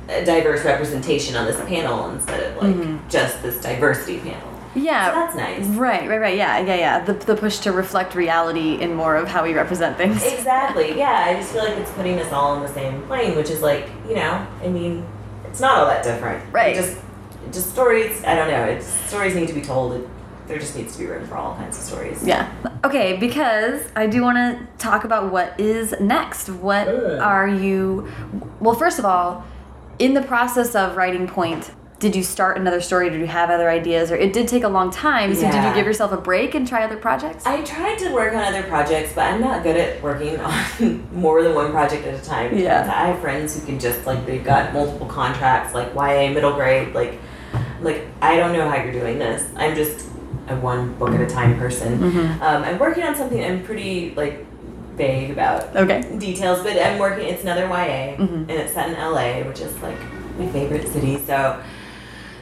a 0.07 0.23
diverse 0.23 0.63
representation 0.63 1.35
on 1.35 1.45
this 1.45 1.59
panel 1.67 2.09
instead 2.09 2.41
of 2.41 2.57
like 2.61 2.75
Mhm. 2.75 2.99
just 3.09 3.41
this 3.43 3.57
diversity 3.61 4.17
panel. 4.19 4.37
Yeah. 4.75 5.07
So 5.13 5.19
that's 5.19 5.35
nice. 5.35 5.65
Right, 5.65 6.07
right, 6.07 6.21
right. 6.21 6.37
Yeah, 6.37 6.59
yeah, 6.59 6.75
yeah. 6.75 6.99
The, 7.03 7.13
the 7.13 7.35
push 7.35 7.57
to 7.59 7.71
reflect 7.71 8.13
reality 8.15 8.75
in 8.79 8.93
more 8.95 9.15
of 9.15 9.27
how 9.27 9.43
we 9.43 9.53
represent 9.53 9.97
things. 9.97 10.23
Exactly. 10.33 10.97
Yeah, 10.97 11.25
I 11.27 11.33
just 11.35 11.51
feel 11.51 11.63
like 11.63 11.75
it's 11.77 11.91
putting 11.91 12.19
us 12.19 12.31
all 12.31 12.51
on 12.51 12.61
the 12.61 12.67
same 12.69 13.01
plane, 13.03 13.35
which 13.35 13.49
is 13.49 13.61
like, 13.61 13.87
you 14.07 14.15
know, 14.15 14.45
I 14.63 14.67
mean, 14.67 15.05
it's 15.45 15.59
not 15.59 15.79
all 15.79 15.85
that 15.87 16.03
different. 16.03 16.41
Right. 16.53 16.75
Just, 16.75 16.97
just 17.51 17.71
stories. 17.71 18.23
I 18.25 18.35
don't 18.35 18.47
know. 18.49 18.63
It's 18.65 18.85
stories 19.09 19.35
need 19.35 19.47
to 19.47 19.53
be 19.55 19.61
told. 19.61 20.07
It, 20.49 20.53
there 20.53 20.59
just 20.59 20.75
needs 20.75 20.93
to 20.93 20.99
be 20.99 21.05
room 21.05 21.25
for 21.27 21.35
all 21.35 21.55
kinds 21.55 21.77
of 21.77 21.83
stories. 21.83 22.25
Yeah. 22.25 22.51
Okay, 22.83 23.17
because 23.17 23.81
I 23.95 24.07
do 24.07 24.21
want 24.21 24.37
to 24.37 24.67
talk 24.77 25.03
about 25.03 25.31
what 25.31 25.59
is 25.59 25.95
next. 25.99 26.49
What 26.49 26.85
Good. 26.85 27.19
are 27.19 27.47
you. 27.47 28.11
Well, 28.59 28.75
first 28.75 28.99
of 28.99 29.05
all, 29.05 29.45
in 29.99 30.13
the 30.13 30.21
process 30.21 30.75
of 30.75 30.95
writing 30.95 31.27
Pointe, 31.27 31.71
did 31.99 32.15
you 32.15 32.23
start 32.23 32.57
another 32.57 32.79
story? 32.79 33.09
Did 33.09 33.19
you 33.19 33.27
have 33.27 33.49
other 33.49 33.69
ideas? 33.69 34.09
Or 34.09 34.15
it 34.15 34.31
did 34.31 34.47
take 34.47 34.63
a 34.63 34.69
long 34.69 34.89
time. 34.89 35.35
So 35.35 35.41
did 35.41 35.63
you 35.63 35.73
give 35.73 35.85
yourself 35.85 36.13
a 36.13 36.17
break 36.17 36.55
and 36.55 36.65
try 36.65 36.83
other 36.83 36.95
projects? 36.95 37.45
I 37.45 37.61
tried 37.63 37.99
to 37.99 38.13
work 38.13 38.33
on 38.33 38.41
other 38.41 38.63
projects, 38.63 39.13
but 39.13 39.25
I'm 39.25 39.41
not 39.41 39.63
good 39.63 39.75
at 39.75 40.01
working 40.01 40.39
on 40.39 41.09
more 41.13 41.43
than 41.43 41.53
one 41.53 41.71
project 41.71 42.05
at 42.07 42.13
a 42.13 42.25
time. 42.25 42.57
Yeah. 42.57 42.89
I 42.95 43.07
have 43.07 43.19
friends 43.19 43.59
who 43.59 43.65
can 43.65 43.79
just 43.79 44.05
like 44.05 44.25
they've 44.25 44.43
got 44.43 44.73
multiple 44.73 45.07
contracts, 45.07 45.73
like 45.73 45.93
YA 45.93 46.31
middle 46.33 46.53
grade, 46.53 46.93
like 46.93 47.19
like 47.81 48.05
I 48.21 48.37
don't 48.37 48.53
know 48.53 48.69
how 48.69 48.81
you're 48.81 48.93
doing 48.93 49.19
this. 49.19 49.49
I'm 49.57 49.75
just 49.75 50.07
a 50.49 50.55
one 50.55 50.93
book 50.95 51.09
at 51.11 51.21
a 51.21 51.27
time 51.27 51.57
person. 51.57 51.99
Mhm. 51.99 52.41
Um, 52.41 52.63
I'm 52.63 52.79
working 52.79 53.03
on 53.03 53.15
something 53.15 53.43
I'm 53.43 53.63
pretty 53.63 54.13
like 54.15 54.45
vague 54.97 55.31
about 55.31 55.75
Okay. 55.75 56.03
details, 56.17 56.61
but 56.63 56.77
I'm 56.77 56.99
working. 56.99 57.27
It's 57.27 57.43
another 57.43 57.65
YA, 57.67 58.15
Mhm. 58.17 58.41
and 58.49 58.51
it's 58.51 58.73
set 58.73 58.89
in 58.89 58.95
LA, 58.95 59.43
which 59.43 59.61
is 59.61 59.73
like 59.81 59.97
my 60.37 60.47
favorite 60.47 60.87
city. 60.89 61.17
So 61.25 61.55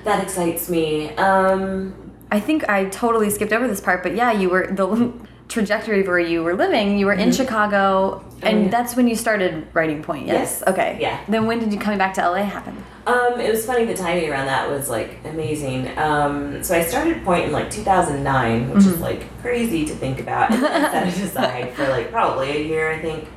that 0.05 0.24
excites 0.24 0.70
me. 0.70 1.16
Um, 1.18 1.93
I 2.32 2.39
think 2.39 2.68
I 2.70 2.86
totally 2.86 3.30
skipped 3.30 3.53
over 3.53 3.68
this 3.68 3.80
part, 3.82 4.03
but 4.03 4.16
yeah, 4.16 4.32
you 4.32 4.49
were 4.49 4.68
the 4.68 5.12
trajectory 5.48 6.02
of 6.02 6.08
where 6.08 6.20
you 6.20 6.43
were 6.43 6.56
living, 6.56 6.98
you 6.98 7.06
were 7.06 7.14
in 7.14 7.32
Chicago, 7.32 8.24
and 8.41 8.66
yeah. 8.66 8.70
that's 8.70 8.95
when 8.95 9.08
you 9.08 9.16
started 9.16 9.68
writing 9.74 10.04
Pointe. 10.04 10.28
Yes. 10.28 10.60
Yes. 10.60 10.64
Okay. 10.68 10.98
Yeah. 11.00 11.20
Then 11.28 11.45
when 11.48 11.60
did 11.60 11.72
you 11.72 11.80
coming 11.80 11.98
back 11.98 12.14
to 12.16 12.30
LA 12.30 12.43
happen? 12.43 12.84
Um, 13.06 13.39
it 13.39 13.50
was 13.50 13.66
funny. 13.66 13.86
The 13.86 13.95
timing 13.95 14.30
around 14.30 14.48
that 14.48 14.70
was 14.70 14.89
like 14.89 15.20
amazing. 15.24 15.98
Um, 15.98 16.62
so 16.62 16.76
I 16.76 16.84
started 16.84 17.24
Pointe 17.24 17.45
in 17.45 17.52
like 17.54 17.72
2009, 17.72 18.70
which 18.72 18.86
is 18.86 19.00
like 19.00 19.26
crazy 19.41 19.86
to 19.86 19.95
think 19.95 20.20
about. 20.20 20.52
And 20.52 20.62
then 20.62 20.86
I 20.86 20.91
set 20.91 21.08
it 21.08 21.24
aside 21.24 21.74
for 21.74 21.88
like 21.88 22.12
probably 22.12 22.50
a 22.52 22.64
year, 22.68 22.91
I 22.91 23.00
think, 23.00 23.28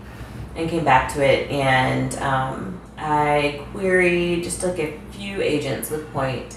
and 0.57 0.69
came 0.69 0.85
back 0.85 1.13
to 1.15 1.25
it. 1.25 1.49
And 1.51 2.15
um, 2.17 2.81
I 2.99 3.65
queried 3.73 4.43
just 4.43 4.65
like 4.65 4.81
a 4.81 4.99
few 5.13 5.41
agents 5.41 5.91
with 5.91 6.13
Pointe. 6.13 6.57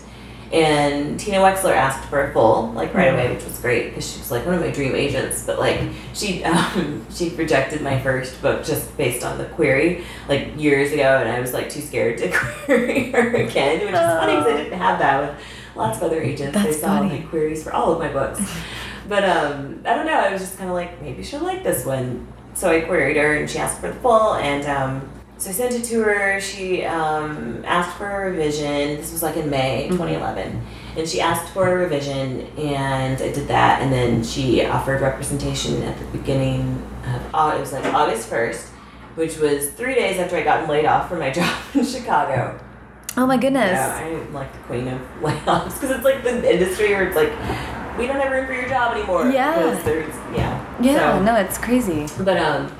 And 0.53 1.19
Tina 1.19 1.37
Wexler 1.37 1.73
asked 1.73 2.07
for 2.09 2.29
a 2.29 2.31
full, 2.31 2.71
like 2.73 2.93
right 2.93 3.11
away, 3.11 3.33
which 3.33 3.43
was 3.43 3.59
great 3.59 3.89
because 3.89 4.11
she 4.11 4.19
was 4.19 4.29
like 4.29 4.45
one 4.45 4.53
of 4.53 4.61
my 4.61 4.69
dream 4.69 4.93
agents. 4.93 5.43
But 5.45 5.57
like 5.57 5.81
she, 6.13 6.43
um, 6.45 7.05
she 7.11 7.29
rejected 7.29 7.81
my 7.81 7.99
first 7.99 8.39
book 8.39 8.63
just 8.63 8.95
based 8.95 9.25
on 9.25 9.39
the 9.39 9.45
query, 9.45 10.03
like 10.29 10.55
years 10.55 10.91
ago, 10.91 11.17
and 11.17 11.27
I 11.27 11.39
was 11.39 11.53
like 11.53 11.71
too 11.71 11.81
scared 11.81 12.19
to 12.19 12.29
query 12.65 13.11
her 13.11 13.35
again, 13.35 13.79
which 13.79 13.89
is 13.89 13.99
funny 13.99 14.35
because 14.35 14.53
I 14.53 14.57
didn't 14.57 14.77
have 14.77 14.99
that 14.99 15.21
with 15.21 15.45
lots 15.75 15.97
of 15.97 16.03
other 16.03 16.21
agents. 16.21 16.53
That's 16.53 16.75
they 16.75 16.81
saw 16.81 16.99
funny. 16.99 17.19
my 17.19 17.25
queries 17.25 17.63
for 17.63 17.73
all 17.73 17.91
of 17.91 17.99
my 17.99 18.13
books. 18.13 18.39
But 19.05 19.25
um, 19.25 19.81
I 19.85 19.95
don't 19.95 20.05
know. 20.05 20.13
I 20.13 20.31
was 20.31 20.41
just 20.41 20.57
kind 20.57 20.69
of 20.69 20.75
like 20.75 21.01
maybe 21.01 21.23
she'll 21.23 21.43
like 21.43 21.61
this 21.61 21.85
one. 21.85 22.25
So 22.53 22.69
I 22.69 22.79
queried 22.81 23.17
her, 23.17 23.35
and 23.35 23.49
she 23.49 23.59
asked 23.59 23.81
for 23.81 23.89
the 23.89 23.95
full, 23.95 24.35
and 24.35 24.65
um, 24.65 25.09
so 25.43 25.49
I 25.49 25.53
sent 25.53 25.75
it 25.75 25.83
to 25.85 25.99
her. 26.03 26.39
She 26.39 26.85
um, 26.85 27.63
asked 27.65 27.97
for 27.97 28.09
a 28.09 28.29
revision. 28.31 28.95
This 28.95 29.11
was 29.11 29.21
like 29.21 29.35
in 29.35 29.49
May 29.49 29.89
2011. 29.89 30.61
And 30.95 31.09
she 31.09 31.19
asked 31.19 31.51
for 31.53 31.67
a 31.69 31.75
revision, 31.75 32.41
and 32.57 33.21
I 33.21 33.31
did 33.33 33.49
that. 33.49 33.81
And 33.81 33.91
then 33.91 34.23
she 34.23 34.65
offered 34.65 35.01
representation 35.01 35.83
at 35.83 35.99
the 35.99 36.05
beginning 36.17 36.81
of 37.05 37.21
Au- 37.33 37.57
it 37.57 37.59
was 37.59 37.73
like 37.73 37.83
August 37.93 38.29
1st, 38.29 38.69
which 39.15 39.37
was 39.37 39.69
three 39.71 39.95
days 39.95 40.17
after 40.17 40.37
I 40.37 40.43
got 40.43 40.69
laid 40.69 40.85
off 40.85 41.09
from 41.09 41.19
my 41.19 41.29
job 41.39 41.53
in 41.73 41.83
Chicago. 41.83 42.57
Oh 43.17 43.27
my 43.27 43.35
goodness. 43.35 43.73
Yeah, 43.73 43.95
I'm 43.95 44.33
like 44.33 44.51
the 44.53 44.59
queen 44.59 44.87
of 44.87 45.01
layoffs 45.21 45.73
because 45.73 45.91
it's 45.91 46.05
like 46.05 46.23
the 46.23 46.53
industry 46.53 46.87
where 46.93 47.05
it's 47.07 47.15
like 47.17 47.31
we 47.97 48.07
don't 48.07 48.19
have 48.21 48.31
room 48.31 48.47
for 48.47 48.53
your 48.53 48.69
job 48.69 48.95
anymore. 48.95 49.29
Yeah. 49.29 49.75
yeah. 50.33 50.77
Yeah. 50.81 51.17
So- 51.17 51.23
no, 51.23 51.35
it's 51.35 51.57
crazy. 51.57 52.07
but 52.23 52.37
um, 52.37 52.71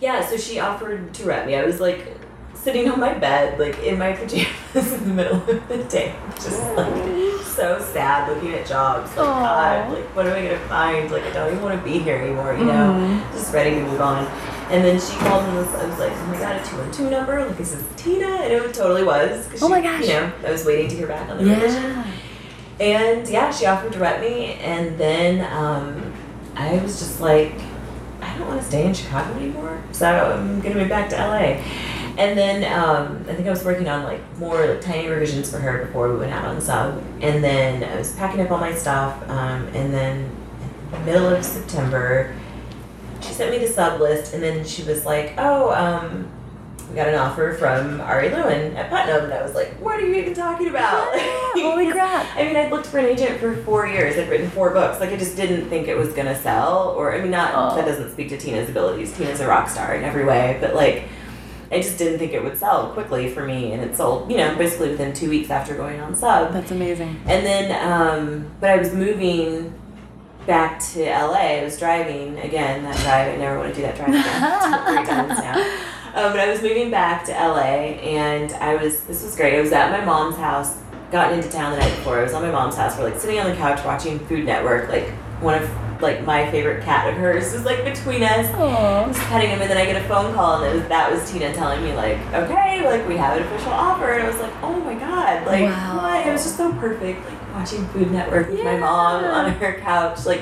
yeah. 0.00 0.24
So 0.28 0.36
she 0.36 0.58
offered 0.60 1.12
to 1.14 1.24
rep 1.24 1.46
me. 1.46 1.54
I 1.56 1.64
was 1.64 1.80
like 1.80 2.16
sitting 2.54 2.90
on 2.90 3.00
my 3.00 3.14
bed, 3.14 3.58
like 3.58 3.78
in 3.80 3.98
my 3.98 4.12
pajamas 4.12 4.92
in 4.92 5.08
the 5.08 5.14
middle 5.14 5.36
of 5.36 5.68
the 5.68 5.84
day, 5.84 6.14
just 6.34 6.60
like 6.76 7.42
so 7.44 7.80
sad, 7.80 8.28
looking 8.28 8.52
at 8.54 8.66
jobs. 8.66 9.10
Like 9.16 9.26
Aw. 9.26 9.42
God, 9.86 9.92
like 9.98 10.04
what 10.16 10.26
am 10.26 10.34
I 10.34 10.42
gonna 10.46 10.58
find? 10.68 11.10
Like 11.10 11.24
I 11.24 11.30
don't 11.32 11.52
even 11.52 11.62
want 11.62 11.78
to 11.78 11.84
be 11.84 11.98
here 11.98 12.16
anymore. 12.16 12.52
You 12.54 12.64
know, 12.66 12.92
Mm-hmm. 12.92 13.32
just 13.32 13.52
ready 13.54 13.70
to 13.76 13.82
move 13.82 14.00
on. 14.00 14.26
And 14.70 14.84
then 14.84 15.00
she 15.00 15.16
called 15.16 15.42
and 15.44 15.56
was, 15.56 15.66
I 15.74 15.84
was 15.86 15.98
like, 15.98 16.12
oh 16.12 16.26
my 16.26 16.38
god, 16.38 16.60
a 16.60 16.64
two 16.64 16.76
one 16.76 16.92
two 16.92 17.10
number. 17.10 17.44
Like 17.44 17.58
is 17.58 17.74
this 17.74 17.84
Tina? 17.96 18.26
And 18.26 18.52
it 18.52 18.74
totally 18.74 19.02
was. 19.04 19.46
'cause 19.48 19.62
Oh 19.62 19.66
she- 19.66 19.70
my 19.72 19.80
gosh. 19.80 20.02
You 20.02 20.08
know, 20.08 20.32
I 20.46 20.50
was 20.52 20.64
waiting 20.64 20.88
to 20.90 20.96
hear 20.96 21.06
back 21.08 21.28
on 21.28 21.38
the 21.38 21.44
revision. 21.44 21.82
Yeah. 21.82 22.06
And 22.80 23.28
yeah, 23.28 23.50
she 23.50 23.66
offered 23.66 23.92
to 23.94 23.98
rep 23.98 24.20
me, 24.22 24.54
and 24.54 24.96
then 24.96 25.40
um, 25.52 26.14
I 26.56 26.76
was 26.78 26.98
just 26.98 27.20
like, 27.20 27.52
don't 28.40 28.48
want 28.48 28.60
to 28.60 28.66
stay 28.66 28.86
in 28.86 28.94
Chicago 28.94 29.34
anymore, 29.36 29.82
so 29.92 30.06
I'm 30.06 30.60
gonna 30.60 30.74
move 30.74 30.88
back 30.88 31.08
to 31.10 31.16
LA. 31.16 31.62
And 32.18 32.36
then 32.36 32.64
um, 32.72 33.24
I 33.28 33.34
think 33.34 33.46
I 33.46 33.50
was 33.50 33.64
working 33.64 33.88
on 33.88 34.02
like 34.02 34.20
more 34.38 34.66
like 34.66 34.80
tiny 34.80 35.08
revisions 35.08 35.50
for 35.50 35.58
her 35.58 35.86
before 35.86 36.12
we 36.12 36.18
went 36.18 36.32
out 36.32 36.44
on 36.44 36.60
sub. 36.60 37.02
And 37.20 37.42
then 37.42 37.84
I 37.84 37.96
was 37.96 38.12
packing 38.16 38.40
up 38.40 38.50
all 38.50 38.58
my 38.58 38.74
stuff, 38.74 39.22
um, 39.28 39.66
and 39.68 39.94
then 39.94 40.30
middle 41.04 41.28
of 41.28 41.44
September, 41.44 42.34
she 43.20 43.32
sent 43.32 43.50
me 43.50 43.58
the 43.58 43.68
sub 43.68 44.00
list, 44.00 44.34
and 44.34 44.42
then 44.42 44.64
she 44.64 44.82
was 44.82 45.06
like, 45.06 45.34
"Oh, 45.38 45.70
um, 45.72 46.28
we 46.90 46.96
got 46.96 47.08
an 47.08 47.14
offer 47.14 47.54
from 47.54 48.00
Ari 48.00 48.28
Lewin 48.30 48.76
at 48.76 48.90
Putnam," 48.90 49.24
and 49.24 49.32
I 49.32 49.42
was 49.42 49.54
like, 49.54 49.68
"What 49.80 49.98
are 50.00 50.06
you 50.06 50.14
even 50.16 50.34
talking 50.34 50.68
about?" 50.68 51.08
Holy 51.54 51.86
crap. 51.92 52.26
I 52.36 52.42
mean, 52.44 52.56
I'd 52.56 52.70
looked 52.70 52.86
for 52.86 52.98
an 52.98 53.06
agent 53.06 53.38
for 53.40 53.54
four 53.62 53.86
years. 53.86 54.18
I'd 54.18 54.28
written 54.28 54.50
four 54.50 54.70
books. 54.70 55.00
Like, 55.00 55.10
I 55.10 55.16
just 55.16 55.36
didn't 55.36 55.68
think 55.68 55.88
it 55.88 55.96
was 55.96 56.12
gonna 56.12 56.36
sell. 56.42 56.94
Or, 56.96 57.14
I 57.14 57.20
mean, 57.20 57.30
not 57.30 57.52
Oh. 57.54 57.76
that 57.76 57.84
doesn't 57.86 58.12
speak 58.12 58.28
to 58.30 58.36
Tina's 58.38 58.68
abilities. 58.68 59.16
Tina's 59.16 59.40
a 59.40 59.46
rock 59.48 59.68
star 59.68 59.94
in 59.94 60.04
every 60.04 60.24
way, 60.24 60.58
but 60.60 60.74
like, 60.74 61.04
I 61.72 61.76
just 61.80 61.98
didn't 61.98 62.18
think 62.18 62.32
it 62.32 62.42
would 62.42 62.58
sell 62.58 62.88
quickly 62.88 63.28
for 63.30 63.44
me. 63.44 63.72
And 63.72 63.82
it 63.82 63.96
sold, 63.96 64.30
you 64.30 64.36
know, 64.36 64.54
basically 64.56 64.90
within 64.90 65.12
two 65.12 65.30
weeks 65.30 65.50
after 65.50 65.74
going 65.76 66.00
on 66.00 66.16
sub. 66.16 66.52
That's 66.52 66.72
amazing. 66.72 67.20
And 67.26 67.46
then, 67.46 67.70
um, 67.88 68.50
but 68.60 68.70
I 68.70 68.76
was 68.76 68.92
moving 68.92 69.72
back 70.46 70.80
to 70.94 71.04
LA. 71.04 71.60
I 71.60 71.62
was 71.64 71.78
driving 71.78 72.38
again. 72.40 72.82
That 72.82 72.96
drive, 72.96 73.34
I 73.34 73.36
never 73.36 73.58
want 73.58 73.72
to 73.72 73.76
do 73.76 73.82
that 73.82 73.94
drive 73.96 74.08
again. 74.08 74.96
Three 74.96 75.06
times 75.06 75.38
now. 75.38 75.76
Um, 76.14 76.32
but 76.32 76.40
I 76.40 76.50
was 76.50 76.60
moving 76.62 76.90
back 76.90 77.24
to 77.26 77.32
LA, 77.32 77.94
and 78.02 78.52
I 78.54 78.74
was. 78.76 79.00
This 79.04 79.22
was 79.22 79.36
great. 79.36 79.56
I 79.56 79.60
was 79.60 79.72
at 79.72 79.90
my 79.90 80.04
mom's 80.04 80.36
house. 80.36 80.78
Gotten 81.12 81.38
into 81.38 81.50
town 81.50 81.72
the 81.72 81.78
night 81.78 81.94
before. 81.96 82.18
I 82.20 82.22
was 82.22 82.34
on 82.34 82.42
my 82.42 82.50
mom's 82.52 82.76
house. 82.76 82.96
We're 82.96 83.10
like 83.10 83.18
sitting 83.20 83.38
on 83.40 83.50
the 83.50 83.56
couch 83.56 83.84
watching 83.84 84.18
Food 84.26 84.44
Network. 84.44 84.88
Like 84.88 85.08
one 85.40 85.60
of 85.60 85.68
like 86.00 86.24
my 86.24 86.50
favorite 86.50 86.82
cat 86.84 87.08
of 87.10 87.16
hers 87.16 87.52
was 87.52 87.64
like 87.64 87.84
between 87.84 88.22
us. 88.22 88.46
I 88.46 88.52
Oh. 89.04 89.08
was 89.08 89.18
petting 89.18 89.50
him, 89.50 89.60
and 89.60 89.70
then 89.70 89.76
I 89.76 89.84
get 89.86 90.02
a 90.02 90.08
phone 90.08 90.32
call, 90.34 90.62
and 90.62 90.72
it 90.74 90.78
was, 90.80 90.88
that 90.88 91.10
was 91.12 91.30
Tina 91.30 91.52
telling 91.52 91.82
me 91.84 91.92
like, 91.94 92.16
okay, 92.32 92.84
like 92.86 93.06
we 93.08 93.16
have 93.16 93.36
an 93.36 93.42
official 93.44 93.72
offer, 93.72 94.10
and 94.12 94.22
I 94.22 94.26
was 94.30 94.40
like, 94.40 94.52
oh 94.62 94.80
my 94.80 94.94
god, 94.94 95.46
like 95.46 95.64
Wow. 95.64 95.96
what? 96.02 96.26
It 96.26 96.30
was 96.32 96.42
just 96.44 96.56
so 96.56 96.72
perfect, 96.74 97.24
like 97.28 97.54
watching 97.54 97.84
Food 97.88 98.10
Network 98.12 98.48
with 98.48 98.62
my 98.64 98.76
mom 98.78 99.24
on 99.24 99.52
her 99.54 99.74
couch, 99.80 100.24
like. 100.26 100.40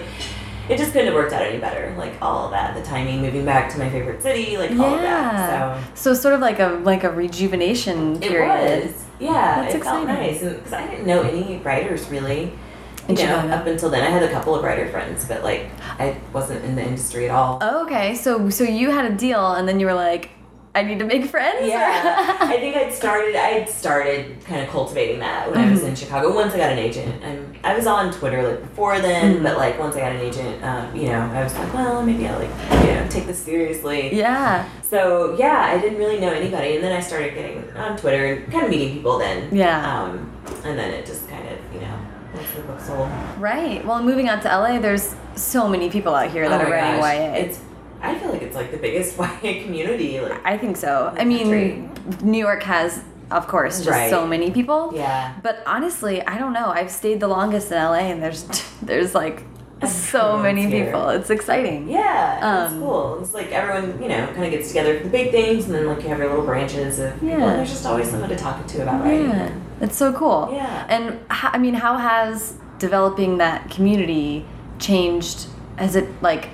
It 0.69 0.77
just 0.79 0.93
couldn't 0.93 1.07
have 1.07 1.15
worked 1.15 1.33
out 1.33 1.43
any 1.43 1.59
better. 1.59 1.95
Like 1.97 2.15
all 2.21 2.45
of 2.47 2.51
that, 2.53 2.75
the 2.75 2.83
timing, 2.83 3.21
moving 3.23 3.45
back 3.45 3.71
to 3.73 3.79
my 3.79 3.89
favorite 3.91 4.23
city, 4.23 4.57
like 4.57 4.71
all 4.73 4.95
of 4.95 5.03
Yeah. 5.03 5.33
that. 5.33 5.81
So 5.97 6.13
So 6.13 6.15
sort 6.15 6.35
of 6.35 6.41
like 6.41 6.59
a 6.59 6.81
like 6.85 7.05
a 7.05 7.11
rejuvenation 7.11 8.21
period. 8.21 8.51
it 8.83 8.85
was, 8.87 9.05
yeah, 9.19 9.63
That's 9.63 9.75
it 9.75 9.83
felt 9.85 10.03
exciting. 10.05 10.27
nice, 10.27 10.41
because 10.41 10.73
I 10.73 10.87
didn't 10.87 11.07
know 11.07 11.23
any 11.23 11.59
writers 11.59 12.09
really. 12.11 12.53
You 13.09 13.15
know, 13.15 13.39
up 13.39 13.67
until 13.67 13.89
then, 13.89 14.05
I 14.05 14.11
had 14.11 14.23
a 14.23 14.31
couple 14.31 14.55
of 14.55 14.63
writer 14.63 14.87
friends, 14.91 15.25
but 15.25 15.43
like 15.43 15.71
I 15.99 16.17
wasn't 16.35 16.63
in 16.67 16.75
the 16.77 16.83
industry 16.83 17.27
at 17.27 17.35
all. 17.35 17.59
Oh, 17.63 17.85
okay, 17.87 18.15
so 18.15 18.51
so 18.51 18.65
you 18.65 18.91
had 18.91 19.07
a 19.11 19.15
deal, 19.15 19.53
and 19.55 19.67
then 19.67 19.81
you 19.81 19.87
were 19.87 19.95
like, 19.95 20.29
I 20.79 20.83
need 20.83 21.01
to 21.01 21.05
make 21.05 21.25
friends. 21.27 21.67
Yeah, 21.67 22.37
I 22.41 22.57
think 22.59 22.77
I'd 22.77 22.93
started. 22.95 23.35
I'd 23.35 23.69
started 23.69 24.37
kind 24.45 24.63
of 24.63 24.69
cultivating 24.69 25.19
that 25.19 25.51
when 25.51 25.59
I 25.59 25.71
was 25.71 25.83
in 25.83 25.97
Chicago. 25.97 26.33
Once 26.33 26.55
I 26.55 26.59
got 26.59 26.71
an 26.71 26.79
agent, 26.79 27.23
and 27.25 27.57
I 27.65 27.75
was 27.77 27.87
on 27.89 28.13
Twitter 28.13 28.47
like 28.49 28.61
before 28.63 29.01
then, 29.01 29.39
Mhm. 29.39 29.43
but 29.43 29.57
like 29.57 29.77
once 29.79 29.97
I 29.97 30.01
got 30.01 30.13
an 30.13 30.21
agent, 30.21 30.63
um, 30.65 30.95
you 30.95 31.09
know, 31.09 31.19
I 31.35 31.43
was 31.43 31.53
like, 31.59 31.75
well, 31.75 32.03
maybe 32.03 32.29
I'll 32.29 32.39
like 32.39 32.51
you 32.87 32.93
know 32.95 33.07
take 33.11 33.27
this 33.27 33.39
seriously. 33.41 34.15
yeah, 34.15 34.67
So 34.83 35.35
yeah, 35.39 35.67
I 35.75 35.81
didn't 35.81 35.99
really 35.99 36.21
know 36.21 36.31
anybody, 36.31 36.77
and 36.77 36.85
then 36.85 36.93
I 36.93 37.01
started 37.01 37.35
getting 37.35 37.69
on 37.77 37.97
Twitter 37.97 38.35
and 38.35 38.53
kind 38.53 38.65
of 38.65 38.71
meeting 38.71 38.95
people. 38.95 39.19
Then 39.19 39.49
Yeah. 39.51 40.03
um, 40.03 40.31
and 40.65 40.79
then 40.79 40.93
it 40.95 41.05
just 41.07 41.29
kind 41.29 41.45
of 41.49 41.59
you 41.75 41.81
know 41.81 41.95
once 42.35 42.47
the 42.55 42.63
book 42.63 42.81
sold. 42.81 43.09
right. 43.41 43.85
Well, 43.85 44.01
moving 44.03 44.29
on 44.29 44.41
to 44.43 44.49
LA, 44.49 44.79
there's 44.79 45.15
so 45.35 45.67
many 45.69 45.91
people 45.91 46.15
out 46.15 46.31
here 46.31 46.49
that 46.49 46.61
Oh 46.61 46.65
are 46.67 46.71
writing 46.71 47.01
gosh, 47.01 47.15
YA. 47.17 47.33
It's 47.35 47.59
I 48.01 48.19
feel 48.19 48.31
like 48.31 48.43
it's 48.43 48.55
like 48.57 48.71
the 48.71 48.77
biggest 48.79 49.19
YA 49.19 49.63
community. 49.65 50.21
Like 50.21 50.41
I 50.45 50.57
think 50.59 50.77
so. 50.77 51.15
I 51.19 51.25
mean, 51.25 51.91
New 52.23 52.39
York 52.39 52.63
has, 52.63 53.03
of 53.31 53.47
course, 53.49 53.79
just 53.79 53.91
Right. 53.91 54.11
so 54.11 54.27
many 54.27 54.51
people. 54.51 54.93
yeah. 54.95 55.35
But 55.43 55.63
honestly, 55.67 56.25
I 56.27 56.39
don't 56.39 56.53
know. 56.53 56.69
I've 56.69 56.91
stayed 56.91 57.21
the 57.21 57.29
longest 57.29 57.71
in 57.73 57.79
LA, 57.79 58.11
and 58.13 58.23
there's 58.23 58.45
there's 58.83 59.15
like 59.15 59.45
so 59.87 60.39
many 60.39 60.67
here. 60.67 60.87
people. 60.87 61.09
It's 61.11 61.31
exciting. 61.31 61.89
Yeah, 61.89 62.65
it's 62.65 62.73
Um, 62.73 62.81
cool. 62.81 63.19
It's 63.23 63.33
like 63.35 63.53
everyone, 63.53 64.03
you 64.03 64.09
know, 64.09 64.27
kind 64.29 64.45
of 64.45 64.51
gets 64.51 64.69
together 64.69 64.99
for 64.99 65.05
the 65.05 65.11
big 65.11 65.31
things, 65.31 65.67
and 65.67 65.75
then 65.75 65.87
like 65.87 66.03
you 66.03 66.09
have 66.09 66.19
your 66.19 66.29
little 66.31 66.45
branches 66.45 66.99
of 66.99 67.13
people, 67.15 67.29
Yeah. 67.29 67.35
and 67.49 67.59
there's 67.59 67.71
just 67.71 67.87
always 67.87 68.11
someone 68.11 68.29
to 68.31 68.37
talk 68.37 68.67
to 68.67 68.83
about 68.83 69.05
writing. 69.05 69.29
Yeah, 69.31 69.51
it's 69.81 69.97
so 69.97 70.13
cool. 70.13 70.51
Yeah. 70.53 70.87
And 70.89 71.21
I 71.31 71.59
mean, 71.59 71.75
how 71.75 71.97
has 71.97 72.55
developing 72.79 73.39
that 73.39 73.71
community 73.71 74.45
changed? 74.81 75.47
Has 75.77 75.95
it 75.95 76.09
like 76.23 76.49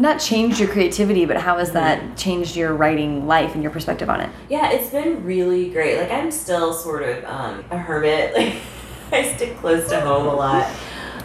not 0.00 0.18
changed 0.18 0.58
your 0.58 0.68
creativity, 0.68 1.26
but 1.26 1.36
how 1.36 1.58
has 1.58 1.72
that 1.72 2.16
changed 2.16 2.56
your 2.56 2.74
writing 2.74 3.26
life 3.26 3.54
and 3.54 3.62
your 3.62 3.70
perspective 3.70 4.08
on 4.08 4.20
it? 4.20 4.30
Yeah, 4.48 4.70
it's 4.70 4.90
been 4.90 5.22
really 5.24 5.68
great. 5.68 5.98
Like 5.98 6.10
I'm 6.10 6.30
still 6.30 6.72
sort 6.72 7.02
of 7.02 7.22
um, 7.24 7.64
a 7.70 7.78
hermit. 7.78 8.34
Like 9.10 9.24
I 9.24 9.34
stick 9.34 9.56
close 9.56 9.88
to 9.88 10.00
home 10.00 10.28
a 10.28 10.32
lot. 10.32 10.70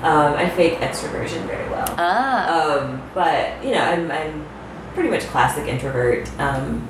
Um, 0.01 0.33
I 0.33 0.49
fake 0.49 0.79
extroversion 0.79 1.45
very 1.45 1.69
well. 1.69 1.85
Ah. 1.99 2.79
Um, 2.79 3.11
but 3.13 3.63
you 3.63 3.73
know, 3.73 3.79
I'm 3.79 4.09
I'm 4.09 4.43
pretty 4.95 5.09
much 5.09 5.21
classic 5.25 5.67
introvert 5.67 6.27
um, 6.39 6.87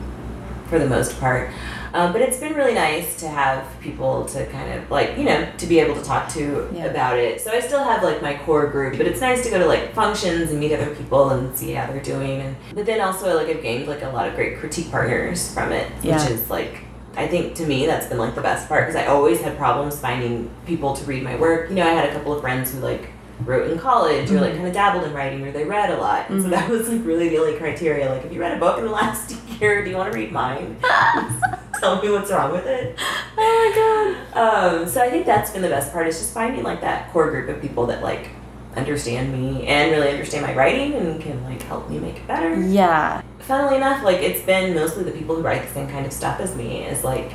for 0.70 0.80
the 0.80 0.88
most 0.88 1.20
part. 1.20 1.52
Um, 1.96 2.12
but 2.12 2.22
it's 2.22 2.38
been 2.38 2.54
really 2.56 2.74
nice 2.74 3.16
to 3.22 3.28
have 3.30 3.66
people 3.80 4.26
to 4.26 4.46
kind 4.48 4.74
of 4.74 4.92
like 4.92 5.18
you 5.18 5.24
know 5.24 5.48
to 5.58 5.66
be 5.66 5.80
able 5.80 5.96
to 5.96 6.04
talk 6.04 6.28
to 6.34 6.70
Yeah. 6.74 6.86
about 6.86 7.18
it. 7.18 7.40
So 7.40 7.52
I 7.52 7.62
still 7.62 7.84
have 7.84 8.04
like 8.04 8.22
my 8.22 8.36
core 8.46 8.68
group, 8.68 8.98
but 8.98 9.08
it's 9.08 9.22
nice 9.22 9.44
to 9.46 9.50
go 9.50 9.58
to 9.60 9.66
like 9.66 9.94
functions 9.94 10.52
and 10.52 10.60
meet 10.60 10.74
other 10.74 10.94
people 10.94 11.30
and 11.30 11.56
see 11.58 11.72
how 11.72 11.88
they're 11.90 12.02
doing. 12.04 12.42
And 12.42 12.56
but 12.74 12.86
then 12.86 13.00
also 13.00 13.36
like 13.38 13.48
I've 13.48 13.62
gained 13.64 13.88
like 13.88 14.02
a 14.04 14.10
lot 14.10 14.28
of 14.28 14.36
great 14.36 14.58
critique 14.60 14.92
partners 14.92 15.54
from 15.54 15.72
it, 15.72 15.90
Yeah. 16.04 16.22
which 16.22 16.32
is 16.32 16.50
like 16.50 16.74
I 17.16 17.28
think 17.28 17.56
to 17.56 17.66
me 17.66 17.86
that's 17.86 18.08
been 18.08 18.18
like 18.18 18.36
the 18.36 18.42
best 18.42 18.68
part 18.68 18.88
because 18.88 19.02
I 19.02 19.06
always 19.08 19.40
had 19.40 19.58
problems 19.58 19.98
finding 19.98 20.50
people 20.68 20.94
to 20.98 21.04
read 21.06 21.24
my 21.24 21.38
work. 21.38 21.70
You 21.70 21.76
know, 21.78 21.84
I 21.88 21.94
had 21.94 22.10
a 22.10 22.14
couple 22.14 22.34
of 22.34 22.42
friends 22.42 22.74
who 22.74 22.80
like 22.82 23.08
wrote 23.46 23.70
in 23.72 23.78
college 23.80 24.30
or 24.32 24.42
like 24.42 24.50
Mm-hmm. 24.52 24.56
kind 24.58 24.68
of 24.68 24.74
dabbled 24.74 25.04
in 25.06 25.14
writing 25.14 25.46
or 25.48 25.52
they 25.54 25.64
read 25.64 25.92
a 25.92 25.98
lot. 25.98 26.30
And 26.30 26.42
so 26.44 26.50
that 26.50 26.70
was 26.70 26.90
like 26.90 27.06
really 27.06 27.30
the 27.30 27.38
only 27.38 27.58
criteria. 27.58 28.10
Like 28.10 28.26
if 28.26 28.34
you 28.34 28.42
read 28.42 28.56
a 28.58 28.60
book 28.60 28.80
in 28.80 28.84
the 28.86 28.92
last 28.92 29.34
year, 29.62 29.82
do 29.84 29.90
you 29.92 29.96
want 29.98 30.12
to 30.12 30.18
read 30.20 30.32
mine? 30.34 30.76
Tell 31.80 32.02
me 32.02 32.10
what's 32.10 32.32
wrong 32.32 32.52
with 32.52 32.66
it. 32.66 32.98
Oh 33.38 34.24
my 34.34 34.42
Um, 34.42 34.88
so 34.88 35.02
I 35.02 35.10
think 35.10 35.26
that's 35.26 35.52
been 35.52 35.62
the 35.62 35.68
best 35.70 35.92
part 35.92 36.08
is 36.08 36.18
just 36.18 36.34
finding 36.34 36.64
like 36.64 36.82
that 36.82 37.12
core 37.12 37.30
group 37.30 37.50
of 37.50 37.62
people 37.62 37.86
that 37.88 38.02
like 38.02 38.30
understand 38.76 39.32
me 39.34 39.66
and 39.68 39.92
really 39.92 40.10
understand 40.10 40.46
my 40.46 40.54
writing 40.56 40.94
and 40.94 41.22
can 41.22 41.44
like 41.44 41.62
help 41.64 41.90
me 41.90 42.00
make 42.00 42.16
it 42.18 42.28
better. 42.28 42.56
Yeah. 42.62 43.22
Funnily 43.40 43.78
enough, 43.78 44.04
like 44.04 44.18
it's 44.20 44.42
been 44.42 44.74
mostly 44.74 45.04
the 45.04 45.12
people 45.12 45.36
who 45.36 45.42
write 45.42 45.64
the 45.68 45.74
same 45.74 45.88
kind 45.90 46.06
of 46.06 46.14
stuff 46.14 46.40
as 46.40 46.56
me 46.56 46.84
is 46.86 47.04
like 47.04 47.34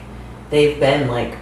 they've 0.51 0.81
been 0.81 1.09
like 1.09 1.37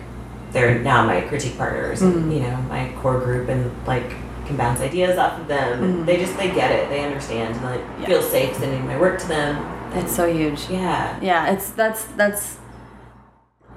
they're 0.52 0.78
now 0.80 1.04
my 1.06 1.20
critique 1.22 1.56
partners 1.56 2.00
Mhm. 2.02 2.16
and 2.16 2.32
you 2.32 2.40
know 2.40 2.56
my 2.68 2.90
core 3.00 3.18
group 3.20 3.48
and 3.48 3.70
like 3.86 4.10
can 4.46 4.56
bounce 4.56 4.80
ideas 4.80 5.18
off 5.18 5.38
of 5.40 5.46
them. 5.48 6.02
Mhm. 6.02 6.06
They 6.06 6.16
just 6.16 6.36
they 6.36 6.50
get 6.50 6.72
it, 6.72 6.88
they 6.88 7.04
understand 7.04 7.54
and 7.56 7.64
like 7.64 7.80
Yeah. 8.00 8.06
feel 8.06 8.22
safe 8.22 8.56
sending 8.56 8.86
my 8.86 8.98
work 8.98 9.18
to 9.20 9.28
them. 9.28 9.64
It's 9.94 10.14
so 10.14 10.30
huge. 10.30 10.68
Yeah. 10.68 11.16
Yeah, 11.22 11.50
it's 11.52 11.70
that's 11.70 12.04
that's 12.16 12.57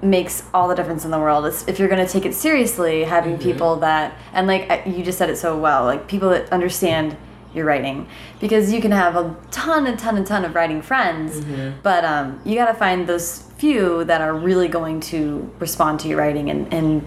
makes 0.02 0.42
all 0.52 0.66
the 0.68 0.74
difference 0.74 1.04
in 1.04 1.10
the 1.12 1.18
world. 1.18 1.46
It's 1.46 1.66
if 1.68 1.78
you're 1.78 1.88
going 1.88 2.04
to 2.04 2.12
take 2.12 2.26
it 2.26 2.34
seriously, 2.34 3.04
having 3.04 3.38
Mhm. 3.38 3.42
people 3.42 3.76
that 3.76 4.12
and 4.34 4.46
like 4.46 4.82
you 4.84 5.02
just 5.04 5.16
said 5.18 5.30
it 5.30 5.38
so 5.38 5.56
well, 5.56 5.84
like 5.84 6.08
people 6.08 6.28
that 6.30 6.52
understand 6.52 7.16
your 7.54 7.66
writing 7.66 8.06
because 8.40 8.72
you 8.72 8.80
can 8.80 8.90
have 8.92 9.14
a 9.14 9.34
ton 9.50 9.86
and 9.86 9.98
ton 9.98 10.16
and 10.16 10.26
ton 10.26 10.44
of 10.44 10.54
writing 10.54 10.80
friends, 10.82 11.40
Mhm. 11.40 11.74
but 11.82 12.04
um, 12.04 12.40
you 12.44 12.54
got 12.56 12.66
to 12.66 12.74
find 12.74 13.06
those 13.06 13.44
few 13.58 14.02
that 14.04 14.20
are 14.20 14.32
really 14.34 14.66
going 14.68 14.98
to 15.00 15.48
respond 15.60 16.00
to 16.00 16.08
your 16.08 16.18
writing 16.18 16.50
and 16.50 16.72
and 16.72 17.06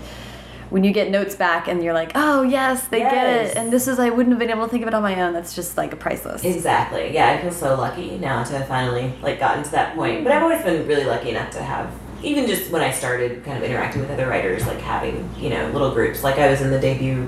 when 0.71 0.83
you 0.83 0.91
get 0.91 1.11
notes 1.11 1.35
back 1.35 1.67
and 1.67 1.83
you're 1.83 1.93
like, 1.93 2.11
oh 2.15 2.41
yes, 2.41 2.87
they 2.87 2.99
get 2.99 3.27
it, 3.27 3.55
and 3.55 3.71
this 3.71 3.87
is 3.87 3.99
I 3.99 4.09
wouldn't 4.09 4.31
have 4.33 4.39
been 4.39 4.49
able 4.49 4.65
to 4.65 4.69
think 4.71 4.81
of 4.83 4.87
it 4.87 4.93
on 4.95 5.03
my 5.03 5.19
own. 5.21 5.31
That's 5.33 5.53
just 5.53 5.77
like 5.77 5.93
a 5.93 5.95
priceless. 5.95 6.43
Exactly. 6.43 7.13
Yeah, 7.13 7.29
I 7.29 7.41
feel 7.41 7.51
so 7.51 7.75
lucky 7.75 8.17
now 8.19 8.43
to 8.43 8.57
have 8.57 8.67
finally 8.67 9.13
like 9.21 9.39
gotten 9.39 9.63
to 9.63 9.71
that 9.71 9.95
point. 9.95 10.23
But 10.23 10.31
I've 10.33 10.43
always 10.43 10.61
been 10.63 10.87
really 10.87 11.05
lucky 11.05 11.29
enough 11.29 11.51
to 11.51 11.61
have 11.61 11.87
even 12.25 12.47
just 12.47 12.71
when 12.71 12.81
I 12.81 12.91
started 12.91 13.43
kind 13.45 13.57
of 13.57 13.63
interacting 13.63 14.01
with 14.01 14.09
other 14.11 14.27
writers, 14.27 14.65
like 14.67 14.79
having, 14.79 15.29
you 15.37 15.49
know, 15.49 15.69
little 15.71 15.91
groups. 15.91 16.23
Like 16.23 16.37
I 16.39 16.49
was 16.49 16.61
in 16.61 16.71
the 16.71 16.79
debut 16.79 17.25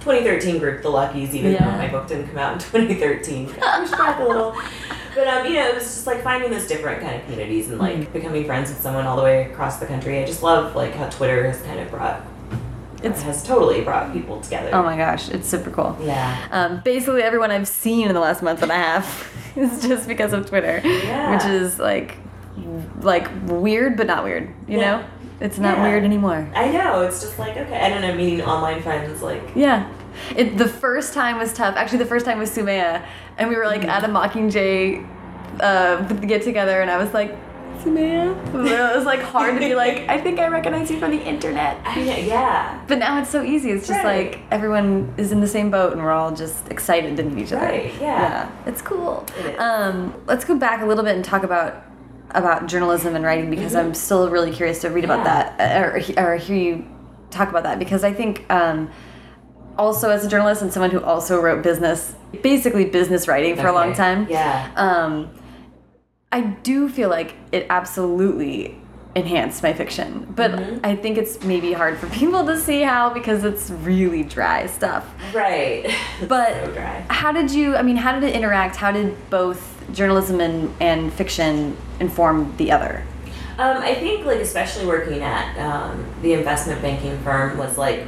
2013 0.00 0.58
group, 0.58 0.82
The 0.82 0.88
Luckies, 0.88 1.34
even 1.34 1.52
Yeah. 1.52 1.64
though 1.70 1.76
my 1.76 1.88
book 1.88 2.06
didn't 2.08 2.28
come 2.28 2.38
out 2.38 2.52
in 2.54 2.58
2013. 2.86 3.52
Got 3.52 3.80
pushed 3.80 3.92
back 3.98 4.20
a 4.20 4.24
little. 4.24 4.56
But 5.14 5.26
um, 5.26 5.46
you 5.46 5.54
know, 5.54 5.68
it 5.68 5.74
was 5.74 5.84
just 5.84 6.06
like 6.06 6.22
finding 6.22 6.50
those 6.50 6.66
different 6.68 7.02
kind 7.02 7.16
of 7.16 7.22
communities 7.24 7.68
and 7.70 7.78
like 7.78 7.96
Mm-hmm. 7.96 8.12
becoming 8.12 8.44
friends 8.46 8.70
with 8.70 8.80
someone 8.80 9.06
all 9.06 9.16
the 9.16 9.22
way 9.24 9.50
across 9.50 9.78
the 9.78 9.86
country. 9.86 10.18
I 10.22 10.24
just 10.24 10.42
love 10.42 10.76
like 10.76 10.94
how 10.94 11.08
Twitter 11.10 11.44
has 11.50 11.60
kind 11.62 11.80
of 11.80 11.90
brought 11.90 12.22
it 13.02 13.12
has 13.18 13.44
totally 13.44 13.80
brought 13.82 14.12
people 14.12 14.40
together. 14.40 14.70
oh 14.72 14.82
my 14.82 14.96
gosh, 14.96 15.28
it's 15.28 15.48
super 15.48 15.70
cool. 15.70 15.96
Yeah. 16.02 16.48
Um, 16.50 16.80
basically, 16.84 17.22
everyone 17.22 17.52
I've 17.52 17.68
seen 17.68 18.08
in 18.08 18.14
the 18.14 18.20
last 18.20 18.42
month 18.42 18.60
and 18.62 18.72
a 18.72 18.74
half 18.74 19.56
is 19.56 19.82
just 19.82 20.08
because 20.08 20.32
of 20.32 20.48
Twitter, 20.48 20.80
Yeah. 20.84 21.30
which 21.36 21.44
is 21.44 21.78
like, 21.78 22.16
like 23.02 23.28
weird 23.46 23.96
but 23.96 24.06
not 24.06 24.24
weird. 24.24 24.48
You 24.66 24.78
Yeah. 24.78 24.90
know, 24.98 25.04
it's 25.40 25.58
not 25.58 25.78
Yeah. 25.78 25.82
weird 25.88 26.04
anymore. 26.04 26.48
I 26.54 26.70
know, 26.70 27.02
it's 27.02 27.20
just 27.20 27.38
like 27.38 27.56
okay, 27.56 27.80
I 27.80 27.88
don't 27.88 28.02
know, 28.02 28.14
meeting 28.14 28.42
online 28.42 28.82
friends 28.82 29.22
like 29.22 29.42
Yeah. 29.54 29.86
It, 30.36 30.58
the 30.58 30.66
first 30.68 31.14
time 31.14 31.38
was 31.38 31.52
tough. 31.52 31.76
Actually, 31.76 31.98
the 31.98 32.06
first 32.06 32.24
time 32.26 32.38
was 32.40 32.50
Sumaya, 32.50 33.02
and 33.36 33.48
we 33.48 33.54
were 33.56 33.66
like 33.66 33.84
at 33.84 34.02
a 34.04 34.08
Mockingjay 34.08 35.06
uh, 35.60 36.02
get 36.14 36.42
together, 36.42 36.80
and 36.82 36.90
I 36.90 36.98
was 36.98 37.12
like, 37.14 37.36
Sumaya. 37.82 38.34
It 38.54 38.96
was 38.96 39.04
like 39.06 39.20
hard 39.22 39.54
to 39.54 39.60
be 39.60 39.74
like, 39.76 40.08
I 40.08 40.20
think 40.20 40.40
I 40.40 40.48
recognize 40.48 40.90
you 40.90 40.98
from 40.98 41.12
the 41.12 41.22
internet. 41.22 41.76
I, 41.84 42.00
yeah. 42.00 42.80
But 42.88 42.98
now 42.98 43.20
it's 43.20 43.30
so 43.30 43.42
easy. 43.44 43.70
It's 43.70 43.86
just 43.86 44.02
Right. 44.02 44.32
like 44.32 44.40
everyone 44.50 45.14
is 45.16 45.30
in 45.30 45.40
the 45.40 45.46
same 45.46 45.70
boat, 45.70 45.92
and 45.92 46.02
we're 46.02 46.10
all 46.12 46.32
just 46.34 46.68
excited 46.70 47.16
to 47.16 47.22
meet 47.22 47.44
each 47.44 47.52
other. 47.52 47.66
Right, 47.66 47.92
yeah. 48.00 48.48
it's 48.66 48.82
cool. 48.82 49.24
It 49.38 49.54
is. 49.54 49.60
Um, 49.60 50.14
let's 50.26 50.44
go 50.44 50.56
back 50.56 50.82
a 50.82 50.86
little 50.86 51.04
bit 51.04 51.14
and 51.14 51.24
talk 51.24 51.44
about 51.44 51.84
about 52.32 52.66
journalism 52.66 53.16
and 53.16 53.24
writing 53.24 53.50
because 53.50 53.74
I'm 53.74 53.94
still 53.94 54.28
really 54.30 54.50
curious 54.52 54.80
to 54.82 54.90
read 54.90 55.04
about 55.04 55.24
Mm-hmm. 55.26 55.58
That 55.58 56.16
uh, 56.16 56.22
or, 56.22 56.32
or 56.32 56.36
hear 56.36 56.56
you 56.56 56.86
talk 57.30 57.48
about 57.50 57.62
that 57.64 57.78
because 57.78 58.04
I 58.04 58.12
think 58.12 58.44
um, 58.50 58.90
also 59.76 60.10
as 60.10 60.24
a 60.24 60.28
journalist 60.28 60.62
and 60.62 60.72
someone 60.72 60.90
who 60.90 61.02
also 61.02 61.40
wrote 61.40 61.62
business, 61.62 62.14
basically 62.42 62.84
business 62.84 63.28
writing 63.28 63.56
for 63.56 63.66
a 63.68 63.72
long 63.72 63.92
time. 63.94 64.26
Yeah. 64.28 64.70
Um, 64.76 65.30
I 66.30 66.42
do 66.42 66.88
feel 66.88 67.08
like 67.08 67.34
it 67.52 67.66
absolutely 67.70 68.78
enhanced 69.14 69.62
my 69.62 69.72
fiction, 69.72 70.30
but 70.36 70.50
Mhm. 70.52 70.80
I 70.84 70.94
think 70.94 71.16
it's 71.16 71.42
maybe 71.42 71.72
hard 71.72 71.98
for 71.98 72.06
people 72.20 72.44
to 72.46 72.58
see 72.58 72.82
how 72.82 73.08
because 73.12 73.42
it's 73.44 73.70
really 73.70 74.22
dry 74.22 74.66
stuff. 74.66 75.06
Right. 75.34 75.90
But 76.28 76.52
so 76.66 76.72
dry. 76.72 77.04
how 77.08 77.32
did 77.32 77.50
you? 77.50 77.74
I 77.76 77.82
mean, 77.82 77.96
how 77.96 78.12
did 78.12 78.22
it 78.24 78.34
interact? 78.34 78.76
How 78.76 78.92
did 78.92 79.16
both 79.30 79.77
journalism 79.92 80.40
and, 80.40 80.74
and 80.80 81.12
fiction 81.12 81.76
inform 82.00 82.56
the 82.56 82.72
other? 82.72 83.04
Um, 83.58 83.78
I 83.78 83.94
think 83.94 84.24
like 84.24 84.38
especially 84.40 84.86
working 84.86 85.20
at 85.22 85.58
um, 85.58 86.04
the 86.22 86.32
investment 86.34 86.80
banking 86.80 87.18
firm 87.20 87.58
was 87.58 87.76
like 87.76 88.04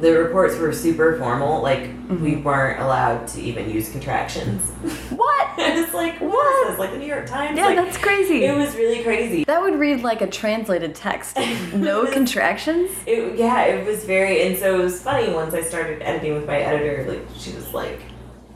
the 0.00 0.12
reports 0.12 0.56
were 0.58 0.72
super 0.72 1.18
formal. 1.18 1.62
Like 1.62 1.90
Mm-hmm. 2.06 2.22
we 2.22 2.36
weren't 2.36 2.80
allowed 2.80 3.26
to 3.26 3.40
even 3.40 3.68
use 3.68 3.90
contractions. 3.90 4.62
What? 5.10 5.48
it's 5.58 5.92
like 5.92 6.20
what 6.20 6.46
is 6.66 6.70
this? 6.70 6.78
Like 6.78 6.92
the 6.92 6.98
New 6.98 7.06
York 7.06 7.26
Times. 7.26 7.58
Yeah, 7.58 7.66
like, 7.66 7.76
that's 7.78 7.98
crazy. 7.98 8.44
It 8.44 8.56
was 8.56 8.76
really 8.76 9.02
crazy. 9.02 9.42
that 9.42 9.60
would 9.60 9.74
read 9.74 10.02
like 10.02 10.20
a 10.20 10.28
translated 10.28 10.94
text. 10.94 11.36
No 11.74 12.02
was- 12.02 12.12
contractions. 12.12 12.92
It, 13.06 13.36
yeah, 13.36 13.62
it 13.64 13.84
was 13.84 14.04
very, 14.04 14.46
and 14.46 14.56
so 14.56 14.78
it 14.78 14.84
was 14.84 15.02
funny 15.02 15.32
once 15.32 15.52
I 15.52 15.62
started 15.62 16.00
editing 16.00 16.34
with 16.34 16.46
my 16.46 16.58
editor. 16.60 17.04
Like 17.10 17.26
she 17.36 17.52
was 17.54 17.74
like, 17.74 18.00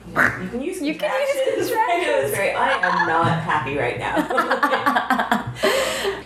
"You 0.08 0.14
"You 0.42 0.48
can 0.48 0.60
use 0.62 0.82
You 0.82 0.94
can 0.94 1.10
use 1.10 1.68
contractions." 1.68 2.30
Was. 2.30 2.38
I 2.38 2.72
am 2.82 3.06
not 3.06 3.40
happy 3.40 3.76
right 3.76 3.98
now. 3.98 4.16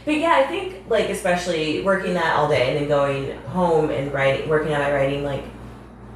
but 0.04 0.14
yeah, 0.14 0.34
I 0.36 0.46
think 0.46 0.84
like 0.88 1.08
especially 1.08 1.82
working 1.82 2.14
that 2.14 2.36
all 2.36 2.48
day 2.48 2.70
and 2.70 2.80
then 2.80 2.88
going 2.88 3.36
home 3.48 3.90
and 3.90 4.12
writing, 4.12 4.48
working 4.48 4.72
on 4.72 4.80
my 4.80 4.92
writing, 4.92 5.24
like 5.24 5.44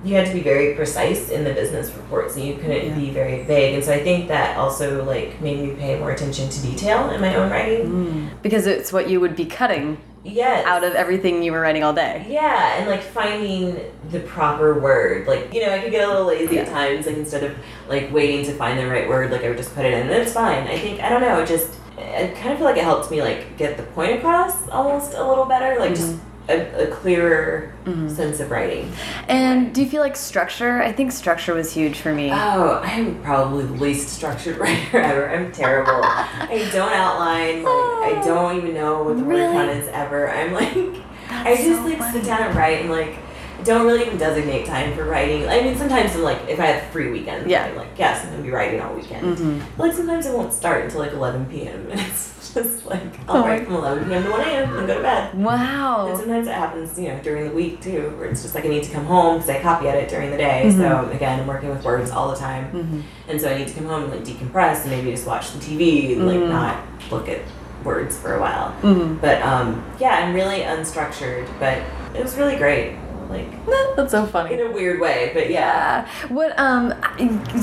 you 0.04 0.14
had 0.14 0.26
to 0.26 0.32
be 0.32 0.40
very 0.40 0.74
precise 0.74 1.30
in 1.30 1.44
the 1.44 1.52
business 1.52 1.92
reports 1.94 2.36
and 2.36 2.44
you 2.44 2.54
couldn't 2.54 2.86
Yeah. 2.88 2.94
be 2.94 3.10
very 3.10 3.42
vague. 3.42 3.74
And 3.74 3.84
so 3.84 3.92
I 3.92 4.00
think 4.02 4.28
that 4.28 4.56
also 4.56 5.04
like 5.04 5.40
made 5.40 5.58
me 5.58 5.74
pay 5.74 5.98
more 5.98 6.12
attention 6.12 6.48
to 6.48 6.62
detail 6.62 7.10
in 7.10 7.20
my 7.20 7.34
own 7.34 7.50
writing. 7.50 7.86
Mm. 7.86 8.42
Because 8.42 8.66
it's 8.66 8.92
what 8.92 9.08
you 9.08 9.20
would 9.20 9.34
be 9.34 9.44
cutting 9.44 9.98
Yes. 10.24 10.64
out 10.66 10.84
of 10.84 10.94
everything 10.94 11.42
you 11.42 11.52
were 11.52 11.60
writing 11.60 11.82
all 11.82 11.92
day. 11.92 12.26
Yeah, 12.28 12.74
and 12.78 12.88
like 12.88 13.02
finding 13.02 13.80
the 14.10 14.20
proper 14.20 14.78
word. 14.78 15.26
Like, 15.26 15.52
you 15.54 15.62
know, 15.64 15.72
I 15.72 15.78
could 15.80 15.90
get 15.90 16.06
a 16.06 16.10
little 16.10 16.26
lazy 16.26 16.58
at 16.58 16.68
times, 16.68 17.06
like 17.06 17.16
instead 17.16 17.42
of 17.44 17.54
like 17.88 18.12
waiting 18.12 18.44
to 18.46 18.52
find 18.52 18.78
the 18.78 18.86
right 18.86 19.08
word, 19.08 19.30
like 19.32 19.42
I 19.44 19.48
would 19.48 19.56
just 19.58 19.74
put 19.74 19.84
it 19.84 19.94
in 19.94 20.02
and 20.02 20.10
it's 20.10 20.32
fine. 20.32 20.66
I 20.68 20.78
think 20.78 21.00
I 21.00 21.08
don't 21.08 21.22
know, 21.22 21.40
it 21.40 21.46
just 21.48 21.74
I 21.98 22.32
kind 22.36 22.50
of 22.52 22.58
feel 22.58 22.66
like 22.66 22.76
it 22.76 22.84
helped 22.84 23.10
me 23.10 23.20
like 23.22 23.56
get 23.56 23.76
the 23.76 23.82
point 23.82 24.12
across 24.18 24.68
almost 24.68 25.14
a 25.14 25.26
little 25.26 25.44
better, 25.46 25.78
like 25.80 25.90
just 25.94 26.12
mm-hmm. 26.12 26.24
A, 26.48 26.84
a 26.84 26.86
clearer 26.88 27.72
sense 28.08 28.40
of 28.40 28.50
writing. 28.50 28.90
And 29.28 29.74
do 29.74 29.82
you 29.82 29.88
feel 29.88 30.00
like 30.02 30.16
structure? 30.16 30.82
I 30.82 30.92
think 30.92 31.12
structure 31.12 31.54
was 31.54 31.72
huge 31.72 31.98
for 31.98 32.12
me. 32.14 32.30
Oh, 32.32 32.80
I'm 32.84 33.20
probably 33.22 33.64
the 33.66 33.72
least 33.74 34.08
structured 34.10 34.56
writer 34.62 34.98
ever. 34.98 35.28
I'm 35.28 35.52
terrible. 35.52 36.00
I 36.02 36.68
don't 36.72 36.92
outline. 36.92 37.62
Like 37.62 38.18
I 38.18 38.22
don't 38.26 38.56
even 38.58 38.74
know 38.74 39.02
what 39.04 39.16
the 39.16 39.24
word 39.24 39.34
Really? 39.36 39.52
count 39.52 39.70
is 39.70 39.88
ever. 39.88 40.30
I'm 40.30 40.52
like, 40.52 41.02
I 41.30 41.54
just 41.56 41.80
so 41.80 41.84
like 41.84 41.98
funny. 41.98 42.12
sit 42.18 42.24
down 42.26 42.42
and 42.42 42.56
write 42.56 42.80
and 42.82 42.90
like 42.90 43.16
don't 43.64 43.86
really 43.86 44.06
even 44.06 44.16
designate 44.18 44.64
time 44.66 44.94
for 44.94 45.04
writing. 45.04 45.48
I 45.48 45.60
mean, 45.62 45.76
sometimes 45.76 46.14
I'm 46.14 46.22
like 46.22 46.38
if 46.48 46.60
I 46.60 46.66
have 46.66 46.90
free 46.92 47.10
weekends, 47.10 47.48
Yeah. 47.48 47.64
I'm 47.66 47.76
like 47.76 47.88
yes, 47.98 48.24
I'm 48.24 48.30
gonna 48.30 48.42
be 48.42 48.50
writing 48.50 48.80
all 48.80 48.94
weekend. 48.94 49.36
Mhm. 49.36 49.62
Like 49.78 49.92
sometimes 49.92 50.26
I 50.26 50.34
won't 50.34 50.52
start 50.52 50.84
until 50.84 51.00
like 51.00 51.12
11 51.12 51.46
p.m. 51.46 51.88
and 51.90 52.00
it's 52.00 52.37
just 52.54 52.86
like 52.86 53.02
I'll 53.28 53.38
Oh 53.42 53.46
write 53.46 53.64
from 53.64 53.74
11 53.74 54.08
p.m. 54.08 54.24
to 54.24 54.30
1 54.30 54.40
a.m. 54.40 54.76
and 54.78 54.86
go 54.86 54.96
to 54.96 55.02
bed. 55.02 55.34
Wow. 55.38 56.08
And 56.08 56.18
sometimes 56.18 56.46
it 56.48 56.54
happens, 56.54 56.98
you 56.98 57.08
know, 57.08 57.20
during 57.22 57.48
the 57.48 57.54
week 57.54 57.80
too, 57.80 58.14
where 58.16 58.28
it's 58.28 58.42
just 58.42 58.54
like 58.54 58.64
I 58.64 58.68
need 58.68 58.84
to 58.84 58.92
come 58.92 59.04
home 59.04 59.36
because 59.36 59.50
I 59.50 59.60
copy 59.60 59.86
edit 59.88 60.08
during 60.08 60.30
the 60.30 60.36
day. 60.36 60.64
Mm-hmm. 60.66 60.80
So 60.80 61.10
again, 61.10 61.40
I'm 61.40 61.46
working 61.46 61.68
with 61.70 61.84
words 61.84 62.10
all 62.10 62.30
the 62.30 62.36
time, 62.36 63.04
and 63.28 63.40
so 63.40 63.50
I 63.50 63.58
need 63.58 63.68
to 63.68 63.74
come 63.74 63.86
home 63.86 64.04
and 64.04 64.12
like 64.12 64.24
decompress 64.24 64.82
and 64.82 64.90
maybe 64.90 65.10
just 65.10 65.26
watch 65.26 65.52
the 65.52 65.58
TV 65.58 66.12
and 66.16 66.26
like 66.26 66.38
Mhm. 66.38 66.48
not 66.48 66.80
look 67.10 67.28
at 67.28 67.40
words 67.84 68.16
for 68.18 68.34
a 68.34 68.40
while. 68.40 68.74
Mhm. 68.82 69.20
But 69.20 69.40
um, 69.42 69.84
yeah, 69.98 70.10
I'm 70.24 70.34
really 70.34 70.60
unstructured, 70.60 71.46
but 71.60 71.78
it 72.14 72.22
was 72.22 72.36
really 72.36 72.56
great, 72.56 72.96
like 73.28 73.46
That's 73.96 74.10
so 74.10 74.26
funny. 74.26 74.54
in 74.54 74.60
a 74.66 74.70
weird 74.70 75.00
way. 75.00 75.30
But 75.34 75.50
yeah. 75.50 76.08
What 76.28 76.58
um 76.58 76.94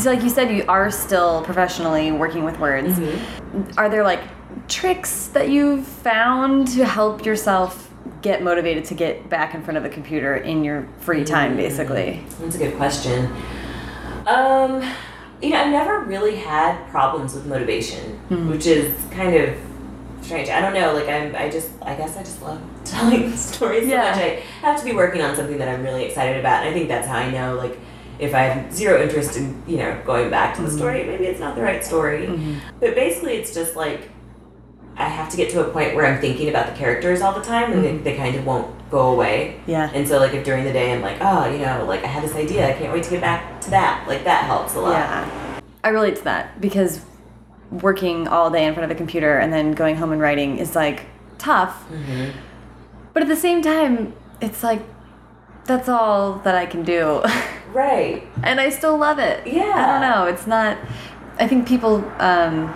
like 0.06 0.24
you 0.24 0.30
said 0.30 0.52
you 0.52 0.64
are 0.68 0.90
still 0.92 1.44
professionally 1.44 2.12
working 2.12 2.44
with 2.46 2.60
words. 2.60 2.98
Mm-hmm. 3.00 3.80
Are 3.80 3.90
there 3.90 4.04
like 4.04 4.22
tricks 4.68 5.28
that 5.28 5.50
you've 5.50 5.86
found 5.86 6.68
to 6.70 6.86
help 6.86 7.26
yourself 7.26 7.92
get 8.22 8.44
motivated 8.44 8.86
to 8.86 8.94
get 8.94 9.30
back 9.30 9.54
in 9.54 9.64
front 9.64 9.78
of 9.78 9.86
a 9.86 9.90
computer 9.90 10.36
in 10.38 10.64
your 10.64 10.88
free 11.00 11.24
time 11.24 11.56
basically? 11.56 12.24
That's 12.40 12.56
a 12.56 12.60
good 12.60 12.76
question. 12.76 13.32
Um, 14.28 14.82
you 15.42 15.52
know, 15.52 15.62
I've 15.62 15.72
never 15.72 16.00
really 16.02 16.36
had 16.38 16.88
problems 16.90 17.34
with 17.36 17.46
motivation, 17.46 18.18
which 18.50 18.66
is 18.66 18.94
kind 19.12 19.36
of 19.36 19.56
strange. 20.22 20.50
I 20.50 20.62
don't 20.62 20.74
know. 20.74 20.94
Like 20.94 21.08
I'm, 21.08 21.36
I 21.36 21.50
just, 21.50 21.70
I 21.84 21.94
guess 21.96 22.18
I 22.18 22.22
just 22.24 22.42
love 22.42 22.60
telling 22.86 23.36
stories 23.36 23.88
Yeah. 23.88 24.14
so 24.14 24.20
much. 24.20 24.28
I 24.30 24.40
have 24.62 24.80
to 24.80 24.86
be 24.86 24.94
working 24.94 25.22
on 25.22 25.36
something 25.36 25.58
that 25.60 25.68
I'm 25.68 25.84
really 25.84 26.06
excited 26.06 26.40
about, 26.40 26.62
and 26.66 26.70
I 26.70 26.74
think 26.74 26.88
that's 26.88 27.08
how 27.08 27.18
I 27.18 27.30
know. 27.30 27.56
Like, 27.56 27.78
if 28.18 28.34
I 28.34 28.44
have 28.44 28.74
zero 28.74 29.04
interest 29.04 29.36
in, 29.38 29.62
you 29.68 29.76
know, 29.78 30.02
going 30.06 30.30
back 30.30 30.56
to 30.56 30.62
the 30.62 30.70
Mm-hmm. 30.70 30.78
story, 30.78 31.04
maybe 31.04 31.26
it's 31.26 31.40
not 31.40 31.56
the 31.56 31.62
right 31.62 31.84
story. 31.84 32.28
But 32.80 32.96
basically, 32.96 33.34
it's 33.34 33.54
just 33.54 33.76
like 33.76 34.10
I 34.98 35.10
have 35.10 35.30
to 35.32 35.38
get 35.38 35.52
to 35.52 35.66
a 35.66 35.70
point 35.70 35.96
where 35.96 36.06
I'm 36.06 36.22
thinking 36.22 36.48
about 36.50 36.68
the 36.68 36.78
characters 36.78 37.22
all 37.22 37.34
the 37.34 37.44
time, 37.44 37.74
and 37.74 37.84
they, 37.84 37.98
they 37.98 38.16
kind 38.16 38.36
of 38.36 38.46
won't 38.46 38.90
go 38.90 39.12
away. 39.12 39.58
Mm-hmm. 39.60 39.72
Yeah. 39.72 39.92
And 39.94 40.08
so, 40.08 40.20
like, 40.20 40.34
if 40.34 40.46
during 40.46 40.64
the 40.64 40.72
day 40.72 40.94
I'm 40.94 41.02
like, 41.02 41.18
oh, 41.20 41.52
you 41.52 41.60
know, 41.60 41.86
like 41.86 42.04
I 42.04 42.08
had 42.08 42.24
this 42.24 42.36
idea, 42.36 42.70
I 42.70 42.74
can't 42.74 42.94
wait 42.94 43.04
to 43.04 43.10
get 43.10 43.22
back 43.22 43.60
to 43.62 43.70
that. 43.72 44.08
Like 44.08 44.24
that 44.24 44.46
helps 44.46 44.76
a 44.76 44.80
lot. 44.80 44.92
Yeah. 44.92 45.62
I 45.84 45.90
relate 45.90 46.16
to 46.18 46.24
that 46.24 46.62
because 46.62 47.06
working 47.72 48.28
all 48.28 48.50
day 48.50 48.66
in 48.66 48.74
front 48.74 48.90
of 48.90 48.96
a 48.96 48.98
computer 48.98 49.38
and 49.38 49.52
then 49.52 49.74
going 49.74 49.96
home 49.96 50.12
and 50.12 50.22
writing 50.22 50.58
is 50.58 50.76
like 50.76 51.06
tough. 51.38 51.86
Mm-hmm. 51.90 52.38
But 53.14 53.24
at 53.24 53.30
the 53.30 53.36
same 53.36 53.62
time, 53.62 54.14
it's 54.42 54.64
like 54.64 54.82
that's 55.66 55.90
all 55.90 56.40
that 56.40 56.56
I 56.56 56.66
can 56.66 56.84
do. 56.84 57.22
Right. 57.74 58.26
and 58.44 58.60
I 58.60 58.70
still 58.70 58.98
love 58.98 59.20
it. 59.20 59.46
Yeah. 59.48 59.64
I 59.64 60.00
don't 60.00 60.02
know. 60.02 60.26
It's 60.26 60.48
not 60.48 60.78
I 61.38 61.48
think 61.48 61.68
people 61.68 61.98
um 62.20 62.74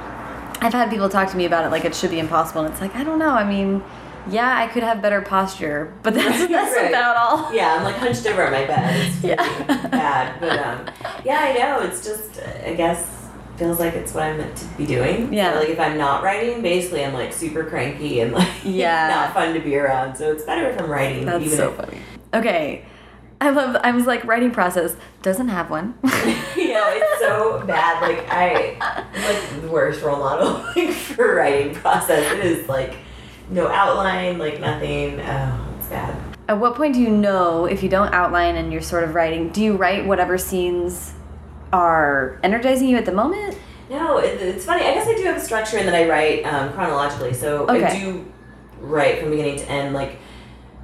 I've 0.61 0.73
had 0.73 0.89
people 0.89 1.09
talk 1.09 1.29
to 1.31 1.37
me 1.37 1.45
about 1.45 1.65
it 1.65 1.69
like 1.69 1.85
it 1.85 1.95
should 1.95 2.11
be 2.11 2.19
impossible 2.19 2.61
and 2.63 2.71
it's 2.71 2.81
like 2.81 2.95
I 2.95 3.03
don't 3.03 3.19
know. 3.19 3.29
I 3.29 3.43
mean, 3.47 3.81
yeah, 4.29 4.57
I 4.57 4.67
could 4.67 4.83
have 4.83 5.01
better 5.01 5.21
posture, 5.21 5.93
but 6.03 6.13
that's 6.13 6.47
that's 6.47 6.75
Right. 6.75 6.89
about 6.89 7.15
all. 7.15 7.53
Yeah, 7.53 7.75
I'm 7.75 7.83
like 7.83 7.95
hunched 7.95 8.25
over 8.27 8.45
on 8.45 8.51
my 8.51 8.65
bed. 8.65 9.07
It's 9.07 9.23
really 9.23 9.29
Yeah. 9.37 9.87
bad. 9.87 10.39
But 10.39 10.59
um, 10.59 10.85
yeah, 11.25 11.39
I 11.39 11.53
know. 11.57 11.79
It's 11.87 12.03
just, 12.03 12.39
I 12.65 12.73
guess, 12.75 13.27
feels 13.57 13.79
like 13.79 13.93
it's 13.93 14.13
what 14.13 14.23
I'm 14.23 14.37
meant 14.37 14.55
to 14.57 14.65
be 14.77 14.85
doing. 14.85 15.33
Yeah. 15.33 15.53
So, 15.53 15.59
like 15.59 15.69
if 15.69 15.79
I'm 15.79 15.97
not 15.97 16.23
writing, 16.23 16.61
basically 16.61 17.03
I'm 17.05 17.13
like 17.13 17.33
super 17.33 17.63
cranky 17.63 18.19
and 18.19 18.33
like 18.33 18.49
Yeah. 18.63 19.07
not 19.07 19.33
fun 19.33 19.53
to 19.53 19.59
be 19.61 19.75
around. 19.77 20.15
So 20.17 20.31
it's 20.31 20.43
better 20.43 20.69
if 20.69 20.79
I'm 20.79 20.89
writing. 20.89 21.25
That's 21.25 21.43
even 21.45 21.57
so 21.57 21.69
if, 21.69 21.75
funny. 21.77 21.97
Okay. 22.33 22.85
I 23.41 23.51
love 23.51 23.77
I 23.83 23.91
was 23.91 24.05
like 24.05 24.25
writing 24.25 24.51
process 24.51 24.95
doesn't 25.21 25.47
have 25.47 25.69
one. 25.69 25.97
you 26.03 26.73
know, 26.73 26.85
it's 26.87 27.19
so 27.19 27.63
bad. 27.65 28.01
Like 28.01 28.27
I, 28.29 28.77
I'm 28.81 29.23
like 29.23 29.61
the 29.61 29.69
worst 29.69 30.01
role 30.01 30.19
model 30.19 30.63
like, 30.75 30.93
for 30.93 31.35
writing 31.35 31.73
process. 31.73 32.31
It 32.33 32.45
is 32.45 32.67
like 32.67 32.95
no 33.49 33.67
outline, 33.67 34.37
like 34.37 34.59
nothing. 34.59 35.21
Oh, 35.21 35.75
it's 35.77 35.87
bad. 35.87 36.37
At 36.49 36.59
what 36.59 36.75
point 36.75 36.95
do 36.95 36.99
you 36.99 37.09
know 37.09 37.65
if 37.65 37.81
you 37.81 37.89
don't 37.89 38.13
outline 38.13 38.55
and 38.55 38.73
you're 38.73 38.81
sort 38.81 39.03
of 39.03 39.15
writing? 39.15 39.49
Do 39.49 39.63
you 39.63 39.75
write 39.75 40.05
whatever 40.05 40.37
scenes 40.37 41.13
are 41.71 42.39
energizing 42.43 42.89
you 42.89 42.97
at 42.97 43.05
the 43.05 43.11
moment? 43.11 43.57
No, 43.89 44.17
it, 44.17 44.41
it's 44.41 44.65
funny. 44.65 44.83
I 44.83 44.93
guess 44.95 45.07
I 45.07 45.15
do 45.15 45.23
have 45.23 45.37
a 45.37 45.41
structure 45.41 45.77
in 45.77 45.85
that 45.85 45.95
I 45.95 46.09
write 46.09 46.43
um, 46.43 46.73
chronologically. 46.73 47.33
So 47.33 47.67
I 47.67 47.99
do 47.99 48.25
write 48.79 49.19
from 49.19 49.29
beginning 49.29 49.57
to 49.59 49.69
end. 49.69 49.93
Like 49.93 50.19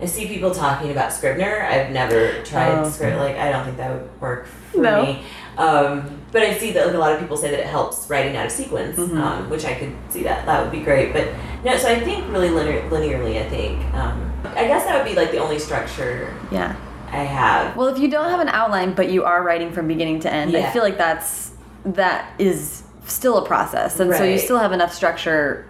I 0.01 0.05
see 0.05 0.27
people 0.27 0.51
talking 0.53 0.91
about 0.91 1.13
Scrivener. 1.13 1.61
I've 1.69 1.91
never 1.91 2.41
tried 2.43 2.79
Oh. 2.79 2.89
Scrivener. 2.89 3.17
Like 3.23 3.37
I 3.37 3.51
don't 3.51 3.63
think 3.65 3.77
that 3.77 3.91
would 3.93 4.21
work 4.21 4.45
for 4.71 4.81
No. 4.81 5.03
me. 5.03 5.23
Um, 5.57 6.19
but 6.33 6.41
I 6.41 6.53
see 6.57 6.71
that 6.73 6.85
like 6.87 6.95
a 6.95 6.99
lot 6.99 7.13
of 7.13 7.19
people 7.21 7.37
say 7.37 7.49
that 7.49 7.59
it 7.59 7.65
helps 7.65 8.09
writing 8.09 8.35
out 8.35 8.45
of 8.45 8.51
sequence, 8.51 8.97
Mhm. 8.97 9.17
um, 9.17 9.49
which 9.49 9.63
I 9.65 9.73
could 9.73 9.93
see 10.09 10.23
that. 10.23 10.45
That 10.45 10.61
would 10.61 10.71
be 10.71 10.81
great. 10.81 11.13
But 11.13 11.29
no, 11.63 11.77
so 11.77 11.87
I 11.87 11.99
think 12.01 12.25
really 12.29 12.49
linear, 12.49 12.81
linearly. 12.89 13.39
I 13.39 13.47
think. 13.49 13.81
Um, 13.93 14.33
I 14.55 14.65
guess 14.67 14.83
that 14.83 14.97
would 15.01 15.09
be 15.09 15.15
like 15.15 15.31
the 15.31 15.37
only 15.39 15.59
structure 15.59 16.33
Yeah. 16.51 16.73
I 17.11 17.19
have. 17.19 17.77
Well, 17.77 17.87
if 17.87 17.97
you 17.97 18.09
don't 18.09 18.29
have 18.29 18.41
an 18.41 18.49
outline 18.49 18.93
but 18.93 19.09
you 19.09 19.23
are 19.23 19.41
writing 19.43 19.71
from 19.71 19.87
beginning 19.87 20.19
to 20.21 20.33
end, 20.33 20.55
I 20.57 20.63
feel 20.71 20.83
like 20.83 20.97
that's 20.97 21.51
that 21.85 22.25
is 22.37 22.81
still 23.05 23.37
a 23.37 23.45
process. 23.45 23.99
And 24.01 24.13
so 24.13 24.23
you 24.25 24.39
still 24.39 24.57
have 24.57 24.73
enough 24.73 24.93
structure 24.93 25.65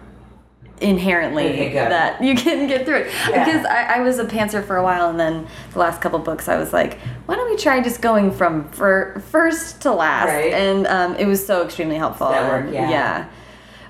inherently 0.80 1.72
that 1.74 2.22
you 2.22 2.34
can 2.34 2.66
get 2.66 2.84
through 2.84 2.96
it. 2.96 3.12
Yeah. 3.28 3.44
Because 3.44 3.64
I, 3.66 3.96
I 3.96 4.00
was 4.00 4.18
a 4.18 4.24
pantser 4.24 4.64
for 4.64 4.76
a 4.76 4.82
while 4.82 5.08
and 5.08 5.18
then 5.18 5.46
the 5.72 5.78
last 5.78 6.00
couple 6.00 6.18
books 6.18 6.48
I 6.48 6.56
was 6.56 6.72
like, 6.72 6.98
why 7.26 7.36
don't 7.36 7.50
we 7.50 7.56
try 7.56 7.80
just 7.80 8.02
going 8.02 8.30
from 8.30 8.68
fir 8.70 9.18
first 9.30 9.80
to 9.82 9.92
last? 9.92 10.28
Right. 10.28 10.52
And 10.52 10.86
um, 10.86 11.16
it 11.16 11.26
was 11.26 11.44
so 11.44 11.64
extremely 11.64 11.96
helpful. 11.96 12.28
That 12.28 12.50
worked, 12.50 12.72
yeah. 12.72 12.90
yeah. 12.90 13.28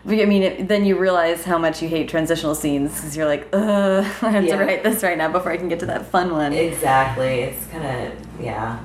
But, 0.07 0.21
I 0.21 0.25
mean, 0.25 0.43
it, 0.45 0.69
then 0.69 0.85
you 0.85 0.97
realize 0.97 1.45
how 1.45 1.59
much 1.59 1.83
you 1.83 1.89
hate 1.89 2.09
transitional 2.09 2.55
scenes 2.55 2.95
because 2.95 3.17
you're 3.17 3.27
like, 3.27 3.49
ugh, 3.53 4.05
I 4.23 4.31
have 4.31 4.45
Yeah. 4.45 4.57
to 4.59 4.65
write 4.65 4.83
this 4.85 5.03
right 5.03 5.19
now 5.19 5.31
before 5.33 5.51
I 5.51 5.57
can 5.57 5.69
get 5.69 5.81
to 5.81 5.87
that 5.87 6.07
fun 6.07 6.31
one. 6.31 6.53
Exactly. 6.53 7.41
It's 7.41 7.67
kind 7.67 7.85
of 7.85 8.13
yeah. 8.41 8.79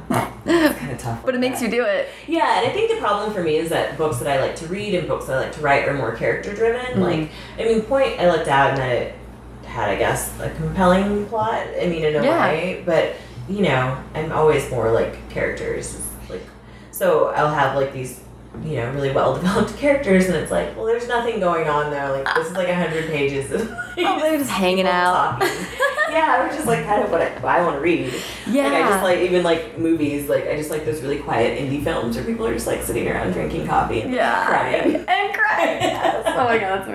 It's 0.45 0.79
kind 0.79 0.91
of 0.91 0.97
tough. 0.97 1.21
but 1.25 1.35
it 1.35 1.39
makes 1.39 1.59
that. 1.59 1.65
you 1.65 1.71
do 1.71 1.85
it. 1.85 2.07
Yeah, 2.27 2.59
and 2.61 2.67
I 2.67 2.73
think 2.73 2.89
the 2.89 2.97
problem 2.97 3.33
for 3.33 3.43
me 3.43 3.57
is 3.57 3.69
that 3.69 3.97
books 3.97 4.17
that 4.19 4.27
I 4.27 4.41
like 4.41 4.55
to 4.57 4.67
read 4.67 4.95
and 4.95 5.07
books 5.07 5.25
that 5.27 5.37
I 5.37 5.41
like 5.41 5.51
to 5.53 5.61
write 5.61 5.87
are 5.87 5.93
more 5.93 6.15
character 6.15 6.55
driven. 6.55 6.85
Mm-hmm. 6.85 7.01
Like, 7.01 7.29
I 7.59 7.63
mean, 7.65 7.81
Pointe 7.83 8.19
I 8.19 8.31
looked 8.31 8.47
at 8.47 8.79
and 8.79 8.91
it 8.91 9.15
had, 9.65 9.89
I 9.89 9.95
guess, 9.97 10.31
a 10.39 10.49
compelling 10.51 11.25
plot. 11.27 11.67
I 11.79 11.85
mean, 11.87 12.03
in 12.03 12.15
a 12.15 12.23
Yeah. 12.23 12.47
way, 12.47 12.83
but 12.85 13.15
you 13.49 13.61
know, 13.63 14.01
I'm 14.15 14.31
always 14.31 14.69
more 14.71 14.89
like 14.91 15.29
characters. 15.29 16.01
Like, 16.29 16.41
so 16.91 17.27
I'll 17.27 17.53
have 17.53 17.75
like 17.75 17.91
these, 17.93 18.21
you 18.63 18.75
know, 18.75 18.91
really 18.91 19.11
well 19.11 19.35
developed 19.35 19.77
characters, 19.83 20.25
and 20.27 20.35
it's 20.35 20.51
like, 20.51 20.75
well, 20.75 20.85
there's 20.85 21.07
nothing 21.07 21.39
going 21.39 21.67
on 21.67 21.89
there. 21.89 22.11
Like, 22.11 22.25
this 22.35 22.47
is 22.47 22.53
like 22.53 22.67
a 22.67 22.75
hundred 22.75 23.07
pages. 23.07 23.49
Of, 23.51 23.69
like, 23.69 23.77
Oh, 23.99 24.19
they're 24.19 24.37
just 24.37 24.49
hanging 24.51 24.85
out. 24.87 25.39
yeah, 26.11 26.47
which 26.47 26.59
is 26.59 26.65
like 26.65 26.85
kind 26.85 27.01
of 27.03 27.09
what 27.11 27.21
I, 27.21 27.29
what 27.39 27.45
I 27.45 27.61
want 27.63 27.77
to 27.77 27.81
read. 27.81 28.13
Yeah. 28.47 28.63
Like 28.65 28.73
I 28.73 28.89
just 28.89 29.03
like 29.03 29.19
even 29.19 29.43
like 29.43 29.77
movies, 29.79 30.27
like 30.29 30.47
I 30.47 30.55
just 30.57 30.69
like 30.69 30.85
those 30.85 31.01
really 31.01 31.19
quiet 31.19 31.57
indie 31.59 31.81
films 31.83 32.15
where 32.17 32.25
people 32.25 32.45
are 32.45 32.53
just 32.53 32.67
like 32.67 32.81
sitting 32.83 33.07
around 33.07 33.31
drinking 33.33 33.65
coffee 33.67 34.01
and 34.01 34.11
Yeah. 34.13 34.45
crying. 34.45 34.95
And 35.07 35.33
crying. 35.33 35.81
Yes. 35.81 36.23
Oh 36.27 36.43
my 36.45 36.57
god, 36.57 36.85
that's 36.85 36.89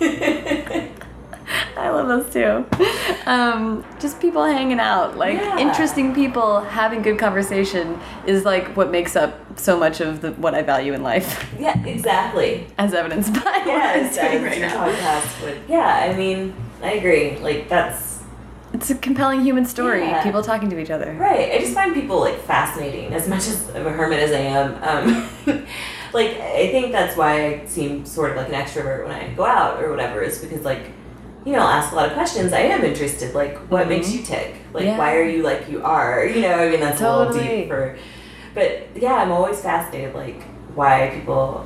amazing. 0.00 0.92
I 1.80 1.90
love 1.90 2.08
those 2.08 2.32
too. 2.32 2.64
Um, 3.26 3.84
just 4.00 4.20
people 4.20 4.44
hanging 4.44 4.80
out, 4.80 5.16
like 5.16 5.34
Yeah. 5.38 5.58
interesting 5.58 6.14
people 6.14 6.60
having 6.60 7.02
good 7.02 7.18
conversation 7.18 7.98
is 8.26 8.44
like 8.44 8.76
what 8.76 8.90
makes 8.90 9.16
up 9.16 9.34
so 9.58 9.78
much 9.78 10.00
of 10.00 10.20
the, 10.20 10.32
what 10.32 10.54
I 10.54 10.62
value 10.62 10.92
in 10.92 11.02
life, 11.02 11.52
yeah, 11.58 11.82
exactly. 11.84 12.66
as 12.78 12.94
evidenced 12.94 13.32
by 13.34 13.40
what 13.40 13.68
I'm 13.68 14.12
doing 14.12 14.42
right 14.42 14.60
now. 14.60 14.86
podcast 14.88 15.42
would. 15.44 15.60
Yeah, 15.68 16.08
I 16.10 16.16
mean, 16.16 16.54
I 16.82 16.92
agree. 16.92 17.38
Like 17.38 17.68
that's 17.68 18.22
It's 18.72 18.90
a 18.90 18.94
compelling 18.96 19.42
human 19.42 19.64
story. 19.64 20.00
Yeah. 20.02 20.22
People 20.22 20.42
talking 20.42 20.68
to 20.70 20.78
each 20.78 20.90
other. 20.90 21.12
right. 21.14 21.52
I 21.52 21.58
just 21.58 21.74
find 21.74 21.94
people 21.94 22.20
like 22.20 22.38
fascinating 22.40 23.12
as 23.14 23.28
much 23.28 23.46
as 23.48 23.68
of 23.70 23.86
a 23.86 23.90
hermit 23.90 24.18
as 24.20 24.32
I 24.32 24.40
am. 24.40 24.74
Um, 24.82 25.28
like 26.12 26.30
I 26.40 26.68
think 26.70 26.92
that's 26.92 27.16
why 27.16 27.46
I 27.46 27.66
seem 27.66 28.04
sort 28.04 28.30
of 28.32 28.36
like 28.36 28.48
an 28.48 28.54
extrovert 28.54 29.04
when 29.06 29.12
I 29.14 29.32
go 29.34 29.44
out 29.44 29.82
or 29.82 29.90
whatever. 29.90 30.22
Is 30.22 30.38
because 30.38 30.62
like. 30.64 30.90
You 31.46 31.52
know, 31.52 31.60
I'll 31.60 31.68
ask 31.68 31.92
a 31.92 31.94
lot 31.94 32.06
of 32.08 32.12
questions. 32.14 32.52
I 32.52 32.58
am 32.60 32.82
interested. 32.84 33.32
Like, 33.32 33.56
what 33.70 33.88
makes 33.88 34.12
you 34.12 34.22
tick? 34.22 34.56
Like, 34.72 34.84
Yeah. 34.84 34.98
why 34.98 35.14
are 35.16 35.22
you 35.22 35.42
like 35.44 35.68
you 35.70 35.80
are? 35.84 36.24
You 36.24 36.42
know, 36.42 36.54
I 36.54 36.70
mean, 36.70 36.80
that's 36.80 37.00
a 37.00 37.08
little 37.08 37.32
Totally. 37.32 37.56
deep 37.60 37.68
for. 37.68 37.96
But 38.52 38.88
yeah, 38.96 39.14
I'm 39.14 39.30
always 39.30 39.60
fascinated, 39.60 40.12
like 40.14 40.42
why 40.74 41.10
people, 41.14 41.64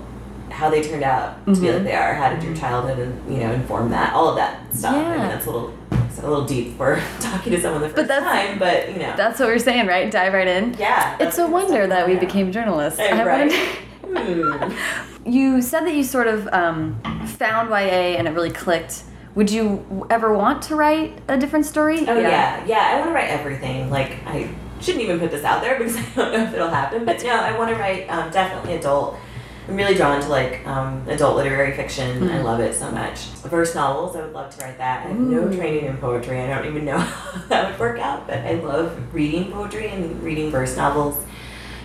how 0.50 0.68
they 0.68 0.82
turned 0.82 1.02
out 1.02 1.46
to 1.46 1.58
be 1.58 1.72
like 1.72 1.84
they 1.84 1.94
are. 1.94 2.12
How 2.12 2.28
did 2.28 2.42
your 2.42 2.54
childhood 2.54 2.98
and 2.98 3.32
you 3.32 3.40
know 3.40 3.52
inform 3.52 3.90
that? 3.90 4.12
All 4.12 4.28
of 4.28 4.36
that 4.36 4.58
stuff. 4.74 4.94
I 4.94 5.00
Yeah. 5.00 5.18
mean, 5.18 5.28
that's 5.28 5.46
a 5.46 5.50
little, 5.50 5.72
a 5.92 6.28
little 6.28 6.44
deep 6.44 6.76
for 6.76 7.00
talking 7.20 7.50
to 7.54 7.60
someone 7.62 7.80
the 7.80 7.88
first 7.88 8.06
that's- 8.08 8.22
time, 8.48 8.58
but 8.58 8.92
you 8.92 8.98
know, 8.98 9.14
That's 9.16 9.40
what 9.40 9.48
we're 9.48 9.58
saying, 9.58 9.86
right? 9.86 10.10
Dive 10.10 10.34
right 10.34 10.46
in. 10.46 10.74
yeah. 10.78 11.16
It's 11.18 11.38
a 11.38 11.46
wonder 11.46 11.86
that 11.86 12.06
we 12.06 12.16
became 12.16 12.52
journalists. 12.52 13.00
I 13.00 13.24
right. 13.24 13.52
Hmm. 14.04 14.72
You 15.24 15.62
said 15.62 15.84
that 15.86 15.94
you 15.94 16.02
sort 16.02 16.26
of 16.26 16.48
um, 16.52 16.98
found 17.26 17.68
YA 17.70 18.16
and 18.18 18.26
it 18.26 18.32
really 18.32 18.50
clicked. 18.50 19.04
Would 19.34 19.50
you 19.50 20.06
ever 20.10 20.36
want 20.36 20.62
to 20.64 20.76
write 20.76 21.18
a 21.28 21.38
different 21.38 21.66
story? 21.66 22.00
Oh 22.08 22.18
yeah. 22.18 22.64
yeah, 22.66 22.90
I 22.92 22.94
want 22.98 23.10
to 23.10 23.14
write 23.14 23.30
everything. 23.30 23.88
Like 23.90 24.18
I 24.26 24.48
shouldn't 24.80 25.04
even 25.04 25.20
put 25.20 25.30
this 25.30 25.44
out 25.44 25.62
there 25.62 25.78
because 25.78 25.96
I 25.96 26.02
don't 26.16 26.32
know 26.32 26.44
if 26.44 26.52
it'll 26.54 26.68
happen. 26.68 27.04
But 27.04 27.22
no, 27.22 27.30
I 27.30 27.56
want 27.56 27.70
to 27.70 27.76
write 27.76 28.08
um, 28.08 28.30
definitely 28.30 28.74
adult. 28.74 29.16
I'm 29.68 29.76
really 29.76 29.94
drawn 29.94 30.20
to 30.20 30.26
like 30.28 30.66
um, 30.66 31.06
adult 31.08 31.36
literary 31.36 31.72
fiction. 31.76 32.28
I 32.28 32.38
Mhm. 32.38 32.44
love 32.44 32.58
it 32.60 32.74
so 32.74 32.90
much. 32.90 33.26
Verse 33.44 33.72
novels, 33.74 34.16
I 34.16 34.22
would 34.22 34.32
love 34.32 34.50
to 34.56 34.64
write 34.64 34.78
that. 34.78 35.04
I 35.06 35.08
have 35.10 35.18
no 35.18 35.48
training 35.52 35.84
in 35.84 35.96
poetry. 35.98 36.40
I 36.40 36.48
don't 36.48 36.66
even 36.66 36.84
know 36.84 36.98
how 36.98 37.40
that 37.48 37.70
would 37.70 37.78
work 37.78 38.00
out, 38.00 38.26
but 38.26 38.38
I 38.38 38.54
love 38.54 38.98
reading 39.14 39.52
poetry 39.52 39.88
and 39.88 40.20
reading 40.24 40.50
verse 40.50 40.76
novels. 40.76 41.22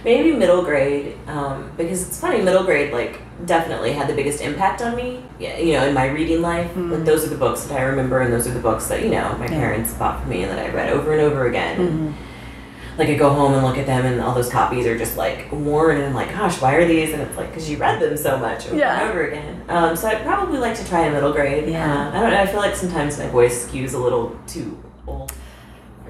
Maybe 0.05 0.33
middle 0.33 0.61
grade, 0.61 1.17
um, 1.27 1.71
because 1.77 2.07
it's 2.07 2.19
funny. 2.19 2.39
Middle 2.39 2.63
grade, 2.63 2.93
like, 2.93 3.19
definitely 3.47 3.91
had 3.91 4.07
the 4.07 4.13
biggest 4.13 4.39
impact 4.39 4.83
on 4.83 4.95
me. 4.95 5.25
Yeah, 5.39 5.57
you 5.57 5.73
know, 5.73 5.87
in 5.87 5.95
my 5.95 6.05
reading 6.09 6.43
life. 6.43 6.71
Mm. 6.75 6.91
Like, 6.91 7.05
those 7.05 7.25
are 7.25 7.29
the 7.29 7.35
books 7.37 7.63
that 7.63 7.79
I 7.79 7.83
remember, 7.85 8.19
and 8.21 8.31
those 8.31 8.45
are 8.47 8.51
the 8.53 8.59
books 8.59 8.85
that 8.89 9.01
you 9.01 9.09
know 9.09 9.35
my 9.39 9.45
Yeah. 9.47 9.59
parents 9.59 9.93
bought 9.95 10.21
for 10.21 10.29
me 10.29 10.43
and 10.43 10.51
that 10.51 10.63
I 10.63 10.69
read 10.69 10.91
over 10.93 11.11
and 11.11 11.21
over 11.21 11.47
again. 11.47 11.77
Mhm. 11.79 12.99
Like, 12.99 13.09
I 13.09 13.15
go 13.15 13.29
home 13.31 13.55
and 13.55 13.65
look 13.65 13.79
at 13.79 13.87
them, 13.87 14.05
and 14.05 14.21
all 14.21 14.35
those 14.35 14.47
copies 14.47 14.85
are 14.85 14.95
just 14.95 15.17
like 15.17 15.47
worn, 15.51 15.97
and 15.97 16.05
I'm 16.05 16.13
like, 16.13 16.31
gosh, 16.31 16.61
why 16.61 16.75
are 16.75 16.85
these? 16.87 17.11
And 17.11 17.23
it's 17.23 17.35
like 17.35 17.49
because 17.49 17.67
you 17.67 17.77
read 17.77 17.99
them 17.99 18.15
so 18.15 18.37
much 18.37 18.67
over 18.67 18.77
Yeah. 18.77 19.01
and 19.01 19.09
over 19.09 19.23
again. 19.25 19.61
Um, 19.69 19.95
so 19.95 20.07
I'd 20.07 20.23
probably 20.23 20.59
like 20.59 20.75
to 20.75 20.87
try 20.87 21.07
a 21.07 21.11
middle 21.11 21.33
grade. 21.33 21.67
Yeah. 21.67 21.83
Uh, 22.13 22.15
I 22.15 22.21
don't 22.21 22.29
know. 22.29 22.39
I 22.41 22.45
feel 22.45 22.59
like 22.59 22.75
sometimes 22.75 23.17
my 23.17 23.25
voice 23.25 23.67
skews 23.67 23.95
a 23.95 23.97
little 23.97 24.35
too 24.45 24.77
old 25.07 25.31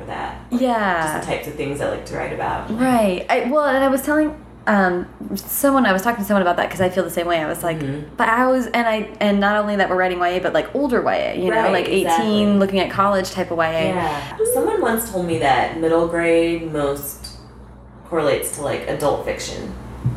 for 0.05 0.11
that. 0.11 0.49
Just 0.51 0.61
Yeah. 0.61 1.19
the 1.19 1.25
types 1.25 1.47
of 1.47 1.55
things 1.55 1.81
I 1.81 1.89
like 1.89 2.05
to 2.07 2.15
write 2.17 2.33
about. 2.33 2.69
Right. 2.79 3.25
I, 3.29 3.49
well, 3.49 3.65
and 3.65 3.83
I 3.83 3.87
was 3.87 4.01
telling 4.03 4.41
um, 4.67 5.07
someone 5.35 5.85
I 5.85 5.93
was 5.93 6.01
talking 6.01 6.23
to 6.23 6.27
someone 6.27 6.41
about 6.41 6.57
that 6.57 6.67
because 6.69 6.81
I 6.81 6.89
feel 6.89 7.03
the 7.03 7.09
same 7.11 7.27
way. 7.27 7.39
I 7.39 7.47
was 7.47 7.61
like, 7.61 7.77
Mm-hmm. 7.77 8.15
but 8.15 8.27
I 8.29 8.47
was, 8.47 8.65
and 8.67 8.87
I, 8.87 9.09
and 9.19 9.39
not 9.39 9.57
only 9.57 9.75
that 9.75 9.89
we're 9.89 9.95
writing 9.95 10.17
YA, 10.17 10.39
but 10.39 10.53
like 10.53 10.73
older 10.73 11.01
YA, 11.03 11.33
you 11.33 11.51
know, 11.51 11.57
Right, 11.57 11.71
like 11.71 11.85
eighteen, 11.87 12.01
exactly. 12.05 12.45
looking 12.57 12.79
at 12.79 12.89
college 12.89 13.29
type 13.31 13.51
of 13.51 13.57
YA. 13.59 13.69
Yeah. 13.93 14.37
Someone 14.55 14.81
once 14.81 15.11
told 15.11 15.27
me 15.27 15.37
that 15.39 15.79
middle 15.79 16.07
grade 16.07 16.71
most 16.73 17.37
correlates 18.05 18.55
to 18.55 18.63
like 18.63 18.87
adult 18.87 19.23
fiction, 19.25 19.69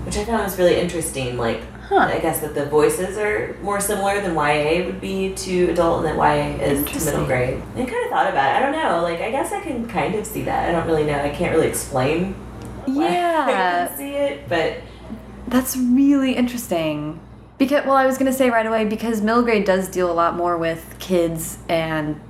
which 0.06 0.16
I 0.16 0.24
found 0.24 0.44
was 0.44 0.56
really 0.58 0.76
interesting. 0.80 1.36
Like, 1.36 1.60
Huh. 1.88 1.96
I 2.12 2.18
guess 2.18 2.40
that 2.40 2.54
the 2.54 2.66
voices 2.66 3.16
are 3.16 3.56
more 3.62 3.80
similar 3.80 4.20
than 4.20 4.34
YA 4.34 4.84
would 4.84 5.00
be 5.00 5.34
to 5.34 5.70
adult, 5.70 6.04
and 6.04 6.06
that 6.06 6.16
YA 6.16 6.62
is 6.62 6.84
to 6.84 7.04
middle 7.06 7.24
grade. 7.24 7.62
I 7.76 7.84
kind 7.86 8.04
of 8.04 8.10
thought 8.10 8.28
about 8.28 8.50
it. 8.52 8.56
I 8.56 8.60
don't 8.60 8.72
know. 8.72 9.02
Like, 9.02 9.20
I 9.20 9.30
guess 9.30 9.52
I 9.52 9.60
can 9.60 9.88
kind 9.88 10.14
of 10.14 10.26
see 10.26 10.42
that. 10.42 10.68
I 10.68 10.72
don't 10.72 10.86
really 10.86 11.04
know. 11.04 11.18
I 11.18 11.30
can't 11.30 11.54
really 11.54 11.68
explain. 11.68 12.34
why 12.84 13.06
I 13.06 13.10
Yeah, 13.12 13.86
can 13.88 13.96
see 13.96 14.10
it, 14.14 14.48
but 14.48 14.78
that's 15.46 15.76
really 15.78 16.34
interesting. 16.34 17.20
Because 17.56 17.84
well, 17.86 17.96
I 17.96 18.06
was 18.06 18.18
gonna 18.18 18.32
say 18.34 18.50
right 18.50 18.66
away 18.66 18.84
because 18.84 19.20
middle 19.22 19.42
grade 19.42 19.64
does 19.64 19.88
deal 19.88 20.10
a 20.10 20.14
lot 20.14 20.36
more 20.36 20.56
with 20.58 20.94
kids 20.98 21.58
and 21.68 22.20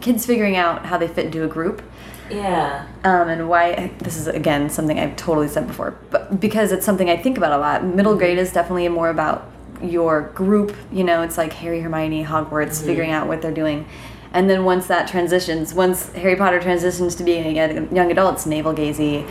kids 0.00 0.26
figuring 0.26 0.56
out 0.56 0.86
how 0.86 0.98
they 0.98 1.08
fit 1.08 1.26
into 1.26 1.44
a 1.44 1.48
group. 1.48 1.82
Yeah. 2.30 2.86
um, 3.04 3.28
and 3.28 3.48
why 3.48 3.92
this 3.98 4.16
is 4.16 4.26
again 4.26 4.70
something 4.70 4.98
I've 4.98 5.16
totally 5.16 5.48
said 5.48 5.66
before, 5.66 5.96
but 6.10 6.40
because 6.40 6.72
it's 6.72 6.84
something 6.86 7.08
I 7.10 7.16
think 7.16 7.36
about 7.38 7.52
a 7.52 7.58
lot. 7.58 7.84
Middle 7.84 8.16
grade 8.16 8.38
is 8.38 8.52
definitely 8.52 8.88
more 8.88 9.10
about 9.10 9.50
your 9.82 10.22
group. 10.34 10.74
You 10.92 11.04
know, 11.04 11.22
it's 11.22 11.36
like 11.36 11.52
Harry, 11.54 11.80
Hermione, 11.80 12.24
Hogwarts, 12.24 12.82
figuring 12.84 13.10
out 13.10 13.26
what 13.28 13.42
they're 13.42 13.52
doing. 13.52 13.86
And 14.32 14.50
then 14.50 14.64
once 14.64 14.86
that 14.88 15.06
transitions, 15.06 15.74
once 15.74 16.10
Harry 16.14 16.34
Potter 16.36 16.60
transitions 16.60 17.14
to 17.16 17.22
being 17.24 17.44
a 17.56 17.88
young- 17.92 18.10
adult, 18.10 18.34
it's 18.34 18.46
navel 18.46 18.74
gazy, 18.74 19.24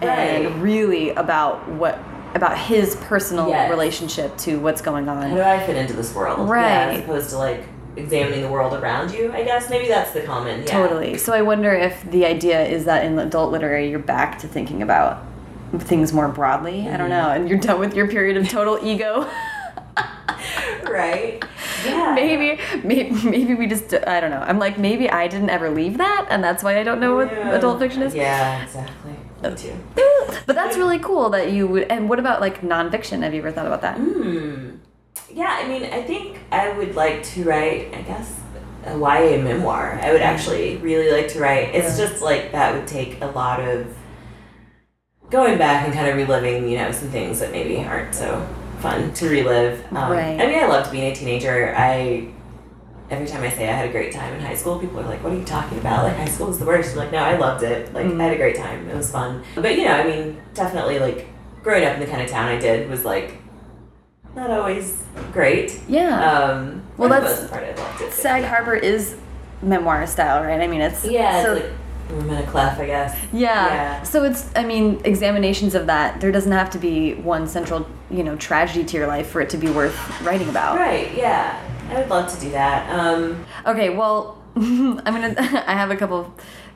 Right. 0.00 0.02
and 0.06 0.62
really 0.62 1.10
about 1.10 1.68
what 1.70 1.98
about 2.36 2.58
his 2.58 2.96
personal 2.96 3.48
Yes. 3.48 3.70
relationship 3.70 4.36
to 4.38 4.58
what's 4.58 4.80
going 4.80 5.08
on. 5.08 5.30
How 5.30 5.36
do 5.36 5.40
I 5.42 5.60
fit 5.60 5.76
into 5.76 5.92
this 5.92 6.12
world? 6.14 6.38
Yeah, 6.40 6.52
Right. 6.52 6.94
as 6.94 7.00
opposed 7.00 7.30
to 7.30 7.38
like 7.38 7.64
examining 7.96 8.42
the 8.42 8.48
world 8.48 8.74
around 8.74 9.12
you. 9.12 9.32
I 9.32 9.44
guess 9.44 9.70
maybe 9.70 9.88
that's 9.88 10.12
the 10.12 10.22
common. 10.22 10.60
Yeah. 10.60 10.66
Totally. 10.66 11.16
So 11.18 11.32
I 11.32 11.42
wonder 11.42 11.72
if 11.72 12.02
the 12.10 12.24
idea 12.26 12.64
is 12.66 12.84
that 12.86 13.04
in 13.04 13.18
adult 13.18 13.52
literary, 13.52 13.90
you're 13.90 13.98
back 13.98 14.38
to 14.40 14.48
thinking 14.48 14.82
about 14.82 15.24
things 15.78 16.12
more 16.12 16.28
broadly. 16.28 16.88
I 16.88 16.96
don't 16.96 17.10
know. 17.10 17.30
And 17.30 17.48
you're 17.48 17.58
done 17.58 17.80
with 17.80 17.94
your 17.94 18.08
period 18.08 18.36
of 18.36 18.48
total 18.48 18.78
ego. 18.86 19.28
right? 20.90 21.42
Yeah. 21.84 22.14
maybe, 22.14 22.60
maybe, 22.82 23.10
maybe 23.28 23.54
we 23.54 23.66
just, 23.66 23.92
I 23.94 24.20
don't 24.20 24.30
know. 24.30 24.40
I'm 24.40 24.58
like, 24.58 24.78
maybe 24.78 25.08
I 25.10 25.28
didn't 25.28 25.50
ever 25.50 25.70
leave 25.70 25.98
that, 25.98 26.26
and 26.30 26.42
that's 26.42 26.62
why 26.62 26.78
I 26.78 26.82
don't 26.82 27.00
know 27.00 27.14
what 27.16 27.30
Yeah. 27.30 27.54
adult 27.54 27.78
fiction 27.78 28.02
is. 28.02 28.14
Yeah, 28.14 28.62
exactly. 28.62 29.12
Me 29.42 29.54
too. 29.56 29.74
But 30.46 30.56
that's 30.56 30.76
really 30.78 30.98
cool 30.98 31.28
that 31.30 31.52
you 31.52 31.66
would. 31.66 31.84
And 31.90 32.08
what 32.08 32.18
about 32.18 32.40
like 32.40 32.62
nonfiction? 32.62 33.22
Have 33.22 33.34
you 33.34 33.40
ever 33.40 33.52
thought 33.52 33.66
about 33.66 33.82
that? 33.82 33.98
Hmm. 33.98 34.70
Yeah, 35.32 35.60
I 35.62 35.66
mean, 35.68 35.84
I 35.84 36.02
think 36.02 36.38
I 36.52 36.70
would 36.70 36.94
like 36.94 37.22
to 37.34 37.44
write, 37.44 37.92
I 37.94 38.02
guess, 38.02 38.40
a 38.86 38.96
YA 38.96 39.42
memoir. 39.42 39.98
I 40.02 40.12
would 40.12 40.20
actually 40.20 40.76
really 40.78 41.10
like 41.10 41.28
to 41.28 41.40
write. 41.40 41.74
It's 41.74 41.98
Yeah. 41.98 42.06
just 42.08 42.22
like 42.22 42.52
that 42.52 42.74
would 42.74 42.86
take 42.86 43.20
a 43.22 43.26
lot 43.26 43.60
of 43.60 43.86
going 45.30 45.58
back 45.58 45.84
and 45.84 45.94
kind 45.94 46.06
of 46.08 46.16
reliving, 46.16 46.68
you 46.68 46.76
know, 46.78 46.92
some 46.92 47.08
things 47.08 47.40
that 47.40 47.50
maybe 47.50 47.78
aren't 47.82 48.14
so 48.14 48.46
fun 48.80 49.12
to 49.14 49.28
relive. 49.28 49.82
Um, 49.90 50.12
Right. 50.12 50.40
I 50.40 50.46
mean, 50.46 50.58
I 50.62 50.66
loved 50.66 50.92
being 50.92 51.10
a 51.10 51.14
teenager. 51.14 51.74
I 51.76 52.28
every 53.10 53.26
time 53.26 53.42
I 53.42 53.50
say 53.50 53.68
I 53.68 53.72
had 53.72 53.88
a 53.88 53.92
great 53.92 54.12
time 54.12 54.34
in 54.34 54.40
high 54.40 54.54
school, 54.54 54.78
people 54.78 54.98
are 55.00 55.04
like, 55.04 55.22
"What 55.22 55.32
are 55.32 55.36
you 55.36 55.44
talking 55.44 55.78
about? 55.78 56.04
Like 56.04 56.16
high 56.16 56.24
school 56.26 56.48
was 56.48 56.58
the 56.58 56.64
worst." 56.66 56.92
I'm 56.92 56.98
like, 56.98 57.12
"No, 57.12 57.18
I 57.18 57.36
loved 57.36 57.62
it. 57.62 57.92
Like 57.94 58.06
Mm. 58.06 58.20
I 58.20 58.24
had 58.24 58.32
a 58.32 58.36
great 58.36 58.56
time. 58.56 58.88
It 58.88 58.96
was 58.96 59.10
fun." 59.10 59.42
But 59.54 59.76
you 59.76 59.84
know, 59.84 59.92
I 59.94 60.04
mean, 60.04 60.40
definitely 60.54 60.98
like 60.98 61.26
growing 61.62 61.84
up 61.84 61.94
in 61.94 62.00
the 62.00 62.06
kind 62.06 62.22
of 62.22 62.28
town 62.28 62.46
I 62.48 62.58
did 62.58 62.90
was 62.90 63.04
like 63.04 63.34
not 64.36 64.50
always 64.50 65.02
great. 65.32 65.80
Yeah. 65.88 66.08
Um, 66.30 66.82
Well, 66.96 67.08
for 67.08 67.14
the 67.16 67.20
that's- 67.20 67.50
part, 67.50 67.64
I 67.64 67.74
loved 67.80 68.00
it. 68.02 68.12
Sag 68.12 68.44
Harbor 68.44 68.74
is 68.74 69.16
memoir 69.62 70.06
style, 70.06 70.42
right? 70.44 70.60
I 70.60 70.66
mean, 70.66 70.80
it's 70.80 71.04
Yeah, 71.04 71.42
so- 71.42 71.54
it's 71.54 71.64
like 71.64 71.72
roman 72.10 72.42
à 72.42 72.46
clef, 72.46 72.78
I 72.78 72.86
guess. 72.86 73.16
Yeah. 73.32 73.66
Yeah. 73.66 74.02
So 74.02 74.24
it's, 74.24 74.50
I 74.54 74.64
mean, 74.64 75.00
examinations 75.04 75.74
of 75.74 75.86
that. 75.86 76.20
There 76.20 76.30
doesn't 76.32 76.52
have 76.52 76.68
to 76.70 76.78
be 76.78 77.14
one 77.14 77.46
central, 77.46 77.86
you 78.10 78.22
know, 78.22 78.36
tragedy 78.36 78.84
to 78.84 78.96
your 78.96 79.06
life 79.06 79.28
for 79.28 79.40
it 79.40 79.48
to 79.50 79.56
be 79.56 79.70
worth 79.70 79.96
writing 80.22 80.48
about. 80.48 80.76
Right. 80.76 81.12
Yeah, 81.16 81.58
I 81.90 81.94
would 82.00 82.10
love 82.10 82.32
to 82.34 82.40
do 82.40 82.50
that. 82.50 82.88
Um, 82.90 83.44
Okay. 83.66 83.88
Well, 83.90 84.36
I'm 84.56 84.96
gonna. 85.04 85.34
I 85.66 85.72
have 85.74 85.90
a 85.90 85.96
couple 85.96 86.20
of 86.20 86.26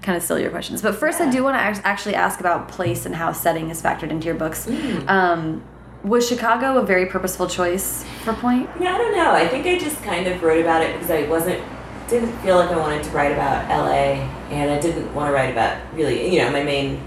kind 0.03 0.17
of 0.17 0.23
sillier 0.23 0.51
questions, 0.51 0.81
but 0.83 0.95
first, 0.95 1.21
I 1.21 1.29
do 1.31 1.45
want 1.45 1.57
to 1.57 1.87
actually 1.87 2.15
ask 2.15 2.41
about 2.41 2.69
place 2.69 3.05
and 3.07 3.15
how 3.15 3.33
setting 3.33 3.69
is 3.71 3.83
factored 3.83 4.11
into 4.11 4.27
your 4.27 4.35
books. 4.37 4.67
Mm. 4.67 5.09
Um, 5.09 5.63
was 6.05 6.29
Chicago 6.29 6.79
a 6.79 6.83
very 6.87 7.07
purposeful 7.07 7.47
choice 7.49 8.05
for 8.25 8.33
Pointe? 8.35 8.69
yeah, 8.81 8.95
I 8.95 8.99
don't 8.99 9.17
know. 9.17 9.33
I 9.33 9.49
think 9.49 9.67
I 9.67 9.79
just 9.79 10.03
kind 10.03 10.27
of 10.27 10.43
wrote 10.43 10.61
about 10.61 10.83
it 10.83 10.93
because 10.95 11.11
I 11.11 11.29
wasn't 11.29 11.63
didn't 12.09 12.33
feel 12.39 12.57
like 12.57 12.71
I 12.71 12.77
wanted 12.79 13.05
to 13.05 13.11
write 13.11 13.33
about 13.33 13.69
LA, 13.69 14.25
and 14.51 14.71
I 14.71 14.81
didn't 14.81 15.15
want 15.15 15.29
to 15.29 15.33
write 15.35 15.51
about 15.51 15.77
really, 15.95 16.33
you 16.35 16.41
know, 16.43 16.51
my 16.51 16.63
main 16.63 17.03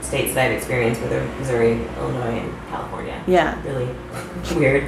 states 0.00 0.34
that 0.34 0.46
I've 0.50 0.56
experienced 0.56 1.00
the 1.02 1.24
Missouri, 1.38 1.80
Illinois, 1.98 2.40
and 2.40 2.68
California. 2.68 3.22
Yeah. 3.28 3.62
Really 3.62 3.86
weird. 4.56 4.84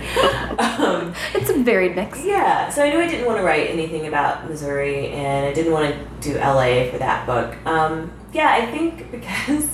um, 0.59 1.15
It's 1.33 1.49
a 1.49 1.55
varied 1.63 1.95
mix. 1.95 2.25
Yeah, 2.25 2.69
so 2.71 2.83
I 2.83 2.91
knew 2.91 2.99
I 2.99 3.07
didn't 3.07 3.25
want 3.27 3.39
to 3.39 3.45
write 3.45 3.71
anything 3.71 4.09
about 4.09 4.49
Missouri, 4.49 5.09
and 5.11 5.47
I 5.47 5.53
didn't 5.53 5.73
want 5.73 5.95
to 5.95 6.33
do 6.33 6.39
LA 6.39 6.91
for 6.91 6.99
that 6.99 7.25
book. 7.25 7.55
Um, 7.67 8.11
yeah, 8.33 8.49
I 8.51 8.67
think 8.67 9.11
because 9.13 9.69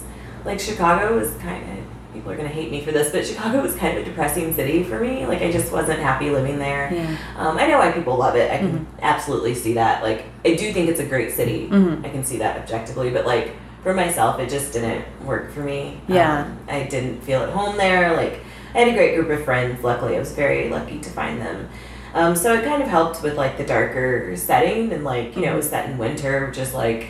like 0.45 0.61
Chicago 0.61 1.17
was 1.19 1.33
kind 1.37 1.79
of 1.79 1.82
people 2.13 2.31
are 2.31 2.37
gonna 2.37 2.49
hate 2.49 2.71
me 2.71 2.81
for 2.85 2.93
this, 2.93 3.11
but 3.11 3.27
Chicago 3.27 3.61
was 3.63 3.75
kind 3.75 3.97
of 3.97 4.03
a 4.03 4.07
depressing 4.07 4.55
city 4.55 4.83
for 4.83 5.01
me. 5.01 5.27
Like 5.27 5.43
I 5.43 5.51
just 5.51 5.73
wasn't 5.73 6.01
happy 6.01 6.31
living 6.31 6.59
there. 6.59 6.93
Yeah. 6.93 7.17
Um, 7.37 7.59
I 7.59 7.67
know 7.67 7.79
why 7.79 7.93
people 7.93 8.17
love 8.17 8.37
it. 8.37 8.51
I 8.51 8.59
can 8.59 8.87
absolutely 9.01 9.55
see 9.55 9.75
that. 9.75 10.03
Like 10.03 10.25
I 10.45 10.55
do 10.55 10.73
think 10.73 10.89
it's 10.89 11.01
a 11.01 11.07
great 11.07 11.33
city. 11.33 11.69
Mhm. 11.71 12.05
I 12.05 12.09
can 12.11 12.25
see 12.25 12.39
that 12.39 12.59
objectively, 12.59 13.11
but 13.11 13.27
like 13.27 13.53
for 13.83 13.93
myself, 13.95 14.39
it 14.41 14.49
just 14.49 14.73
didn't 14.73 15.05
work 15.25 15.53
for 15.53 15.61
me. 15.61 16.01
Yeah. 16.07 16.43
Um, 16.43 16.59
I 16.69 16.85
didn't 16.85 17.23
feel 17.23 17.43
at 17.43 17.49
home 17.51 17.77
there. 17.77 18.17
Like 18.17 18.41
I 18.75 18.79
had 18.81 18.89
a 18.89 18.93
great 18.93 19.15
group 19.17 19.31
of 19.31 19.45
friends. 19.45 19.83
Luckily, 19.83 20.17
I 20.17 20.19
was 20.19 20.33
very 20.33 20.69
lucky 20.71 20.99
to 21.01 21.11
find 21.11 21.41
them. 21.41 21.69
Um, 22.15 22.37
so 22.37 22.53
it 22.55 22.65
kind 22.65 22.83
of 22.83 22.89
helped 22.89 23.23
with 23.23 23.37
like 23.37 23.57
the 23.57 23.65
darker 23.65 24.37
setting 24.37 24.93
and 24.93 25.03
like 25.03 25.35
you 25.35 25.43
know 25.47 25.55
it 25.55 25.57
was 25.57 25.71
set 25.71 25.89
in 25.89 25.97
winter, 25.99 26.51
just 26.51 26.75
like 26.75 27.09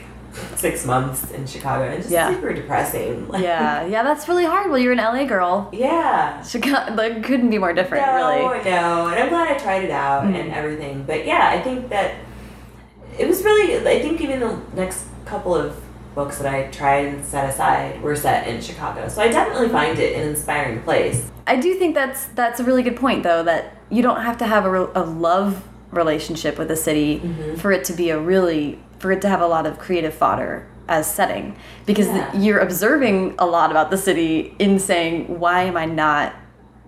six 0.56 0.84
months 0.86 1.30
in 1.32 1.46
Chicago, 1.46 1.84
and 1.84 1.98
just 1.98 2.10
Yeah. 2.10 2.28
super 2.30 2.52
depressing. 2.52 3.28
Like, 3.28 3.42
Yeah. 3.50 3.84
Yeah. 3.86 4.02
That's 4.02 4.28
really 4.28 4.44
hard. 4.44 4.70
Well, 4.70 4.78
you're 4.78 4.92
an 4.92 4.98
LA 4.98 5.24
girl. 5.24 5.68
yeah. 5.72 6.42
Chicago 6.42 6.94
like 6.94 7.22
couldn't 7.22 7.50
be 7.50 7.58
more 7.58 7.72
different, 7.72 8.06
no, 8.06 8.14
really. 8.16 8.64
no, 8.64 9.06
and 9.08 9.18
I'm 9.20 9.28
glad 9.28 9.48
I 9.54 9.58
tried 9.58 9.84
it 9.84 9.90
out 9.90 10.24
Mhm. 10.24 10.34
and 10.40 10.52
everything. 10.52 11.04
But 11.06 11.26
yeah, 11.26 11.48
I 11.50 11.60
think 11.60 11.88
that 11.90 12.14
it 13.18 13.28
was 13.28 13.42
really. 13.44 13.76
I 13.86 14.00
think 14.00 14.20
even 14.20 14.40
the 14.40 14.56
next 14.74 15.04
couple 15.26 15.54
of 15.54 15.76
books 16.14 16.38
that 16.38 16.52
I 16.54 16.64
tried 16.64 17.06
and 17.06 17.24
set 17.24 17.48
aside 17.48 18.02
were 18.02 18.16
set 18.16 18.46
in 18.46 18.60
Chicago, 18.60 19.08
so 19.08 19.22
I 19.22 19.28
definitely 19.28 19.68
find 19.70 19.98
it 19.98 20.14
an 20.18 20.28
inspiring 20.28 20.82
place. 20.82 21.30
I 21.46 21.56
do 21.56 21.74
think 21.74 21.94
that's 21.94 22.26
that's 22.34 22.60
a 22.60 22.64
really 22.64 22.82
good 22.82 22.96
point, 22.96 23.22
though, 23.22 23.42
that 23.42 23.76
you 23.90 24.02
don't 24.02 24.22
have 24.22 24.38
to 24.38 24.46
have 24.46 24.64
a, 24.64 24.70
re- 24.70 24.90
a 24.94 25.02
love 25.02 25.62
relationship 25.90 26.58
with 26.58 26.70
a 26.70 26.76
city 26.76 27.20
Mhm. 27.20 27.58
for 27.58 27.70
it 27.72 27.84
to 27.84 27.92
be 27.92 28.08
a 28.10 28.18
really 28.18 28.78
for 29.02 29.10
it 29.10 29.20
to 29.20 29.28
have 29.28 29.40
a 29.40 29.46
lot 29.46 29.66
of 29.66 29.78
creative 29.80 30.14
fodder 30.14 30.66
as 30.88 31.12
setting 31.12 31.56
because 31.86 32.06
Yeah. 32.06 32.32
you're 32.34 32.60
observing 32.60 33.34
a 33.38 33.46
lot 33.46 33.70
about 33.70 33.90
the 33.90 33.98
city 33.98 34.54
in 34.58 34.78
saying 34.78 35.40
why 35.40 35.64
am 35.64 35.76
I 35.76 35.86
not 35.86 36.34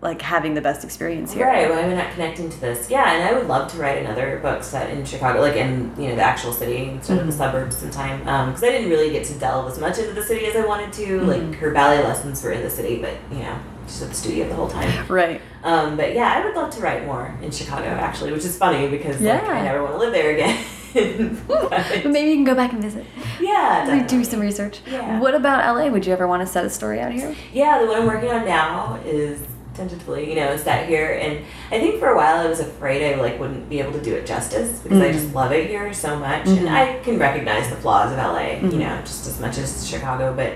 like 0.01 0.21
having 0.21 0.53
the 0.53 0.61
best 0.61 0.85
experience 0.85 1.33
here? 1.33 1.47
Right, 1.47 1.69
why 1.69 1.81
am 1.81 1.91
I 1.91 1.95
not 1.95 2.13
connecting 2.13 2.51
to 2.51 2.61
this? 2.61 2.91
Yeah, 2.91 3.11
and 3.15 3.25
I 3.25 3.37
would 3.37 3.49
love 3.49 3.73
to 3.73 3.79
write 3.79 3.99
another 4.05 4.39
book 4.43 4.63
set 4.63 4.91
in 4.91 5.05
Chicago, 5.05 5.41
like 5.41 5.57
in 5.57 5.93
you 5.99 6.09
know 6.09 6.15
the 6.15 6.23
actual 6.23 6.53
city 6.53 6.91
instead 6.91 7.19
of 7.19 7.27
the 7.27 7.33
mm-hmm. 7.33 7.39
suburbs 7.39 7.79
sometime. 7.79 8.29
Um, 8.29 8.51
because 8.51 8.63
I 8.65 8.69
didn't 8.69 8.91
really 8.91 9.11
get 9.11 9.25
to 9.27 9.35
delve 9.35 9.73
as 9.73 9.81
much 9.81 9.99
into 9.99 10.13
the 10.13 10.23
city 10.23 10.45
as 10.45 10.57
I 10.57 10.67
wanted 10.67 10.93
to. 10.93 11.07
Mm-hmm. 11.07 11.29
Like 11.29 11.55
her 11.59 11.73
ballet 11.73 12.05
lessons 12.05 12.45
were 12.45 12.53
in 12.53 12.63
the 12.63 12.71
city, 12.71 12.99
but 13.01 13.15
you 13.33 13.39
know 13.39 13.59
just 13.87 14.03
at 14.03 14.11
the 14.11 14.15
studio 14.15 14.47
the 14.49 14.55
whole 14.55 14.69
time. 14.69 15.07
Right. 15.09 15.41
Um, 15.63 15.97
but 15.97 16.15
yeah, 16.15 16.35
I 16.35 16.45
would 16.45 16.55
love 16.55 16.71
to 16.75 16.81
write 16.81 17.07
more 17.07 17.35
in 17.43 17.51
Chicago 17.51 17.87
actually, 17.87 18.33
which 18.33 18.45
is 18.45 18.57
funny 18.57 18.89
because 18.89 19.17
like, 19.17 19.43
Yeah. 19.43 19.49
I 19.49 19.63
never 19.63 19.83
want 19.83 19.95
to 19.95 19.99
live 19.99 20.13
there 20.13 20.31
again. 20.33 20.63
But 20.95 22.05
maybe 22.05 22.31
you 22.31 22.37
can 22.37 22.45
go 22.45 22.55
back 22.55 22.73
and 22.73 22.81
visit. 22.83 23.05
yeah, 23.41 24.05
Do 24.09 24.25
some 24.25 24.41
research. 24.41 24.81
Yeah. 24.87 25.19
What 25.21 25.35
about 25.35 25.77
LA? 25.77 25.89
Would 25.89 26.07
you 26.07 26.13
ever 26.13 26.27
want 26.27 26.41
to 26.43 26.47
set 26.47 26.65
a 26.65 26.71
story 26.71 27.01
out 27.01 27.13
here? 27.13 27.35
Yeah, 27.53 27.81
the 27.81 27.87
one 27.87 27.97
I'm 28.01 28.07
working 28.07 28.31
on 28.31 28.45
now 28.45 28.99
is 29.05 29.41
tentatively, 29.75 30.29
you 30.31 30.37
know, 30.37 30.57
set 30.57 30.89
here, 30.89 31.19
and 31.21 31.45
I 31.73 31.81
think 31.81 31.99
for 31.99 32.09
a 32.11 32.17
while 32.17 32.37
I 32.37 32.47
was 32.49 32.61
afraid 32.61 33.13
I 33.13 33.21
like 33.21 33.41
wouldn't 33.41 33.69
be 33.69 33.81
able 33.81 33.91
to 33.93 34.01
do 34.01 34.15
it 34.15 34.25
justice 34.25 34.79
because 34.79 35.01
I 35.01 35.09
Mhm. 35.09 35.13
just 35.15 35.35
love 35.35 35.51
it 35.51 35.69
here 35.69 35.93
so 35.93 36.17
much, 36.17 36.45
Mhm. 36.47 36.59
and 36.59 36.69
I 36.69 36.99
can 37.01 37.19
recognize 37.19 37.69
the 37.71 37.77
flaws 37.77 38.13
of 38.13 38.19
LA, 38.19 38.61
Mhm. 38.61 38.73
you 38.73 38.79
know, 38.79 38.97
just 39.01 39.27
as 39.27 39.41
much 39.41 39.59
as 39.59 39.85
Chicago, 39.89 40.33
but 40.37 40.53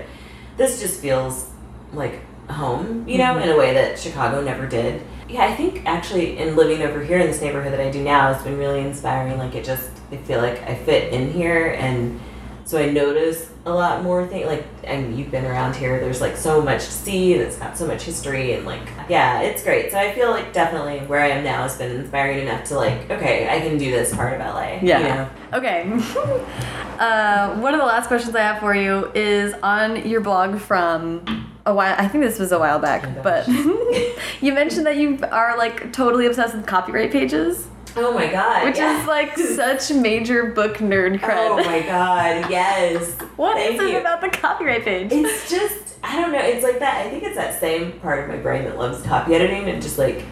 this 0.55 0.79
just 0.79 1.01
feels 1.01 1.47
like 1.93 2.21
home, 2.49 3.03
you 3.07 3.17
know, 3.17 3.35
Mhm. 3.35 3.43
in 3.43 3.49
a 3.49 3.57
way 3.57 3.73
that 3.73 3.97
Chicago 3.99 4.41
never 4.41 4.65
did. 4.65 5.01
Yeah, 5.27 5.43
I 5.43 5.53
think 5.53 5.83
actually 5.85 6.37
in 6.39 6.55
living 6.55 6.81
over 6.81 7.01
here 7.01 7.19
in 7.19 7.27
this 7.27 7.41
neighborhood 7.41 7.73
that 7.73 7.79
I 7.79 7.89
do 7.91 8.01
now 8.01 8.33
has 8.33 8.41
been 8.43 8.57
really 8.57 8.81
inspiring. 8.81 9.37
Like 9.37 9.55
it 9.55 9.63
just, 9.63 9.89
I 10.11 10.15
feel 10.17 10.41
like 10.41 10.67
I 10.67 10.73
fit 10.75 11.13
in 11.13 11.31
here 11.31 11.75
and 11.79 12.19
so 12.65 12.77
I 12.77 12.87
notice 12.87 13.47
a 13.65 13.71
lot 13.71 14.03
more 14.03 14.27
things. 14.27 14.45
Like, 14.45 14.63
and 14.83 15.17
you've 15.17 15.31
been 15.31 15.45
around 15.45 15.75
here. 15.75 15.99
There's 15.99 16.21
like 16.21 16.37
so 16.37 16.61
much 16.61 16.85
to 16.85 16.91
see, 16.91 17.33
and 17.33 17.41
it's 17.41 17.55
got 17.57 17.75
so 17.75 17.87
much 17.87 18.03
history, 18.03 18.53
and 18.53 18.63
like, 18.63 18.81
yeah, 19.09 19.41
it's 19.41 19.63
great. 19.63 19.91
So 19.91 19.97
I 19.97 20.11
feel 20.13 20.29
like 20.29 20.53
definitely 20.53 20.99
where 21.07 21.19
I 21.19 21.29
am 21.29 21.43
now 21.43 21.63
has 21.63 21.77
been 21.79 21.91
inspiring 21.91 22.39
enough 22.39 22.65
to 22.65 22.75
like, 22.75 23.09
okay, 23.09 23.49
I 23.49 23.59
can 23.61 23.79
do 23.79 23.89
this 23.89 24.13
part 24.15 24.33
of 24.33 24.39
LA. 24.41 24.77
Yeah. 24.83 24.99
You 24.99 25.07
know? 25.07 25.29
Okay. 25.53 25.91
uh, 26.99 27.55
one 27.55 27.73
of 27.73 27.79
the 27.79 27.85
last 27.85 28.07
questions 28.07 28.35
I 28.35 28.41
have 28.41 28.59
for 28.59 28.75
you 28.75 29.11
is 29.15 29.53
on 29.63 30.07
your 30.07 30.21
blog 30.21 30.59
from 30.59 31.38
a 31.69 31.73
while. 31.73 31.95
I 31.97 32.07
think 32.07 32.23
this 32.23 32.39
was 32.39 32.51
a 32.51 32.59
while 32.59 32.79
back, 32.79 33.05
Oh 33.05 33.21
but 33.23 33.47
you 34.41 34.53
mentioned 34.53 34.85
that 34.85 34.97
you 34.97 35.19
are 35.31 35.57
like 35.57 35.93
totally 35.93 36.25
obsessed 36.25 36.55
with 36.55 36.65
copyright 36.65 37.11
pages, 37.11 37.67
Oh 37.95 38.13
my 38.13 38.31
god. 38.31 38.65
which 38.65 38.77
is 38.79 39.05
like 39.07 39.37
such 39.37 39.91
major 39.91 40.47
book 40.47 40.77
nerd 40.77 41.19
cred. 41.19 41.49
Oh 41.49 41.55
my 41.57 41.81
god. 41.81 42.49
Yes. 42.49 43.13
What 43.35 43.57
is 43.57 43.77
Thank 43.77 43.89
it 43.89 43.93
you. 43.93 43.99
about 43.99 44.21
the 44.21 44.29
copyright 44.29 44.83
page? 44.83 45.11
It's 45.11 45.49
just 45.49 45.97
I 46.03 46.15
don't 46.19 46.31
know. 46.31 46.39
It's 46.39 46.63
like 46.63 46.79
that. 46.79 47.05
I 47.05 47.09
think 47.09 47.23
it's 47.23 47.35
that 47.35 47.59
same 47.59 47.99
part 47.99 48.23
of 48.23 48.29
my 48.29 48.37
brain 48.37 48.63
that 48.65 48.77
loves 48.77 49.01
copy 49.03 49.35
editing 49.35 49.69
and 49.69 49.81
just 49.81 49.97
like 49.97 50.23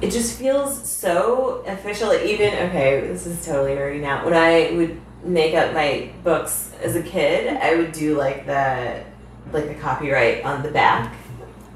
it 0.00 0.10
just 0.10 0.38
feels 0.38 0.88
so 0.88 1.64
official. 1.66 2.08
Like 2.08 2.22
even 2.22 2.52
okay, 2.68 3.00
this 3.00 3.26
is 3.26 3.44
totally 3.44 3.72
nerdy 3.74 4.00
now. 4.00 4.24
When 4.24 4.34
I 4.34 4.70
would 4.76 5.00
make 5.24 5.54
up 5.54 5.72
my 5.74 6.10
books 6.22 6.70
as 6.82 6.94
a 6.94 7.02
kid, 7.02 7.48
I 7.56 7.74
would 7.76 7.92
do 7.92 8.16
like 8.16 8.46
the 8.46 9.02
like 9.52 9.68
the 9.68 9.74
copyright 9.74 10.44
on 10.44 10.62
the 10.62 10.70
back. 10.70 11.14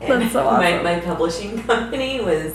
And 0.01 0.23
That's 0.23 0.33
so 0.33 0.45
my 0.51 0.73
awesome. 0.75 0.85
my 0.85 1.01
publishing 1.01 1.63
company 1.67 2.21
was 2.21 2.53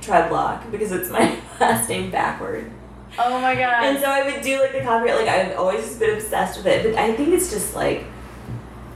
Trebloc 0.00 0.70
because 0.70 0.92
it's 0.92 1.10
my 1.10 1.36
last 1.60 1.88
name 1.88 2.10
backward. 2.10 2.70
oh 3.18 3.40
my 3.40 3.54
god. 3.54 3.84
And 3.84 3.98
so 3.98 4.06
I 4.06 4.24
would 4.30 4.42
do 4.42 4.60
like 4.60 4.72
the 4.72 4.80
copyright, 4.80 5.16
like 5.16 5.28
I've 5.28 5.56
always 5.56 5.84
just 5.84 5.98
been 6.00 6.14
obsessed 6.16 6.56
with 6.58 6.66
it. 6.66 6.82
But 6.84 6.94
I 7.00 7.14
think 7.14 7.30
it's 7.30 7.50
just 7.50 7.74
like 7.74 8.04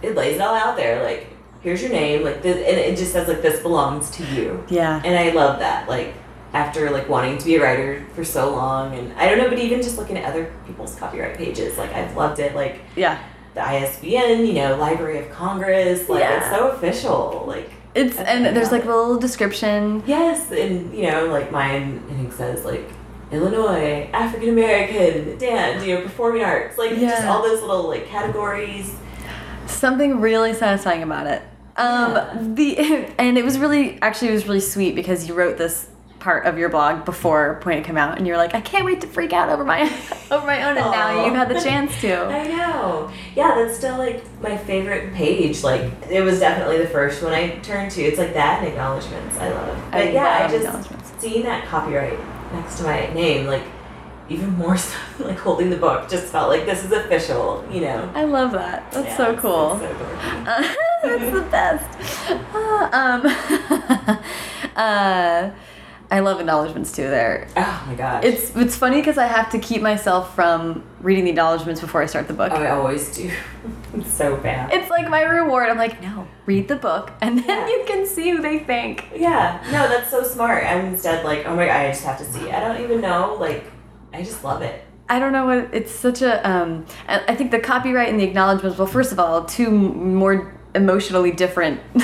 it 0.03 0.15
lays 0.15 0.37
it 0.37 0.41
all 0.41 0.55
out 0.55 0.77
there. 0.77 1.03
Like 1.03 1.29
here's 1.63 1.81
your 1.83 1.91
name, 1.91 2.23
like 2.23 2.43
this, 2.43 2.57
and 2.57 2.77
it 2.79 2.97
just 2.97 3.13
says 3.13 3.29
like 3.29 3.43
this 3.43 3.61
belongs 3.63 4.11
to 4.13 4.25
you. 4.27 4.63
yeah. 4.69 5.01
And 5.05 5.17
I 5.19 5.31
love 5.33 5.59
that. 5.61 5.89
Like 5.89 6.15
after 6.53 6.91
like 6.91 7.09
wanting 7.09 7.37
to 7.39 7.45
be 7.45 7.57
a 7.57 7.63
writer 7.63 8.07
for 8.15 8.25
so 8.25 8.51
long, 8.55 8.95
and 8.97 9.13
I 9.15 9.29
don't 9.29 9.39
know, 9.39 9.49
but 9.49 9.59
even 9.59 9.83
just 9.83 9.99
looking 9.99 10.17
at 10.17 10.25
other 10.25 10.53
people's 10.67 10.95
copyright 10.97 11.37
pages, 11.37 11.77
like 11.79 11.93
I've 11.93 12.15
loved 12.17 12.41
it. 12.41 12.55
Like 12.55 12.81
Yeah. 12.95 13.23
The 13.57 13.67
ISBN, 13.67 14.45
you 14.47 14.53
know, 14.53 14.77
Library 14.77 15.19
of 15.19 15.31
Congress, 15.31 16.09
like 16.11 16.21
Yeah. 16.21 16.39
it's 16.47 16.55
so 16.57 16.69
official. 16.69 17.45
Like 17.49 17.71
It's 17.95 18.17
and 18.19 18.55
there's 18.55 18.71
like 18.71 18.85
a 18.85 18.89
little 18.89 19.17
description. 19.19 20.03
Yes, 20.07 20.51
and 20.53 20.95
you 20.95 21.11
know, 21.11 21.27
like 21.27 21.51
mine, 21.51 22.03
I 22.11 22.13
think 22.15 22.33
says 22.35 22.65
like 22.67 22.85
Illinois, 23.33 24.09
African 24.13 24.51
American, 24.51 25.39
dance, 25.39 25.85
you 25.85 25.95
know, 25.95 26.03
performing 26.03 26.45
arts, 26.45 26.77
like 26.77 26.91
just 27.01 27.25
all 27.27 27.43
those 27.43 27.63
little 27.63 27.89
like 27.89 28.07
categories. 28.07 28.95
Something 29.67 30.21
really 30.21 30.53
satisfying 30.53 31.03
about 31.03 31.27
it. 31.27 31.43
Um, 31.79 32.13
Yeah. 32.15 32.39
the 32.55 32.79
and 33.19 33.39
it 33.39 33.45
was 33.45 33.59
really 33.59 33.99
actually 34.03 34.29
it 34.29 34.33
was 34.33 34.47
really 34.47 34.61
sweet 34.61 34.95
because 34.95 35.27
you 35.29 35.35
wrote 35.35 35.57
this 35.57 35.89
part 36.27 36.45
of 36.45 36.59
your 36.59 36.69
blog 36.69 37.05
before 37.05 37.61
Pointe 37.63 37.85
came 37.87 37.97
out, 37.97 38.19
and 38.19 38.27
you're 38.27 38.37
like, 38.37 38.53
I 38.53 38.61
can't 38.61 38.85
wait 38.85 39.01
to 39.03 39.07
freak 39.07 39.33
out 39.33 39.49
over 39.49 39.65
my 39.65 39.83
over 40.33 40.45
my 40.45 40.61
own, 40.65 40.77
and 40.77 40.91
now 40.91 41.25
you've 41.25 41.37
had 41.37 41.49
the 41.49 41.61
chance 41.61 42.01
to. 42.01 42.17
I 42.27 42.49
know. 42.49 43.13
Yeah, 43.37 43.55
that's 43.55 43.79
still 43.79 43.97
like 43.97 44.25
my 44.43 44.57
favorite 44.57 45.15
page. 45.15 45.63
Like 45.63 45.83
it 46.11 46.23
was 46.23 46.41
definitely 46.41 46.79
the 46.79 46.89
first 46.89 47.23
one 47.23 47.33
I 47.33 47.51
turned 47.59 47.93
to. 47.93 48.03
It's 48.03 48.19
like 48.19 48.35
that 48.35 48.59
and 48.59 48.67
acknowledgments. 48.67 49.37
I 49.37 49.51
love. 49.51 49.79
But 49.93 50.01
I 50.01 50.11
yeah, 50.11 50.45
I 50.45 50.51
just 50.51 50.67
acknowledgements. 50.67 51.13
seeing 51.19 51.45
that 51.45 51.65
copyright 51.69 52.19
next 52.53 52.79
to 52.79 52.83
my 52.83 53.07
name, 53.15 53.47
like 53.47 53.63
even 54.29 54.51
more 54.59 54.77
so, 54.87 54.99
like 55.21 55.39
holding 55.39 55.71
the 55.71 55.77
book, 55.77 56.09
just 56.09 56.27
felt 56.27 56.49
like 56.49 56.67
this 56.67 56.85
is 56.85 56.91
official. 56.91 57.65
You 57.71 57.83
know. 57.83 58.11
I 58.17 58.25
love 58.25 58.51
that. 58.51 58.91
That's 58.91 59.07
Yeah, 59.11 59.17
so 59.17 59.37
cool. 59.37 59.81
it's 59.81 59.97
so. 59.99 60.05
Uh, 60.45 60.75
that's 61.05 61.33
the 61.33 61.47
best. 61.53 62.31
Uh, 62.53 62.89
um, 62.93 63.23
uh, 64.75 65.51
I 66.11 66.21
love 66.21 66.39
acknowledgments 66.39 66.93
too. 66.93 67.03
There, 67.09 67.49
Oh 67.57 67.85
my 67.87 67.95
gosh. 67.95 68.25
it's 68.25 68.55
it's 68.57 68.77
funny 68.77 68.99
because 69.01 69.19
I 69.19 69.27
have 69.27 69.51
to 69.51 69.59
keep 69.59 69.83
myself 69.83 70.35
from 70.35 70.85
reading 71.01 71.25
the 71.25 71.31
acknowledgments 71.31 71.81
before 71.81 72.01
I 72.03 72.07
start 72.07 72.29
the 72.29 72.35
book. 72.35 72.53
Oh, 72.53 72.57
I 72.63 72.71
always 72.71 73.15
do. 73.17 73.31
it's 73.95 74.13
so 74.13 74.37
bad. 74.37 74.73
It's 74.73 74.89
like 74.89 75.09
my 75.09 75.23
reward. 75.23 75.69
I'm 75.69 75.79
like, 75.79 76.01
no, 76.03 76.29
read 76.47 76.69
the 76.69 76.77
book, 76.77 77.11
and 77.21 77.39
then 77.39 77.47
Yeah. 77.49 77.69
you 77.69 77.85
can 77.87 78.07
see 78.07 78.31
who 78.31 78.41
they 78.41 78.61
think. 78.61 79.09
yeah, 79.17 79.61
no, 79.73 79.89
that's 79.89 80.11
so 80.11 80.23
smart. 80.23 80.65
I'm 80.65 80.87
instead 80.87 81.25
like, 81.25 81.45
oh 81.47 81.57
my 81.57 81.67
god, 81.67 81.77
I 81.77 81.89
just 81.91 82.05
have 82.05 82.19
to 82.19 82.25
see. 82.25 82.51
I 82.51 82.61
don't 82.61 82.81
even 82.83 83.01
know. 83.01 83.37
Like, 83.41 83.65
I 84.13 84.23
just 84.23 84.45
love 84.45 84.63
it. 84.63 84.83
I 85.09 85.19
don't 85.19 85.33
know 85.33 85.47
what 85.47 85.71
it's 85.73 85.93
such 85.93 86.23
a. 86.23 86.49
Um, 86.49 86.87
I 87.09 87.23
I 87.29 87.35
think 87.35 87.51
the 87.51 87.59
copyright 87.61 88.09
and 88.11 88.19
the 88.21 88.25
acknowledgments. 88.25 88.79
Well, 88.79 88.87
first 88.89 89.11
of 89.13 89.19
all, 89.19 89.45
two 89.45 89.71
more 89.71 90.53
emotionally 90.75 91.31
different 91.33 91.81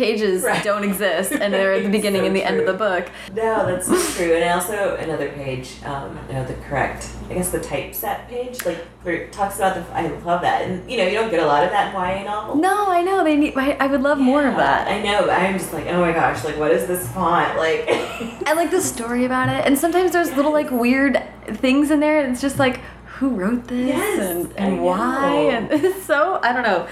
pages 0.00 0.42
Right. 0.42 0.64
don't 0.64 0.82
exist, 0.82 1.32
and 1.32 1.52
they're 1.52 1.74
at 1.74 1.82
the 1.82 1.88
beginning 1.98 2.22
So 2.22 2.26
and 2.28 2.34
the 2.36 2.42
end 2.42 2.58
of 2.58 2.66
the 2.66 2.72
book. 2.72 3.08
No, 3.34 3.66
that's 3.66 3.86
true. 4.16 4.32
And 4.34 4.44
also 4.50 4.96
another 4.96 5.28
page, 5.30 5.74
um, 5.84 6.18
no, 6.30 6.44
the 6.44 6.54
correct, 6.68 7.10
I 7.28 7.34
guess 7.34 7.50
the 7.50 7.60
typeset 7.60 8.26
page, 8.28 8.64
like 8.64 8.78
where 9.02 9.14
it 9.16 9.32
talks 9.32 9.56
about 9.56 9.74
the. 9.74 9.82
I 9.94 10.08
love 10.24 10.40
that, 10.40 10.62
and 10.62 10.90
you 10.90 10.96
know, 10.96 11.04
you 11.04 11.12
don't 11.12 11.30
get 11.30 11.40
a 11.40 11.46
lot 11.46 11.64
of 11.64 11.70
that 11.70 11.94
in 11.94 12.00
YA 12.00 12.24
novels. 12.24 12.58
No, 12.60 12.90
I 12.90 13.02
know 13.02 13.22
they 13.22 13.36
need. 13.36 13.56
I, 13.56 13.72
I 13.72 13.86
would 13.86 14.02
love 14.02 14.18
more 14.18 14.46
of 14.46 14.56
that. 14.56 14.88
I 14.88 15.02
know, 15.02 15.28
I'm 15.28 15.58
just 15.58 15.72
like, 15.72 15.86
oh 15.86 16.00
my 16.00 16.12
gosh, 16.12 16.44
like 16.44 16.56
what 16.58 16.70
is 16.70 16.86
this 16.86 17.06
font? 17.12 17.56
Like, 17.58 17.84
I 18.46 18.54
like 18.54 18.70
the 18.70 18.80
story 18.80 19.26
about 19.26 19.48
it, 19.50 19.66
and 19.66 19.78
sometimes 19.78 20.12
there's 20.12 20.32
little 20.34 20.52
like 20.52 20.70
weird 20.70 21.22
things 21.46 21.90
in 21.90 22.00
there, 22.00 22.20
and 22.22 22.32
it's 22.32 22.40
just 22.40 22.58
like, 22.58 22.80
who 23.18 23.28
wrote 23.28 23.66
this 23.68 23.88
Yes, 23.88 24.18
and, 24.18 24.52
and 24.56 24.82
why, 24.82 25.34
and 25.52 25.70
it's 25.84 26.04
so 26.06 26.40
I 26.42 26.52
don't 26.54 26.62
know. 26.62 26.88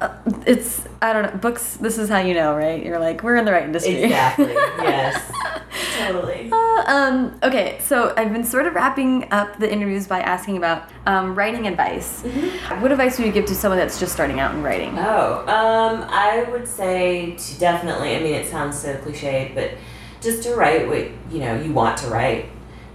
Uh, 0.00 0.16
it's 0.46 0.86
I 1.00 1.12
don't 1.12 1.22
know. 1.22 1.40
Books. 1.40 1.76
This 1.76 1.98
is 1.98 2.08
how 2.08 2.18
you 2.18 2.34
know, 2.34 2.56
right? 2.56 2.84
You're 2.84 2.98
like, 2.98 3.22
we're 3.22 3.36
in 3.36 3.44
the 3.44 3.52
right 3.52 3.64
industry. 3.64 4.02
exactly. 4.04 4.52
yes. 4.52 5.32
Totally. 5.98 6.50
Uh, 6.52 6.84
um, 6.86 7.38
okay, 7.42 7.78
so 7.80 8.12
I've 8.16 8.32
been 8.32 8.44
sort 8.44 8.66
of 8.66 8.74
wrapping 8.74 9.30
up 9.32 9.58
the 9.58 9.70
interviews 9.70 10.06
by 10.06 10.20
asking 10.20 10.56
about 10.56 10.88
um, 11.06 11.34
writing 11.34 11.66
advice. 11.66 12.22
Mm-hmm. 12.22 12.80
What 12.80 12.92
advice 12.92 13.18
would 13.18 13.26
you 13.26 13.32
give 13.32 13.46
to 13.46 13.54
someone 13.54 13.78
that's 13.78 13.98
just 13.98 14.12
starting 14.12 14.40
out 14.40 14.54
in 14.54 14.62
writing? 14.62 14.98
Oh, 14.98 15.40
um, 15.46 16.06
I 16.08 16.46
would 16.50 16.66
say 16.68 17.36
to 17.36 17.58
definitely. 17.58 18.16
I 18.16 18.20
mean, 18.20 18.34
it 18.34 18.48
sounds 18.48 18.78
so 18.80 18.96
cliched, 18.96 19.54
but 19.54 19.72
just 20.20 20.42
to 20.44 20.54
write 20.54 20.88
what 20.88 21.08
you 21.30 21.40
know 21.40 21.60
you 21.60 21.72
want 21.72 21.98
to 21.98 22.08
write, 22.08 22.46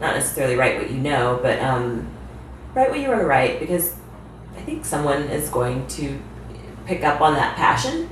not 0.02 0.16
necessarily 0.16 0.56
write 0.56 0.78
what 0.78 0.92
you 0.92 0.98
know, 0.98 1.40
but 1.42 1.60
um, 1.60 2.08
write 2.74 2.90
what 2.90 3.00
you 3.00 3.08
want 3.08 3.22
to 3.22 3.26
write 3.26 3.60
because 3.60 3.96
I 4.58 4.62
think 4.62 4.86
someone 4.86 5.24
is 5.24 5.50
going 5.50 5.88
to 5.88 6.20
pick 6.90 7.04
up 7.04 7.22
on 7.22 7.36
that 7.36 7.56
passion, 7.56 8.10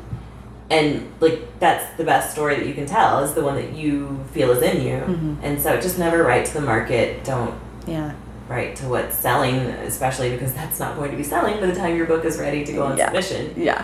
and 0.69 1.11
like 1.19 1.39
that's 1.59 1.97
the 1.97 2.03
best 2.03 2.31
story 2.31 2.55
that 2.57 2.67
you 2.67 2.75
can 2.75 2.85
tell 2.85 3.23
is 3.23 3.33
the 3.33 3.43
one 3.43 3.55
that 3.55 3.73
you 3.73 4.19
feel 4.33 4.51
is 4.51 4.61
in 4.61 4.81
you, 4.83 4.97
Mhm. 4.99 5.37
and 5.41 5.59
so 5.59 5.81
just 5.81 5.97
never 5.97 6.23
write 6.23 6.45
to 6.45 6.53
the 6.53 6.61
market. 6.61 7.23
Don't 7.23 7.55
Yeah. 7.87 8.11
write 8.47 8.75
to 8.77 8.85
what's 8.87 9.15
selling, 9.15 9.55
especially 9.91 10.29
because 10.29 10.53
that's 10.53 10.79
not 10.79 10.95
going 10.95 11.09
to 11.09 11.17
be 11.17 11.23
selling 11.23 11.59
by 11.59 11.65
the 11.65 11.75
time 11.75 11.95
your 11.97 12.05
book 12.05 12.23
is 12.23 12.37
ready 12.39 12.63
to 12.65 12.71
go 12.71 12.83
on 12.85 12.97
Yeah. 12.97 13.05
submission 13.07 13.53
Yeah. 13.57 13.81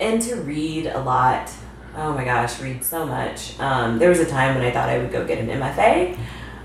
and 0.00 0.20
to 0.22 0.34
read 0.36 0.86
a 0.92 0.98
lot. 1.00 1.48
Oh 1.96 2.12
my 2.12 2.24
gosh, 2.24 2.60
read 2.60 2.82
so 2.82 3.06
much. 3.06 3.54
Um, 3.60 3.98
there 4.00 4.08
was 4.08 4.18
a 4.18 4.24
time 4.26 4.56
when 4.56 4.64
I 4.64 4.70
thought 4.72 4.88
I 4.88 4.98
would 4.98 5.12
go 5.12 5.24
get 5.24 5.38
an 5.38 5.48
MFA, 5.50 6.16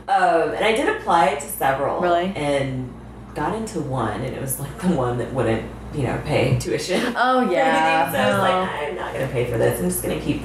um, 0.07 0.49
and 0.55 0.65
I 0.65 0.71
did 0.75 0.89
apply 0.89 1.35
to 1.35 1.41
several. 1.47 1.99
Really? 2.01 2.33
And 2.35 2.89
got 3.35 3.53
into 3.53 3.79
one, 3.81 4.21
and 4.21 4.33
it 4.35 4.41
was 4.41 4.59
like 4.59 4.75
the 4.79 4.87
one 4.87 5.19
that 5.19 5.31
wouldn't, 5.31 5.63
you 5.97 6.03
know, 6.03 6.21
pay 6.25 6.57
tuition. 6.61 7.13
Oh 7.17 7.49
yeah. 7.51 8.11
So 8.11 8.17
I 8.17 8.29
was 8.29 8.39
like, 8.39 8.89
I'm 8.89 8.95
not 8.95 9.13
gonna 9.13 9.27
pay 9.27 9.49
for 9.51 9.57
this. 9.57 9.79
I'm 9.81 9.89
just 9.89 10.01
gonna 10.03 10.19
keep 10.19 10.43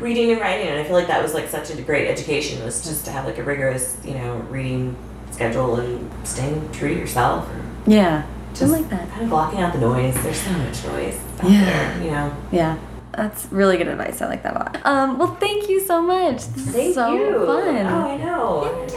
reading 0.00 0.32
and 0.32 0.40
writing. 0.40 0.66
And 0.68 0.78
I 0.78 0.84
feel 0.84 0.94
like 0.94 1.06
that 1.06 1.22
was 1.22 1.32
like 1.34 1.48
such 1.48 1.70
a 1.70 1.80
great 1.82 2.08
education 2.08 2.62
was 2.64 2.84
just 2.84 3.04
to 3.06 3.10
have 3.12 3.24
like 3.24 3.38
a 3.38 3.42
rigorous, 3.44 3.96
you 4.04 4.14
know, 4.14 4.36
reading 4.50 4.96
schedule 5.30 5.76
and 5.76 6.10
staying 6.26 6.70
true 6.72 6.88
to 6.94 7.00
yourself. 7.00 7.48
Yeah. 7.86 8.26
Just 8.50 8.60
just 8.60 8.72
like 8.72 8.88
that. 8.90 9.08
kind 9.10 9.22
of 9.22 9.28
blocking 9.30 9.60
out 9.60 9.72
the 9.72 9.78
noise. 9.80 10.14
There's 10.22 10.40
so 10.40 10.50
much 10.52 10.84
noise 10.86 11.18
out 11.40 11.50
Yeah. 11.50 11.64
there, 11.64 12.02
you 12.04 12.10
know. 12.10 12.36
Yeah. 12.50 12.78
That's 13.12 13.46
really 13.50 13.76
good 13.78 13.88
advice. 13.88 14.20
I 14.22 14.26
like 14.28 14.42
that 14.44 14.54
a 14.54 14.58
lot. 14.58 14.80
Um, 14.84 15.18
well, 15.18 15.34
thank 15.36 15.68
you 15.68 15.80
so 15.80 16.00
much. 16.02 16.46
This 16.48 16.66
is 16.68 16.72
Thank 16.72 16.94
so 16.94 17.12
you. 17.14 17.46
fun. 17.46 17.86
Oh, 17.86 18.08
I 18.08 18.16
know. 18.16 18.86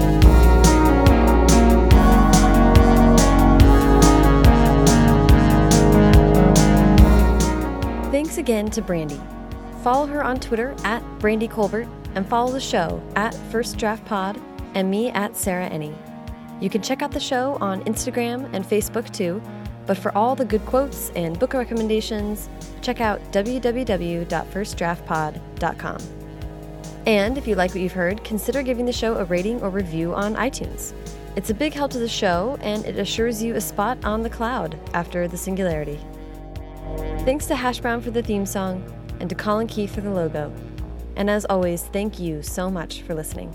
Yay. 0.00 0.06
Again 8.40 8.70
to 8.70 8.80
Brandy. 8.80 9.20
Follow 9.82 10.06
her 10.06 10.24
on 10.24 10.40
Twitter 10.40 10.74
at 10.82 11.02
Brandy 11.18 11.46
Colbert 11.46 11.86
and 12.14 12.26
follow 12.26 12.50
the 12.50 12.58
show 12.58 13.02
at 13.14 13.34
First 13.52 13.76
Draft 13.76 14.02
Pod 14.06 14.40
and 14.72 14.90
me 14.90 15.10
at 15.10 15.36
Sarah 15.36 15.68
Enni. 15.68 15.94
You 16.58 16.70
can 16.70 16.80
check 16.80 17.02
out 17.02 17.10
the 17.10 17.20
show 17.20 17.58
on 17.60 17.84
Instagram 17.84 18.48
and 18.54 18.64
Facebook 18.64 19.12
too, 19.12 19.42
but 19.86 19.98
for 19.98 20.16
all 20.16 20.34
the 20.34 20.46
good 20.46 20.64
quotes 20.64 21.10
and 21.10 21.38
book 21.38 21.52
recommendations, 21.52 22.48
check 22.80 23.02
out 23.02 23.20
www.firstdraftpod.com. 23.30 25.98
And 27.04 27.36
if 27.36 27.46
you 27.46 27.56
like 27.56 27.72
what 27.72 27.82
you've 27.82 27.92
heard, 27.92 28.24
consider 28.24 28.62
giving 28.62 28.86
the 28.86 28.92
show 28.92 29.16
a 29.16 29.24
rating 29.24 29.60
or 29.60 29.68
review 29.68 30.14
on 30.14 30.34
iTunes. 30.36 30.94
It's 31.36 31.50
a 31.50 31.54
big 31.54 31.74
help 31.74 31.90
to 31.90 31.98
the 31.98 32.08
show, 32.08 32.56
and 32.62 32.86
it 32.86 32.98
assures 32.98 33.42
you 33.42 33.56
a 33.56 33.60
spot 33.60 34.02
on 34.02 34.22
the 34.22 34.30
cloud 34.30 34.78
after 34.94 35.28
the 35.28 35.36
singularity. 35.36 36.00
Thanks 37.24 37.46
to 37.46 37.56
Hash 37.56 37.80
Brown 37.80 38.00
for 38.00 38.10
the 38.10 38.22
theme 38.22 38.46
song, 38.46 38.82
and 39.20 39.28
to 39.28 39.34
Colin 39.34 39.66
Keith 39.66 39.94
for 39.94 40.00
the 40.00 40.10
logo. 40.10 40.52
And 41.16 41.28
as 41.28 41.44
always, 41.44 41.84
thank 41.84 42.18
you 42.18 42.42
so 42.42 42.70
much 42.70 43.02
for 43.02 43.14
listening. 43.14 43.54